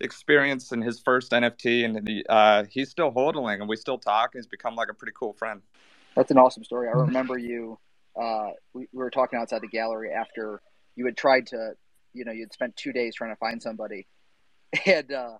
experience 0.01 0.73
in 0.73 0.81
his 0.81 0.99
first 0.99 1.31
NFT, 1.31 1.85
and 1.85 2.05
he, 2.05 2.25
uh, 2.27 2.65
he's 2.69 2.89
still 2.89 3.09
hodling, 3.09 3.61
and 3.61 3.69
we 3.69 3.77
still 3.77 3.97
talk. 3.97 4.35
And 4.35 4.43
he's 4.43 4.47
become 4.47 4.75
like 4.75 4.89
a 4.89 4.93
pretty 4.93 5.13
cool 5.17 5.31
friend. 5.31 5.61
That's 6.13 6.29
an 6.29 6.37
awesome 6.37 6.65
story. 6.65 6.89
I 6.89 6.91
remember 6.91 7.37
you. 7.37 7.79
Uh, 8.21 8.49
we, 8.73 8.89
we 8.91 8.97
were 8.97 9.09
talking 9.09 9.39
outside 9.39 9.61
the 9.61 9.69
gallery 9.69 10.11
after 10.11 10.61
you 10.97 11.05
had 11.05 11.15
tried 11.15 11.47
to, 11.47 11.71
you 12.13 12.25
know, 12.25 12.33
you'd 12.33 12.51
spent 12.51 12.75
two 12.75 12.91
days 12.91 13.15
trying 13.15 13.31
to 13.31 13.37
find 13.37 13.61
somebody, 13.61 14.07
and 14.85 15.09
uh, 15.09 15.37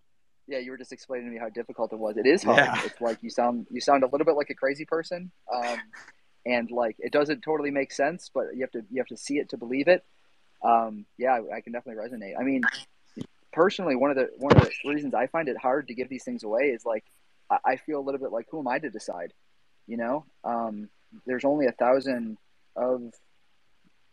yeah, 0.48 0.60
you 0.60 0.72
were 0.72 0.78
just 0.78 0.94
explaining 0.94 1.28
to 1.28 1.34
me 1.34 1.40
how 1.40 1.50
difficult 1.50 1.92
it 1.92 2.00
was. 2.00 2.16
It 2.16 2.26
is 2.26 2.42
hard. 2.42 2.60
Yeah. 2.60 2.86
It's 2.86 3.02
like 3.02 3.22
you 3.22 3.30
sound 3.30 3.68
you 3.70 3.82
sound 3.82 4.04
a 4.04 4.08
little 4.08 4.24
bit 4.24 4.36
like 4.36 4.50
a 4.50 4.56
crazy 4.56 4.86
person. 4.86 5.30
Um, 5.54 5.78
and 6.46 6.72
like 6.72 6.96
it 7.00 7.12
doesn't 7.12 7.42
totally 7.42 7.72
make 7.72 7.92
sense, 7.92 8.30
but 8.34 8.56
you 8.56 8.62
have 8.62 8.72
to 8.72 8.84
you 8.90 9.00
have 9.00 9.08
to 9.08 9.18
see 9.18 9.38
it 9.38 9.50
to 9.50 9.58
believe 9.58 9.88
it. 9.88 10.04
Um, 10.64 11.06
yeah, 11.18 11.34
I, 11.34 11.58
I 11.58 11.62
can 11.62 11.74
definitely 11.74 12.04
resonate. 12.04 12.40
I 12.40 12.44
mean, 12.44 12.64
personally, 13.52 13.96
one 13.96 14.12
of 14.12 14.18
the 14.18 14.30
one 14.38 14.56
of 14.56 14.64
the 14.64 14.72
reasons 14.90 15.14
I 15.14 15.28
find 15.28 15.50
it 15.50 15.58
hard 15.58 15.88
to 15.88 15.94
give 15.94 16.10
these 16.10 16.24
things 16.24 16.44
away 16.44 16.70
is 16.70 16.86
like 16.86 17.04
I, 17.50 17.58
I 17.66 17.76
feel 17.78 18.00
a 18.00 18.02
little 18.02 18.20
bit 18.20 18.32
like 18.32 18.48
who 18.50 18.60
am 18.60 18.68
I 18.68 18.80
to 18.80 18.90
decide? 18.90 19.34
You 19.88 19.98
know, 19.98 20.26
um, 20.44 20.90
there's 21.26 21.46
only 21.46 21.68
a 21.68 21.72
thousand 21.72 22.38
of 22.76 23.14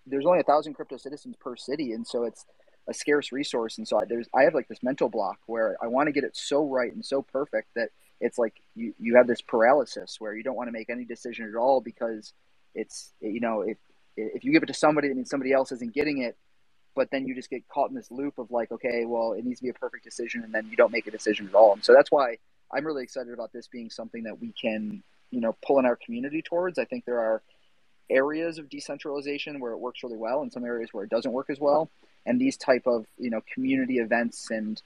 there's 0.06 0.26
only 0.26 0.40
a 0.40 0.44
thousand 0.44 0.74
crypto 0.74 0.96
citizens 0.96 1.36
per 1.38 1.56
city, 1.56 1.92
and 1.92 2.06
so 2.06 2.24
it's 2.24 2.44
a 2.88 2.94
scarce 2.94 3.32
resource. 3.32 3.78
And 3.78 3.86
so 3.86 4.00
I, 4.00 4.04
there's 4.06 4.26
I 4.34 4.42
have 4.42 4.54
like 4.54 4.68
this 4.68 4.82
mental 4.82 5.08
block 5.08 5.38
where 5.46 5.76
I 5.82 5.86
want 5.86 6.08
to 6.08 6.12
get 6.12 6.24
it 6.24 6.36
so 6.36 6.66
right 6.66 6.92
and 6.92 7.04
so 7.04 7.22
perfect 7.22 7.68
that 7.76 7.90
it's 8.20 8.38
like 8.38 8.54
you, 8.74 8.94
you 8.98 9.16
have 9.16 9.26
this 9.26 9.40
paralysis 9.40 10.16
where 10.18 10.34
you 10.34 10.42
don't 10.42 10.56
want 10.56 10.68
to 10.68 10.72
make 10.72 10.90
any 10.90 11.04
decision 11.04 11.48
at 11.48 11.56
all 11.56 11.80
because 11.80 12.32
it's 12.74 13.12
you 13.20 13.40
know 13.40 13.62
if 13.62 13.76
if 14.16 14.44
you 14.44 14.52
give 14.52 14.62
it 14.62 14.66
to 14.66 14.74
somebody 14.74 15.12
means 15.12 15.30
somebody 15.30 15.52
else 15.52 15.72
isn't 15.72 15.94
getting 15.94 16.18
it 16.22 16.36
but 16.94 17.10
then 17.12 17.26
you 17.26 17.34
just 17.34 17.48
get 17.48 17.66
caught 17.68 17.90
in 17.90 17.94
this 17.94 18.10
loop 18.10 18.38
of 18.38 18.50
like 18.50 18.70
okay 18.72 19.04
well 19.04 19.32
it 19.32 19.44
needs 19.44 19.60
to 19.60 19.64
be 19.64 19.70
a 19.70 19.74
perfect 19.74 20.04
decision 20.04 20.42
and 20.42 20.52
then 20.52 20.66
you 20.70 20.76
don't 20.76 20.92
make 20.92 21.06
a 21.06 21.10
decision 21.10 21.46
at 21.46 21.54
all. 21.54 21.72
And 21.72 21.84
so 21.84 21.92
that's 21.94 22.10
why 22.10 22.38
i'm 22.70 22.84
really 22.84 23.02
excited 23.02 23.32
about 23.32 23.50
this 23.52 23.66
being 23.66 23.88
something 23.88 24.24
that 24.24 24.40
we 24.40 24.52
can 24.60 25.02
you 25.30 25.40
know 25.40 25.56
pull 25.64 25.78
in 25.78 25.86
our 25.86 25.96
community 25.96 26.42
towards. 26.42 26.78
I 26.78 26.84
think 26.84 27.04
there 27.04 27.20
are 27.20 27.42
areas 28.10 28.58
of 28.58 28.68
decentralization 28.68 29.60
where 29.60 29.72
it 29.72 29.78
works 29.78 30.02
really 30.02 30.16
well 30.16 30.40
and 30.42 30.52
some 30.52 30.64
areas 30.64 30.90
where 30.92 31.04
it 31.04 31.10
doesn't 31.10 31.32
work 31.32 31.50
as 31.50 31.60
well. 31.60 31.90
And 32.26 32.40
these 32.40 32.56
type 32.56 32.86
of 32.86 33.06
you 33.18 33.30
know 33.30 33.42
community 33.54 33.98
events 33.98 34.50
and 34.50 34.80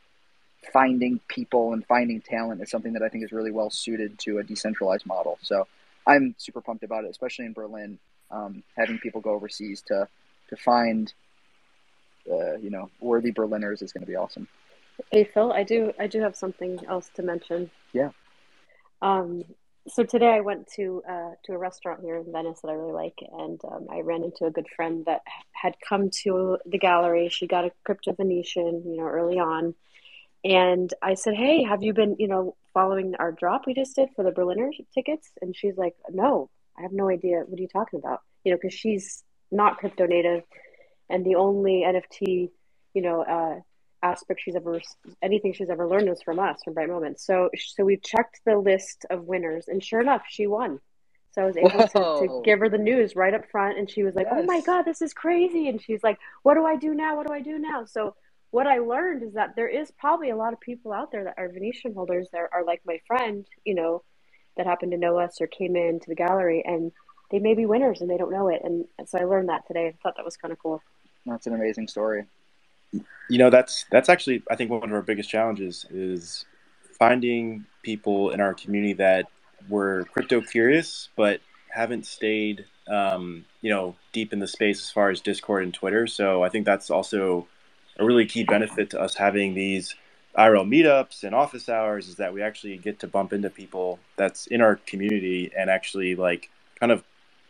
finding 0.73 1.21
people 1.29 1.73
and 1.73 1.85
finding 1.87 2.21
talent 2.21 2.63
is 2.63 2.71
something 2.71 2.93
that 2.93 3.03
I 3.03 3.09
think 3.09 3.25
is 3.25 3.33
really 3.33 3.51
well 3.51 3.71
suited 3.71 4.19
to 4.21 4.39
a 4.39 4.43
decentralized 4.43 5.07
model. 5.07 5.39
So 5.43 5.67
I'm 6.07 6.35
super 6.39 6.61
pumped 6.61 6.85
about 6.85 7.05
it, 7.05 7.11
especially 7.11 7.47
in 7.47 7.53
Berlin. 7.53 7.99
Um, 8.31 8.63
having 8.77 8.99
people 8.99 9.21
go 9.21 9.33
overseas 9.33 9.83
to 9.89 10.09
to 10.49 10.57
find 10.57 11.13
uh, 12.31 12.57
you 12.57 12.71
know 12.71 12.91
worthy 13.01 13.31
Berliners 13.31 13.83
is 13.83 13.93
going 13.93 14.03
to 14.03 14.11
be 14.11 14.17
awesome. 14.17 14.49
Hey 15.11 15.25
Phil, 15.25 15.53
I 15.53 15.63
do 15.63 15.93
I 15.99 16.07
do 16.07 16.21
have 16.21 16.37
something 16.37 16.81
else 16.89 17.11
to 17.15 17.23
mention. 17.23 17.71
Yeah. 17.93 18.11
Um, 19.01 19.45
so 19.89 20.05
today 20.05 20.29
I 20.29 20.41
went 20.41 20.69
to 20.77 21.03
uh, 21.09 21.31
to 21.45 21.53
a 21.53 21.59
restaurant 21.59 22.01
here 22.03 22.17
in 22.17 22.31
Venice 22.31 22.61
that 22.61 22.69
I 22.69 22.75
really 22.75 22.93
like, 22.93 23.19
and 23.33 23.61
um, 23.65 23.89
I 23.91 24.01
ran 24.01 24.23
into 24.23 24.45
a 24.45 24.51
good 24.51 24.69
friend 24.77 25.05
that 25.07 25.23
had 25.53 25.75
come 25.87 26.11
to 26.23 26.59
the 26.65 26.79
gallery. 26.79 27.29
She 27.29 27.47
got 27.47 27.65
a 27.65 27.73
crypto 27.85 28.13
Venetian, 28.13 28.83
you 28.87 28.97
know, 28.99 29.09
early 29.09 29.39
on, 29.39 29.75
and 30.45 30.93
I 31.03 31.15
said, 31.15 31.35
"Hey, 31.35 31.63
have 31.63 31.83
you 31.83 31.93
been, 31.93 32.17
you 32.19 32.29
know, 32.29 32.57
following 32.75 33.15
our 33.19 33.33
drop 33.33 33.67
we 33.67 33.75
just 33.75 33.95
did 33.97 34.09
for 34.17 34.25
the 34.25 34.33
Berliner 34.33 34.71
tickets?" 34.95 35.31
And 35.41 35.55
she's 35.57 35.77
like, 35.77 35.95
"No, 36.11 36.51
I 36.79 36.83
have 36.83 36.93
no 36.93 37.09
idea. 37.09 37.45
What 37.47 37.59
are 37.59 37.63
you 37.63 37.69
talking 37.69 37.99
about?" 37.99 38.21
You 38.45 38.53
know, 38.53 38.59
because 38.61 38.75
she's 38.75 39.23
not 39.51 39.79
crypto 39.79 40.07
native, 40.07 40.43
and 41.09 41.25
the 41.25 41.37
only 41.37 41.85
NFT, 41.85 42.51
you 42.95 43.03
know, 43.03 43.23
uh, 43.23 43.61
aspect 44.03 44.41
she's 44.45 44.57
ever 44.57 44.81
anything 45.23 45.53
she's 45.53 45.71
ever 45.71 45.87
learned 45.87 46.09
was 46.09 46.23
from 46.23 46.39
us 46.39 46.61
from 46.65 46.75
Bright 46.75 46.89
Moments. 46.89 47.25
So, 47.25 47.51
so 47.57 47.85
we 47.85 47.97
checked 47.97 48.41
the 48.45 48.59
list 48.59 49.07
of 49.11 49.25
winners, 49.25 49.69
and 49.69 49.83
sure 49.83 50.01
enough, 50.01 50.23
she 50.29 50.47
won. 50.47 50.81
So 51.33 51.43
I 51.43 51.47
was 51.47 51.57
able 51.57 51.71
to, 51.71 52.27
to 52.27 52.43
give 52.45 52.59
her 52.59 52.69
the 52.69 52.79
news 52.79 53.17
right 53.17 53.33
up 53.33 53.49
front, 53.51 53.79
and 53.79 53.89
she 53.89 54.03
was 54.03 54.15
like, 54.15 54.27
"Oh 54.31 54.43
my 54.43 54.61
god, 54.61 54.83
this 54.83 55.01
is 55.01 55.15
crazy!" 55.15 55.69
And 55.69 55.81
she's 55.81 56.03
like, 56.03 56.19
"What 56.43 56.55
do 56.55 56.67
I 56.67 56.77
do 56.77 56.95
now? 56.95 57.17
What 57.17 57.27
do 57.27 57.33
I 57.33 57.41
do 57.41 57.59
now?" 57.59 57.85
So 57.87 58.15
what 58.53 58.69
I 58.69 58.79
learned 58.79 59.25
is 59.25 59.35
that 59.35 59.57
there 59.57 59.67
is 59.69 59.91
probably 59.91 60.31
a 60.31 60.37
lot 60.37 60.53
of 60.53 60.61
people 60.61 60.93
out 60.93 61.11
there 61.11 61.25
that 61.25 61.35
are 61.39 61.49
Venetian 61.49 61.95
holders 61.95 62.29
that 62.33 62.43
are 62.53 62.65
like 62.65 62.83
my 62.87 63.01
friend, 63.07 63.45
you 63.65 63.75
know, 63.75 64.05
that 64.57 64.67
happened 64.67 64.93
to 64.93 64.99
know 64.99 65.19
us 65.19 65.41
or 65.41 65.49
came 65.49 65.75
into 65.75 66.09
the 66.09 66.15
gallery, 66.15 66.63
and 66.65 66.93
they 67.31 67.41
may 67.41 67.55
be 67.55 67.67
winners 67.67 68.01
and 68.03 68.11
they 68.11 68.19
don't 68.19 68.31
know 68.31 68.49
it. 68.49 68.61
And 68.63 68.85
so 69.07 69.19
I 69.19 69.25
learned 69.25 69.49
that 69.49 69.67
today. 69.67 69.89
I 69.89 69.95
thought 70.03 70.17
that 70.17 70.25
was 70.25 70.37
kind 70.37 70.53
of 70.53 70.59
cool. 70.59 70.81
That's 71.27 71.47
an 71.49 71.55
amazing 71.55 71.89
story. 71.89 72.27
you 73.31 73.39
know 73.39 73.51
that's 73.51 73.87
that's 73.91 74.09
actually 74.09 74.43
i 74.51 74.57
think 74.57 74.71
one 74.71 74.85
of 74.85 74.93
our 74.93 75.03
biggest 75.03 75.31
challenges 75.31 75.87
is 75.91 76.45
finding 76.99 77.65
people 77.83 78.31
in 78.31 78.41
our 78.41 78.55
community 78.55 78.93
that 78.93 79.27
were 79.69 80.05
crypto 80.13 80.41
curious 80.41 81.09
but 81.17 81.41
haven't 81.71 82.05
stayed 82.05 82.67
um, 82.89 83.45
you 83.63 83.71
know 83.71 83.97
deep 84.13 84.33
in 84.33 84.41
the 84.41 84.47
space 84.47 84.81
as 84.81 84.91
far 84.91 85.09
as 85.09 85.21
discord 85.21 85.63
and 85.63 85.73
twitter 85.73 86.07
so 86.07 86.43
i 86.45 86.49
think 86.49 86.67
that's 86.67 86.91
also 86.91 87.47
a 88.03 88.07
really 88.07 88.27
key 88.27 88.45
benefit 88.45 88.91
to 88.91 89.01
us 89.01 89.15
having 89.15 89.55
these 89.55 89.95
irl 90.39 90.67
meetups 90.67 91.25
and 91.25 91.35
office 91.35 91.69
hours 91.69 92.09
is 92.09 92.17
that 92.17 92.33
we 92.33 92.43
actually 92.43 92.77
get 92.79 92.99
to 93.01 93.07
bump 93.07 93.33
into 93.33 93.51
people 93.51 93.99
that's 94.17 94.47
in 94.47 94.61
our 94.61 94.77
community 94.87 95.51
and 95.57 95.69
actually 95.69 96.15
like 96.15 96.49
kind 96.81 96.91
of 96.91 97.05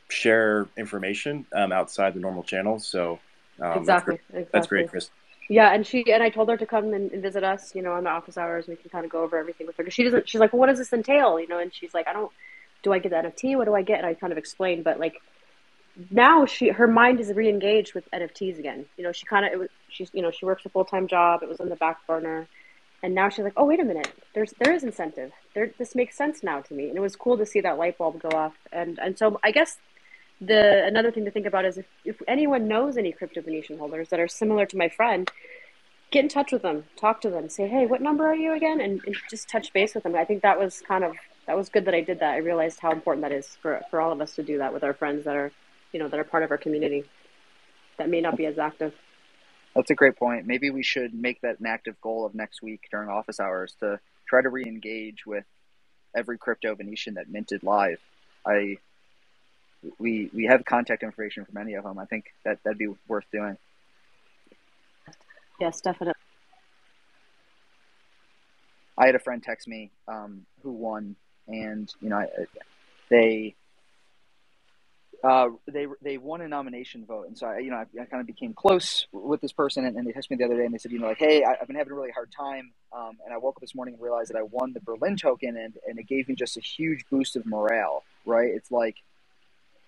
share 0.09 0.67
information 0.77 1.47
um, 1.55 1.73
outside 1.73 2.13
the 2.15 2.21
normal 2.21 2.43
channels 2.43 2.87
so 2.87 3.19
um, 3.61 3.69
that's 3.69 3.79
exactly. 3.79 4.15
great. 4.15 4.21
Exactly. 4.29 4.49
that's 4.53 4.67
great 4.67 4.91
chris 4.91 5.11
Yeah, 5.49 5.75
and 5.75 5.87
she 5.87 6.11
and 6.13 6.23
I 6.23 6.31
told 6.31 6.49
her 6.49 6.57
to 6.57 6.67
come 6.67 6.95
and, 6.95 7.11
visit 7.11 7.45
us, 7.45 7.75
you 7.75 7.83
know, 7.83 7.93
on 7.93 8.05
the 8.05 8.11
office 8.11 8.39
hours. 8.39 8.69
We 8.69 8.77
can 8.77 8.91
kind 8.91 9.05
of 9.05 9.11
go 9.11 9.23
over 9.23 9.37
everything 9.37 9.67
with 9.67 9.77
her 9.77 9.83
because 9.83 9.93
she 9.95 10.05
doesn't. 10.05 10.29
She's 10.29 10.41
like, 10.41 10.53
well, 10.53 10.61
"What 10.61 10.69
does 10.69 10.79
this 10.79 10.93
entail?" 10.93 11.39
You 11.41 11.49
know, 11.49 11.59
and 11.59 11.75
she's 11.75 11.93
like, 11.93 12.07
"I 12.07 12.13
don't. 12.13 12.31
Do 12.85 12.93
I 12.93 13.01
get 13.01 13.11
the 13.11 13.17
NFT? 13.17 13.57
What 13.59 13.67
do 13.67 13.75
I 13.75 13.83
get?" 13.83 13.99
And 13.99 14.07
I 14.07 14.15
kind 14.15 14.33
of 14.33 14.39
explained, 14.39 14.85
but 14.85 14.99
like 15.01 15.21
now 16.11 16.47
she 16.47 16.69
her 16.69 16.87
mind 16.87 17.21
is 17.21 17.33
re-engaged 17.33 17.95
with 17.95 18.09
NFTs 18.13 18.59
again. 18.59 18.87
You 18.97 19.05
know, 19.05 19.13
she 19.13 19.27
kind 19.27 19.45
of 19.45 19.53
it 19.53 19.59
was 19.59 19.69
she's 19.93 20.11
you 20.13 20.23
know 20.23 20.31
she 20.31 20.45
works 20.45 20.65
a 20.65 20.69
full 20.69 20.85
time 20.85 21.07
job. 21.07 21.43
It 21.43 21.49
was 21.49 21.61
on 21.61 21.69
the 21.69 21.77
back 21.77 22.07
burner, 22.07 22.49
and 23.03 23.15
now 23.15 23.29
she's 23.29 23.45
like, 23.45 23.55
"Oh, 23.57 23.65
wait 23.65 23.81
a 23.81 23.85
minute. 23.85 24.13
There's 24.35 24.53
there 24.59 24.73
is 24.75 24.83
incentive. 24.83 25.33
There 25.55 25.71
this 25.79 25.95
makes 25.95 26.17
sense 26.17 26.43
now 26.43 26.61
to 26.63 26.75
me." 26.75 26.89
And 26.89 26.97
it 26.97 27.01
was 27.01 27.17
cool 27.17 27.37
to 27.39 27.47
see 27.47 27.61
that 27.61 27.79
light 27.79 27.99
bulb 27.99 28.21
go 28.21 28.31
off. 28.31 28.55
And 28.73 28.99
and 28.99 29.19
so 29.19 29.39
I 29.45 29.51
guess 29.51 29.79
the 30.41 30.85
another 30.85 31.11
thing 31.11 31.25
to 31.25 31.31
think 31.31 31.47
about 31.47 31.65
is 31.65 31.79
if, 31.79 31.87
if 32.05 32.23
anyone 32.27 32.67
knows 32.67 32.97
any 32.97 33.13
crypto 33.13 33.41
Venetian 33.43 33.79
holders 33.79 34.09
that 34.09 34.21
are 34.21 34.29
similar 34.29 34.67
to 34.67 34.77
my 34.77 34.89
friend, 34.89 35.31
get 36.11 36.25
in 36.25 36.29
touch 36.29 36.53
with 36.53 36.63
them, 36.63 36.85
talk 36.97 37.21
to 37.21 37.31
them, 37.31 37.49
say, 37.49 37.69
hey, 37.69 37.87
what 37.87 38.03
number 38.03 38.27
are 38.27 38.35
you 38.35 38.53
again, 38.53 38.81
and, 38.81 39.01
and 39.07 39.17
just 39.31 39.49
touch 39.49 39.73
base 39.73 39.95
with 39.95 40.03
them. 40.03 40.15
I 40.17 40.25
think 40.25 40.43
that 40.43 40.59
was 40.59 40.81
kind 40.81 41.05
of 41.05 41.15
that 41.47 41.57
was 41.57 41.69
good 41.69 41.85
that 41.87 41.95
I 41.95 42.01
did 42.01 42.21
that. 42.21 42.35
I 42.35 42.39
realized 42.39 42.81
how 42.81 42.93
important 42.93 43.23
that 43.23 43.33
is 43.33 43.57
for 43.63 43.83
for 43.91 44.01
all 44.01 44.13
of 44.13 44.21
us 44.21 44.35
to 44.37 44.43
do 44.43 44.59
that 44.59 44.73
with 44.73 44.85
our 44.85 44.95
friends 44.95 45.25
that 45.25 45.37
are 45.37 45.53
you 45.93 46.01
know 46.01 46.09
that 46.09 46.19
are 46.19 46.25
part 46.25 46.43
of 46.43 46.51
our 46.51 46.59
community 46.59 47.05
that 47.99 48.09
may 48.09 48.21
not 48.21 48.37
be 48.37 48.47
as 48.47 48.59
active. 48.59 48.95
That's 49.75 49.91
a 49.91 49.95
great 49.95 50.17
point. 50.17 50.47
Maybe 50.47 50.71
we 50.71 50.83
should 50.83 51.15
make 51.15 51.41
that 51.41 51.61
an 51.61 51.67
active 51.67 52.01
goal 52.01 52.27
of 52.27 52.35
next 52.35 52.63
week 52.63 52.89
during 52.91 53.09
office 53.09 53.41
hours 53.41 53.75
to 53.81 53.99
try 54.27 54.43
to 54.43 54.49
re-engage 54.49 55.25
with 55.27 55.45
every 56.15 56.37
crypto 56.37 56.75
Venetian 56.75 57.15
that 57.15 57.31
minted 57.31 57.63
live. 57.63 57.99
I 58.47 58.79
we 59.99 60.31
we 60.35 60.45
have 60.45 60.65
contact 60.65 61.03
information 61.03 61.45
for 61.45 61.53
many 61.53 61.75
of 61.75 61.85
them. 61.85 61.99
I 61.99 62.05
think 62.05 62.27
that 62.45 62.59
that'd 62.63 62.79
be 62.79 62.95
worth 63.09 63.25
doing. 63.33 63.57
Yes, 65.61 65.81
definitely. 65.81 66.15
I 68.99 69.07
had 69.07 69.15
a 69.15 69.19
friend 69.19 69.43
text 69.43 69.67
me 69.67 69.91
um, 70.07 70.45
who 70.63 70.73
won, 70.73 71.17
and 71.49 71.93
you 72.01 72.11
know 72.11 72.19
I, 72.19 72.29
they 73.09 73.55
uh, 75.23 75.49
they 75.71 75.87
they 76.03 76.19
won 76.19 76.41
a 76.41 76.49
nomination 76.49 77.07
vote, 77.07 77.29
and 77.29 77.39
so 77.39 77.47
I, 77.47 77.59
you 77.59 77.71
know 77.71 77.77
I, 77.77 77.87
I 78.01 78.05
kind 78.07 78.21
of 78.21 78.27
became 78.27 78.55
close 78.55 79.07
with 79.13 79.41
this 79.41 79.53
person, 79.53 79.85
and, 79.85 79.97
and 79.97 80.07
they 80.07 80.13
texted 80.13 80.31
me 80.31 80.37
the 80.37 80.45
other 80.45 80.57
day, 80.57 80.65
and 80.65 80.75
they 80.75 80.79
said, 80.79 80.91
you 80.93 80.99
know, 80.99 81.07
like, 81.09 81.19
hey, 81.19 81.45
I, 81.45 81.57
I've 81.61 81.67
been 81.69 81.77
having 81.77 81.93
a 81.93 81.97
really 81.97 82.11
hard 82.11 82.33
time, 82.33 82.73
um, 82.97 83.19
and 83.25 83.33
I 83.33 83.39
woke 83.39 83.57
up 83.57 83.61
this 83.61 83.75
morning 83.75 83.95
and 83.95 84.03
realized 84.03 84.31
that 84.33 84.39
I 84.39 84.43
won 84.43 84.73
the 84.73 84.81
Berlin 84.81 85.17
token, 85.17 85.57
and 85.57 85.75
and 85.87 85.99
it 85.99 86.09
gave 86.09 86.29
me 86.29 86.35
just 86.35 86.57
a 86.57 86.61
huge 86.61 87.05
boost 87.11 87.37
of 87.37 87.47
morale, 87.47 88.03
right? 88.27 88.51
It's 88.51 88.71
like, 88.73 88.97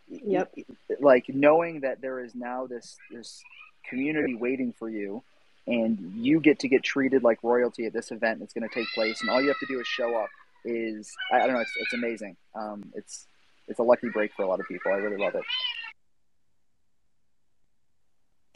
Yep. 0.09 0.55
like 1.01 1.24
knowing 1.28 1.80
that 1.80 2.01
there 2.01 2.20
is 2.20 2.35
now 2.35 2.66
this 2.66 2.97
this 3.11 3.43
community 3.89 4.35
waiting 4.35 4.72
for 4.78 4.89
you, 4.89 5.22
and 5.66 6.12
you 6.16 6.41
get 6.41 6.61
to 6.61 6.68
get 6.68 6.82
treated 6.85 7.24
like 7.24 7.39
royalty 7.43 7.87
at 7.87 7.93
this 7.93 8.12
event 8.12 8.41
that's 8.41 8.53
going 8.55 8.68
to 8.68 8.74
take 8.74 8.89
place, 8.95 9.20
and 9.20 9.30
all 9.30 9.41
you 9.41 9.49
have 9.49 9.59
to 9.61 9.66
do 9.66 9.80
is 9.80 9.87
show 9.87 10.16
up. 10.16 10.28
Is 10.64 11.12
I, 11.32 11.39
I 11.41 11.47
don't 11.47 11.55
know. 11.55 11.61
It's, 11.61 11.72
it's 11.76 11.95
amazing. 11.95 12.37
Um, 12.55 12.93
it's 12.95 13.26
it's 13.69 13.79
a 13.79 13.83
lucky 13.83 14.09
break 14.09 14.33
for 14.35 14.43
a 14.43 14.49
lot 14.49 14.61
of 14.61 14.67
people. 14.67 14.93
I 14.93 14.97
really 14.97 15.17
love 15.17 15.35
it. 15.35 15.45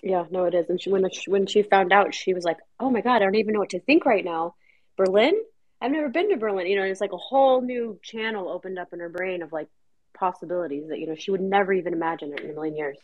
Yeah, 0.03 0.25
no, 0.31 0.45
it 0.45 0.55
is. 0.55 0.69
And 0.69 0.81
she, 0.81 0.91
when 0.91 1.11
she, 1.11 1.31
when 1.31 1.47
she 1.47 1.63
found 1.63 1.93
out, 1.93 2.15
she 2.15 2.35
was 2.35 2.45
like, 2.45 2.59
"Oh 2.79 2.91
my 2.91 3.01
God, 3.01 3.17
I 3.17 3.19
don't 3.21 3.35
even 3.35 3.55
know 3.55 3.61
what 3.61 3.71
to 3.71 3.81
think 3.81 4.07
right 4.07 4.25
now." 4.25 4.55
Berlin? 4.97 5.35
I've 5.81 5.93
never 5.93 6.09
been 6.09 6.31
to 6.31 6.37
Berlin. 6.37 6.67
You 6.67 6.77
know, 6.77 6.83
and 6.83 6.91
it's 6.91 7.01
like 7.01 7.13
a 7.13 7.17
whole 7.17 7.61
new 7.61 7.99
channel 8.03 8.49
opened 8.49 8.79
up 8.79 8.93
in 8.93 9.01
her 9.01 9.09
brain 9.09 9.43
of 9.43 9.53
like 9.53 9.69
possibilities 10.15 10.89
that 10.89 10.99
you 10.99 11.07
know 11.07 11.15
she 11.17 11.31
would 11.31 11.41
never 11.41 11.73
even 11.73 11.93
imagine 11.93 12.33
in 12.33 12.51
a 12.51 12.53
million 12.53 12.77
years. 12.77 12.99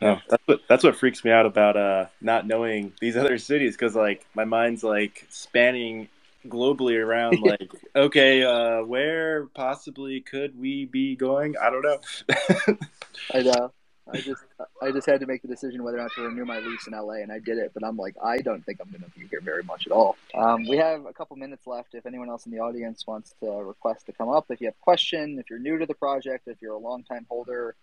No, 0.00 0.18
that's 0.28 0.42
what 0.46 0.60
that's 0.68 0.84
what 0.84 0.96
freaks 0.96 1.24
me 1.24 1.30
out 1.30 1.46
about 1.46 1.76
uh 1.76 2.06
not 2.20 2.46
knowing 2.46 2.92
these 3.00 3.16
other 3.16 3.38
cities 3.38 3.74
because 3.74 3.94
like 3.94 4.26
my 4.34 4.44
mind's 4.44 4.82
like 4.82 5.26
spanning 5.28 6.08
globally 6.48 7.02
around 7.02 7.40
like 7.42 7.70
okay 7.94 8.42
uh 8.42 8.82
where 8.84 9.46
possibly 9.54 10.20
could 10.20 10.58
we 10.58 10.84
be 10.86 11.16
going 11.16 11.54
i 11.60 11.70
don't 11.70 11.82
know 11.82 11.98
I 13.34 13.42
know. 13.42 13.72
I 14.12 14.20
just 14.20 14.40
I 14.80 14.92
just 14.92 15.06
had 15.08 15.18
to 15.18 15.26
make 15.26 15.42
the 15.42 15.48
decision 15.48 15.82
whether 15.82 15.98
or 15.98 16.02
not 16.02 16.12
to 16.14 16.22
renew 16.22 16.44
my 16.44 16.60
lease 16.60 16.86
in 16.86 16.92
LA, 16.92 17.14
and 17.14 17.32
I 17.32 17.40
did 17.40 17.58
it. 17.58 17.72
But 17.74 17.82
I'm 17.84 17.96
like, 17.96 18.14
I 18.24 18.38
don't 18.38 18.64
think 18.64 18.78
I'm 18.80 18.88
going 18.88 19.02
to 19.02 19.10
be 19.18 19.26
here 19.26 19.40
very 19.40 19.64
much 19.64 19.84
at 19.86 19.92
all. 19.92 20.16
Um, 20.32 20.64
we 20.68 20.76
have 20.76 21.06
a 21.06 21.12
couple 21.12 21.36
minutes 21.36 21.66
left. 21.66 21.92
If 21.92 22.06
anyone 22.06 22.28
else 22.28 22.46
in 22.46 22.52
the 22.52 22.60
audience 22.60 23.04
wants 23.04 23.34
to 23.42 23.50
request 23.50 24.06
to 24.06 24.12
come 24.12 24.28
up, 24.28 24.46
if 24.48 24.60
you 24.60 24.68
have 24.68 24.76
a 24.80 24.84
question, 24.84 25.40
if 25.40 25.50
you're 25.50 25.58
new 25.58 25.76
to 25.78 25.86
the 25.86 25.94
project, 25.94 26.46
if 26.46 26.62
you're 26.62 26.74
a 26.74 26.78
long 26.78 27.02
time 27.02 27.26
holder, 27.28 27.74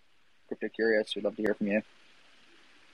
crypto 0.48 0.68
curious, 0.74 1.14
we'd 1.14 1.24
love 1.26 1.36
to 1.36 1.42
hear 1.42 1.52
from 1.54 1.66
you. 1.66 1.82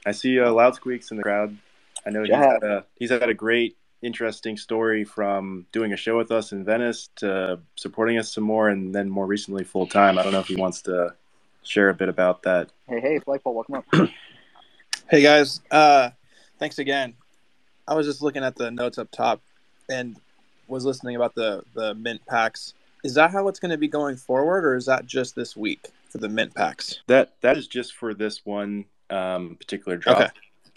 i 0.07 0.11
see 0.11 0.41
uh 0.41 0.51
loud 0.53 0.75
squeaks 0.75 1.13
in 1.13 1.17
the 1.17 1.23
crowd 1.23 1.57
i 2.05 2.11
know 2.11 2.23
he's 2.23 2.31
Yeah. 2.31 2.53
had 2.55 2.63
a 2.65 2.85
he's 2.97 3.11
had 3.11 3.29
a 3.29 3.35
great 3.35 3.77
interesting 4.03 4.57
story 4.57 5.05
from 5.05 5.67
doing 5.73 5.93
a 5.93 5.97
show 5.97 6.17
with 6.17 6.31
us 6.31 6.53
in 6.53 6.65
venice 6.65 7.11
to 7.17 7.59
supporting 7.77 8.19
us 8.19 8.33
some 8.33 8.45
more 8.45 8.69
and 8.69 8.95
then 8.95 9.09
more 9.11 9.27
recently 9.27 9.63
full 9.63 9.87
time 9.87 10.19
i 10.19 10.23
don't 10.23 10.33
know 10.33 10.41
if 10.41 10.47
he 10.47 10.57
wants 10.57 10.81
to 10.83 11.15
share 11.63 11.91
a 11.91 11.95
bit 11.95 12.09
about 12.09 12.43
that 12.43 12.71
Hey, 12.89 13.01
hey, 13.01 13.19
Flagpole, 13.21 13.55
welcome 13.55 13.75
up. 13.77 13.85
Hey 15.11 15.23
guys, 15.23 15.61
uh, 15.73 16.11
thanks 16.61 16.79
again. 16.79 17.15
I 17.89 17.95
was 17.95 18.07
just 18.07 18.23
looking 18.23 18.45
at 18.45 18.55
the 18.55 18.71
notes 18.71 18.97
up 18.97 19.11
top 19.11 19.43
and 19.89 20.15
was 20.69 20.85
listening 20.85 21.17
about 21.17 21.35
the 21.35 21.65
the 21.75 21.97
mint 21.97 22.25
packs. 22.27 22.75
Is 23.03 23.15
that 23.15 23.33
how 23.33 23.49
it's 23.49 23.59
going 23.59 23.73
to 23.73 23.77
be 23.77 23.89
going 23.89 24.15
forward, 24.15 24.65
or 24.65 24.77
is 24.77 24.87
that 24.87 25.07
just 25.07 25.35
this 25.35 25.57
week 25.57 25.89
for 26.11 26.19
the 26.19 26.29
mint 26.29 26.55
packs? 26.55 27.01
That 27.09 27.33
that 27.41 27.59
is 27.59 27.67
just 27.67 27.95
for 27.95 28.15
this 28.15 28.47
one 28.47 28.85
um, 29.11 29.57
particular 29.57 29.97
drop. 29.97 30.17
Okay. 30.17 30.29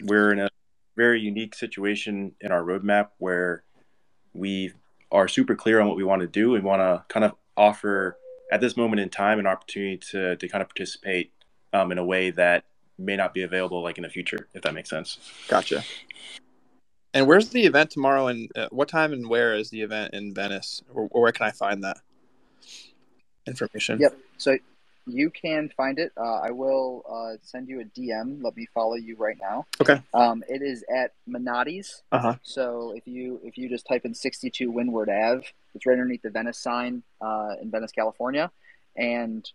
We're 0.02 0.32
in 0.32 0.40
a 0.40 0.50
very 0.96 1.20
unique 1.20 1.56
situation 1.56 2.34
in 2.42 2.52
our 2.52 2.64
roadmap 2.64 3.10
where 3.18 3.64
we 4.34 4.72
are 5.12 5.28
super 5.28 5.56
clear 5.56 5.80
on 5.80 5.88
what 5.88 5.98
we 5.98 6.04
want 6.04 6.22
to 6.22 6.28
do. 6.28 6.52
We 6.52 6.60
want 6.60 6.82
to 6.82 7.04
kind 7.08 7.24
of 7.24 7.34
offer 7.56 8.18
at 8.52 8.62
this 8.62 8.76
moment 8.76 9.00
in 9.00 9.10
time 9.10 9.40
an 9.40 9.48
opportunity 9.48 9.98
to 9.98 10.36
to 10.36 10.48
kind 10.48 10.62
of 10.62 10.70
participate 10.70 11.32
um, 11.74 11.92
in 11.92 11.98
a 11.98 12.06
way 12.06 12.32
that 12.32 12.66
may 12.98 13.16
not 13.16 13.34
be 13.34 13.42
available 13.42 13.82
like 13.82 13.98
in 13.98 14.04
the 14.04 14.10
future, 14.10 14.48
if 14.54 14.62
that 14.64 14.74
makes 14.74 14.90
sense. 14.90 15.18
Gotcha. 15.48 15.84
And 17.14 17.28
where's 17.28 17.50
the 17.50 17.66
event 17.66 17.92
tomorrow? 17.92 18.28
And 18.28 18.50
uh, 18.56 18.68
what 18.72 18.88
time 18.88 19.14
and 19.14 19.30
where 19.30 19.56
is 19.56 19.70
the 19.70 19.82
event 19.82 20.14
in 20.14 20.34
Venice? 20.34 20.82
Or, 20.94 21.08
or 21.12 21.22
where 21.24 21.32
can 21.32 21.46
I 21.46 21.52
find 21.52 21.84
that 21.84 21.98
information? 23.46 24.00
Yep. 24.00 24.18
So 24.38 24.58
you 25.06 25.30
can 25.30 25.70
find 25.76 26.00
it. 26.00 26.12
Uh, 26.18 26.40
I 26.40 26.52
will 26.52 27.04
uh, 27.10 27.38
send 27.42 27.68
you 27.68 27.82
a 27.82 27.86
DM. 27.86 28.44
Let 28.44 28.56
me 28.56 28.68
follow 28.74 28.96
you 28.96 29.16
right 29.18 29.38
now. 29.40 29.66
Okay. 29.82 30.02
Um, 30.14 30.44
it 30.48 30.62
is 30.62 30.84
at 30.94 31.14
Menotti's. 31.30 32.04
Uh 32.12 32.20
huh. 32.20 32.36
So 32.44 32.94
if 32.96 33.08
you 33.08 33.40
if 33.44 33.58
you 33.58 33.70
just 33.70 33.86
type 33.86 34.06
in 34.06 34.14
62 34.14 34.72
Windward 34.72 35.10
Ave, 35.10 35.46
it's 35.76 35.86
right 35.86 35.94
underneath 35.94 36.22
the 36.22 36.30
Venice 36.30 36.58
sign 36.58 37.04
uh, 37.22 37.56
in 37.62 37.70
Venice, 37.72 37.92
California, 37.92 38.52
and 38.96 39.50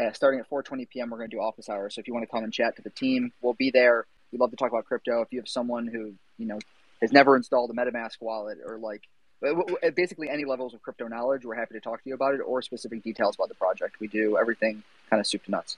uh, 0.00 0.12
starting 0.12 0.40
at 0.40 0.48
4:20 0.48 0.88
p.m. 0.88 1.10
we're 1.10 1.18
going 1.18 1.30
to 1.30 1.36
do 1.36 1.42
office 1.42 1.68
hours. 1.68 1.94
So 1.94 2.00
if 2.00 2.08
you 2.08 2.14
want 2.14 2.24
to 2.24 2.30
come 2.30 2.44
and 2.44 2.52
chat 2.52 2.76
to 2.76 2.82
the 2.82 2.90
team, 2.90 3.32
we'll 3.42 3.54
be 3.54 3.70
there. 3.70 4.06
We'd 4.32 4.40
love 4.40 4.50
to 4.50 4.56
talk 4.56 4.70
about 4.70 4.86
crypto. 4.86 5.20
If 5.22 5.32
you 5.32 5.40
have 5.40 5.48
someone 5.48 5.86
who 5.86 6.14
you 6.38 6.46
know 6.46 6.58
has 7.02 7.12
never 7.12 7.36
installed 7.36 7.70
a 7.70 7.74
MetaMask 7.74 8.20
wallet 8.20 8.58
or 8.64 8.78
like 8.78 9.02
basically 9.94 10.28
any 10.28 10.44
levels 10.44 10.74
of 10.74 10.82
crypto 10.82 11.08
knowledge, 11.08 11.44
we're 11.44 11.54
happy 11.54 11.74
to 11.74 11.80
talk 11.80 12.02
to 12.02 12.08
you 12.08 12.14
about 12.14 12.34
it 12.34 12.40
or 12.40 12.62
specific 12.62 13.02
details 13.02 13.34
about 13.34 13.48
the 13.48 13.54
project. 13.54 14.00
We 14.00 14.08
do 14.08 14.38
everything 14.38 14.82
kind 15.08 15.20
of 15.20 15.26
soup 15.26 15.44
to 15.44 15.50
nuts. 15.50 15.76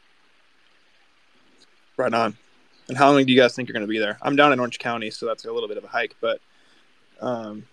Right 1.97 2.13
on. 2.13 2.37
And 2.89 2.99
how 2.99 3.13
long 3.13 3.25
do 3.25 3.33
you 3.33 3.39
guys 3.41 3.55
think 3.55 3.69
you're 3.69 3.75
going 3.75 3.87
to 3.87 3.91
be 3.91 3.99
there? 3.99 4.19
I'm 4.23 4.37
down 4.37 4.53
in 4.53 4.59
Orange 4.59 4.79
County, 4.79 5.11
so 5.11 5.27
that's 5.27 5.45
a 5.45 5.53
little 5.53 5.69
bit 5.69 5.79
of 5.79 5.85
a 5.85 5.89
hike, 5.89 6.17
but 6.21 6.41
um, 7.21 7.65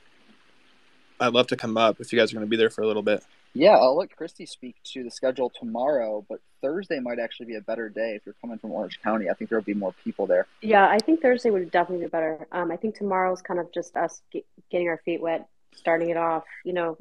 I'd 1.20 1.34
love 1.34 1.48
to 1.48 1.58
come 1.58 1.78
up 1.78 2.00
if 2.00 2.14
you 2.14 2.20
guys 2.20 2.32
are 2.32 2.36
going 2.36 2.46
to 2.46 2.50
be 2.50 2.58
there 2.58 2.70
for 2.70 2.82
a 2.82 2.88
little 2.88 3.02
bit. 3.02 3.24
Yeah, 3.54 3.72
I'll 3.72 3.98
let 3.98 4.16
Christy 4.16 4.46
speak 4.46 4.76
to 4.94 5.04
the 5.04 5.10
schedule 5.10 5.50
tomorrow, 5.50 6.24
but 6.30 6.40
Thursday 6.62 7.00
might 7.00 7.18
actually 7.18 7.48
be 7.48 7.56
a 7.56 7.62
better 7.62 7.90
day 7.90 8.14
if 8.16 8.22
you're 8.26 8.36
coming 8.40 8.60
from 8.60 8.72
Orange 8.72 9.00
County. 9.02 9.28
I 9.28 9.34
think 9.34 9.50
there'll 9.50 9.66
be 9.66 9.74
more 9.74 9.94
people 10.04 10.28
there. 10.28 10.46
Yeah, 10.62 10.88
I 10.88 11.00
think 11.00 11.22
Thursday 11.22 11.50
would 11.50 11.72
definitely 11.72 12.06
be 12.06 12.10
better. 12.10 12.48
Um, 12.52 12.72
I 12.72 12.78
think 12.78 12.96
tomorrow's 12.96 13.42
kind 13.42 13.60
of 13.60 13.72
just 13.74 13.96
us 13.98 14.22
get, 14.32 14.46
getting 14.70 14.88
our 14.88 15.00
feet 15.04 15.20
wet, 15.20 15.48
starting 15.76 16.10
it 16.10 16.18
off, 16.18 16.44
you 16.66 16.74
know, 16.74 16.98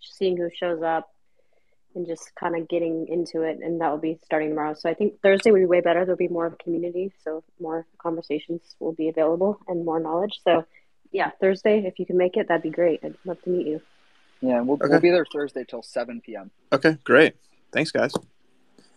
seeing 0.00 0.36
who 0.36 0.48
shows 0.54 0.82
up 0.82 1.10
and 1.94 2.06
just 2.06 2.34
kind 2.34 2.56
of 2.56 2.68
getting 2.68 3.06
into 3.08 3.42
it. 3.42 3.58
And 3.62 3.80
that 3.80 3.90
will 3.90 3.98
be 3.98 4.18
starting 4.24 4.50
tomorrow. 4.50 4.74
So 4.74 4.88
I 4.88 4.94
think 4.94 5.20
Thursday 5.22 5.50
would 5.50 5.58
be 5.60 5.66
way 5.66 5.80
better. 5.80 6.04
There'll 6.04 6.16
be 6.16 6.28
more 6.28 6.46
of 6.46 6.52
a 6.52 6.56
community. 6.56 7.12
So 7.24 7.42
more 7.60 7.86
conversations 7.98 8.60
will 8.78 8.92
be 8.92 9.08
available 9.08 9.58
and 9.68 9.84
more 9.84 10.00
knowledge. 10.00 10.40
So 10.44 10.64
yeah, 11.10 11.30
Thursday, 11.40 11.84
if 11.86 11.98
you 11.98 12.06
can 12.06 12.16
make 12.16 12.36
it, 12.36 12.48
that'd 12.48 12.62
be 12.62 12.70
great. 12.70 13.00
I'd 13.02 13.14
love 13.24 13.40
to 13.42 13.50
meet 13.50 13.66
you. 13.66 13.80
Yeah, 14.40 14.60
we'll, 14.60 14.74
Okay. 14.76 14.88
we'll 14.88 15.00
be 15.00 15.10
there 15.10 15.24
Thursday 15.32 15.64
till 15.64 15.82
7 15.82 16.20
p.m. 16.20 16.50
Okay, 16.72 16.96
great. 17.02 17.34
Thanks, 17.72 17.90
guys. 17.90 18.12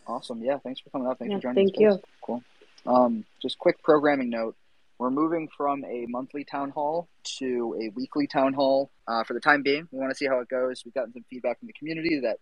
Awesome. 0.06 0.44
Yeah, 0.44 0.60
thanks 0.60 0.82
for 0.82 0.90
coming 0.92 1.08
up. 1.08 1.18
Thanks 1.18 1.32
Yeah, 1.32 1.38
for 1.38 1.42
joining 1.44 1.56
thank 1.70 1.76
the 1.76 1.82
you. 1.82 2.00
Cool. 2.22 2.44
Um, 2.86 3.26
just 3.42 3.58
quick 3.58 3.82
programming 3.82 4.30
note. 4.30 4.56
We're 5.02 5.10
moving 5.10 5.50
from 5.58 5.84
a 5.84 6.06
monthly 6.08 6.44
town 6.44 6.70
hall 6.70 7.10
to 7.40 7.76
a 7.82 7.90
weekly 7.96 8.28
town 8.28 8.54
hall 8.54 8.92
uh, 9.08 9.24
for 9.24 9.34
the 9.34 9.40
time 9.40 9.64
being. 9.64 9.88
We 9.92 9.98
want 9.98 10.12
to 10.12 10.16
see 10.16 10.28
how 10.28 10.42
it 10.42 10.48
goes. 10.48 10.84
We've 10.86 10.94
gotten 10.94 11.12
some 11.12 11.26
feedback 11.28 11.58
from 11.58 11.66
the 11.66 11.74
community 11.74 12.20
that 12.20 12.38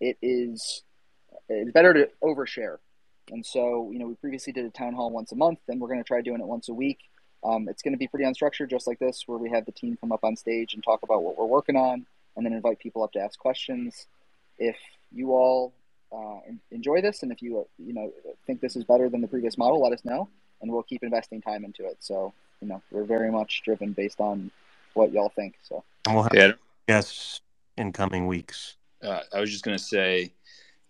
it 0.00 0.18
is 0.20 0.82
it's 1.48 1.70
better 1.70 1.94
to 1.94 2.08
overshare. 2.20 2.78
And 3.30 3.46
so, 3.46 3.90
you 3.92 4.00
know, 4.00 4.08
we 4.08 4.14
previously 4.14 4.52
did 4.52 4.64
a 4.64 4.70
town 4.70 4.94
hall 4.94 5.12
once 5.12 5.30
a 5.30 5.36
month, 5.36 5.60
and 5.68 5.80
we're 5.80 5.86
going 5.86 6.00
to 6.00 6.04
try 6.04 6.20
doing 6.20 6.40
it 6.40 6.46
once 6.48 6.68
a 6.68 6.74
week. 6.74 6.98
Um, 7.44 7.68
it's 7.68 7.80
going 7.80 7.94
to 7.94 7.98
be 7.98 8.08
pretty 8.08 8.24
unstructured, 8.24 8.70
just 8.70 8.88
like 8.88 8.98
this, 8.98 9.22
where 9.26 9.38
we 9.38 9.48
have 9.50 9.64
the 9.64 9.70
team 9.70 9.96
come 10.00 10.10
up 10.10 10.24
on 10.24 10.34
stage 10.34 10.74
and 10.74 10.82
talk 10.82 11.04
about 11.04 11.22
what 11.22 11.38
we're 11.38 11.46
working 11.46 11.76
on, 11.76 12.06
and 12.36 12.44
then 12.44 12.52
invite 12.52 12.80
people 12.80 13.04
up 13.04 13.12
to 13.12 13.20
ask 13.20 13.38
questions. 13.38 14.08
If 14.58 14.78
you 15.12 15.30
all 15.30 15.74
uh, 16.10 16.40
enjoy 16.72 17.02
this, 17.02 17.22
and 17.22 17.30
if 17.30 17.40
you 17.40 17.68
you 17.78 17.94
know 17.94 18.12
think 18.48 18.60
this 18.60 18.74
is 18.74 18.82
better 18.82 19.08
than 19.08 19.20
the 19.20 19.28
previous 19.28 19.56
model, 19.56 19.80
let 19.80 19.92
us 19.92 20.04
know, 20.04 20.28
and 20.60 20.70
we'll 20.70 20.82
keep 20.82 21.02
investing 21.02 21.40
time 21.40 21.64
into 21.64 21.86
it. 21.86 21.96
So, 22.00 22.32
you 22.60 22.68
know, 22.68 22.82
we're 22.90 23.04
very 23.04 23.30
much 23.30 23.62
driven 23.64 23.92
based 23.92 24.20
on 24.20 24.50
what 24.94 25.12
y'all 25.12 25.32
think. 25.34 25.54
So, 25.62 25.84
we'll 26.08 26.22
have 26.24 26.34
Yeah, 26.34 26.52
guests 26.88 27.40
in 27.76 27.92
coming 27.92 28.26
weeks. 28.26 28.76
uh, 29.02 29.20
I 29.32 29.40
was 29.40 29.50
just 29.50 29.64
going 29.64 29.76
to 29.76 29.82
say, 29.82 30.32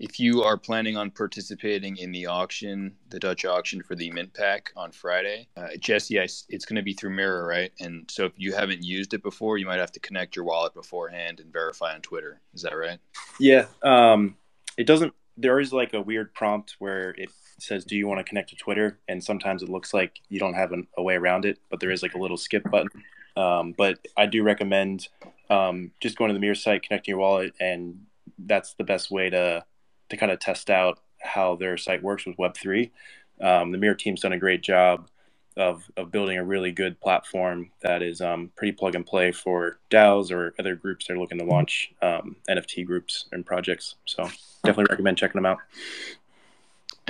if 0.01 0.19
you 0.19 0.43
are 0.43 0.57
planning 0.57 0.97
on 0.97 1.11
participating 1.11 1.99
in 1.99 2.11
the 2.11 2.25
auction, 2.27 2.97
the 3.11 3.19
Dutch 3.19 3.45
auction 3.45 3.83
for 3.83 3.95
the 3.95 4.11
mint 4.11 4.33
pack 4.33 4.73
on 4.75 4.91
Friday, 4.91 5.47
uh, 5.59 5.69
Jesse, 5.79 6.19
I 6.19 6.25
s 6.25 6.47
it's 6.49 6.65
going 6.65 6.77
to 6.77 6.83
be 6.83 6.95
through 6.95 7.11
Mirror, 7.11 7.47
right? 7.47 7.71
And 7.81 8.11
so 8.11 8.25
if 8.25 8.33
you 8.37 8.55
haven't 8.55 8.83
used 8.83 9.13
it 9.13 9.23
before, 9.23 9.59
you 9.59 9.67
might 9.67 9.79
have 9.79 9.93
to 9.93 10.01
connect 10.01 10.35
your 10.35 10.47
wallet 10.47 10.73
beforehand 10.73 11.39
and 11.39 11.53
verify 11.53 11.95
on 11.95 12.01
Twitter. 12.01 12.41
Is 12.55 12.63
that 12.63 12.75
right? 12.75 12.99
Yeah. 13.39 13.67
Um, 13.83 14.37
it 14.79 14.87
doesn't. 14.87 15.13
There 15.37 15.61
is 15.61 15.71
like 15.73 15.93
a 15.93 16.01
weird 16.01 16.33
prompt 16.33 16.77
where 16.79 17.11
it 17.11 17.29
says, 17.63 17.85
"Do 17.85 17.97
you 17.97 18.07
want 18.07 18.19
to 18.19 18.25
connect 18.25 18.51
to 18.51 18.57
Twitter?" 18.57 18.99
And 19.09 19.23
sometimes 19.23 19.63
it 19.63 19.69
looks 19.69 19.95
like 19.95 20.21
you 20.29 20.39
don't 20.39 20.55
have 20.55 20.73
an, 20.73 20.87
a 20.97 21.03
way 21.03 21.15
around 21.17 21.45
it, 21.45 21.59
but 21.71 21.81
there 21.81 21.91
is 21.91 22.03
like 22.03 22.15
a 22.15 22.19
little 22.19 22.37
skip 22.37 22.69
button. 22.71 22.91
Um, 23.37 23.75
but 23.77 23.99
I 24.17 24.27
do 24.27 24.43
recommend 24.43 25.09
um, 25.49 25.93
just 26.01 26.17
going 26.17 26.29
to 26.29 26.35
the 26.35 26.41
Mirror 26.41 26.57
site, 26.57 26.83
connecting 26.83 27.13
your 27.13 27.21
wallet, 27.21 27.55
and 27.61 28.07
that's 28.39 28.75
the 28.75 28.85
best 28.85 29.11
way 29.11 29.31
to 29.31 29.65
to 30.09 30.17
kind 30.17 30.33
of 30.33 30.41
test 30.41 30.71
out 30.71 30.99
how 31.21 31.55
their 31.57 31.77
site 31.77 32.03
works 32.03 32.27
with 32.27 32.39
Web 32.39 32.57
three. 32.57 32.93
Um, 33.41 33.73
the 33.73 33.79
Mirror 33.79 33.95
team's 33.95 34.21
done 34.21 34.33
a 34.33 34.39
great 34.39 34.63
job 34.63 35.09
of 35.57 35.91
of 35.97 36.11
building 36.11 36.39
a 36.39 36.45
really 36.45 36.73
good 36.73 37.01
platform 37.01 37.71
that 37.83 38.03
is 38.03 38.21
um, 38.21 38.51
pretty 38.57 38.73
plug 38.73 38.95
and 38.95 39.07
play 39.07 39.33
for 39.33 39.79
DAOs 39.91 40.31
or 40.31 40.55
other 40.59 40.75
groups 40.75 41.07
that 41.07 41.15
are 41.15 41.19
looking 41.19 41.39
to 41.39 41.45
launch 41.45 41.93
um, 42.03 42.37
NFT 42.49 42.85
groups 42.87 43.27
and 43.33 43.45
projects. 43.45 43.97
So 44.05 44.25
definitely 44.65 44.91
recommend 44.91 45.19
checking 45.19 45.39
them 45.39 45.47
out 45.47 45.59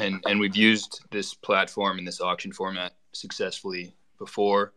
and 0.01 0.24
and 0.26 0.40
we've 0.40 0.57
used 0.57 1.03
this 1.11 1.34
platform 1.34 1.98
and 1.98 2.07
this 2.07 2.20
auction 2.20 2.53
format 2.53 2.94
successfully 3.12 3.94
before 4.18 4.72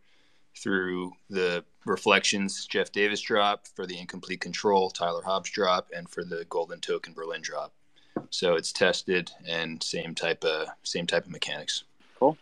through 0.55 1.11
the 1.29 1.63
reflections 1.85 2.65
Jeff 2.67 2.91
Davis 2.91 3.21
drop 3.21 3.67
for 3.75 3.85
the 3.85 3.97
incomplete 3.97 4.41
control 4.41 4.89
Tyler 4.89 5.23
Hobbs 5.23 5.49
drop 5.49 5.89
and 5.95 6.09
for 6.09 6.23
the 6.23 6.45
golden 6.49 6.79
token 6.79 7.13
Berlin 7.13 7.41
drop. 7.41 7.73
So 8.29 8.55
it's 8.55 8.71
tested 8.71 9.31
and 9.47 9.81
same 9.81 10.13
type 10.15 10.43
of 10.43 10.67
same 10.83 11.07
type 11.07 11.25
of 11.25 11.31
mechanics. 11.31 11.83
Cool. 12.19 12.37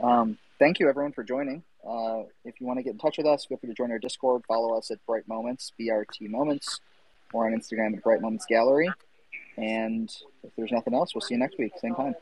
Um, 0.00 0.38
thank 0.58 0.80
you 0.80 0.88
everyone 0.88 1.12
for 1.12 1.22
joining. 1.22 1.62
Uh, 1.88 2.24
if 2.44 2.60
you 2.60 2.66
want 2.66 2.78
to 2.78 2.82
get 2.82 2.94
in 2.94 2.98
touch 2.98 3.16
with 3.16 3.26
us, 3.26 3.44
feel 3.44 3.58
free 3.58 3.68
to 3.68 3.74
join 3.74 3.92
our 3.92 3.98
Discord. 3.98 4.42
Follow 4.48 4.76
us 4.76 4.90
at 4.90 5.04
Bright 5.06 5.28
Moments, 5.28 5.72
BRT 5.78 6.28
Moments, 6.28 6.80
or 7.32 7.46
on 7.46 7.52
Instagram 7.52 7.96
at 7.96 8.02
Bright 8.02 8.20
Moments 8.20 8.44
Gallery. 8.48 8.90
And 9.56 10.10
if 10.42 10.50
there's 10.56 10.72
nothing 10.72 10.94
else, 10.94 11.14
we'll 11.14 11.22
see 11.22 11.34
you 11.34 11.40
next 11.40 11.58
week, 11.58 11.72
same 11.80 11.94
time. 11.94 12.14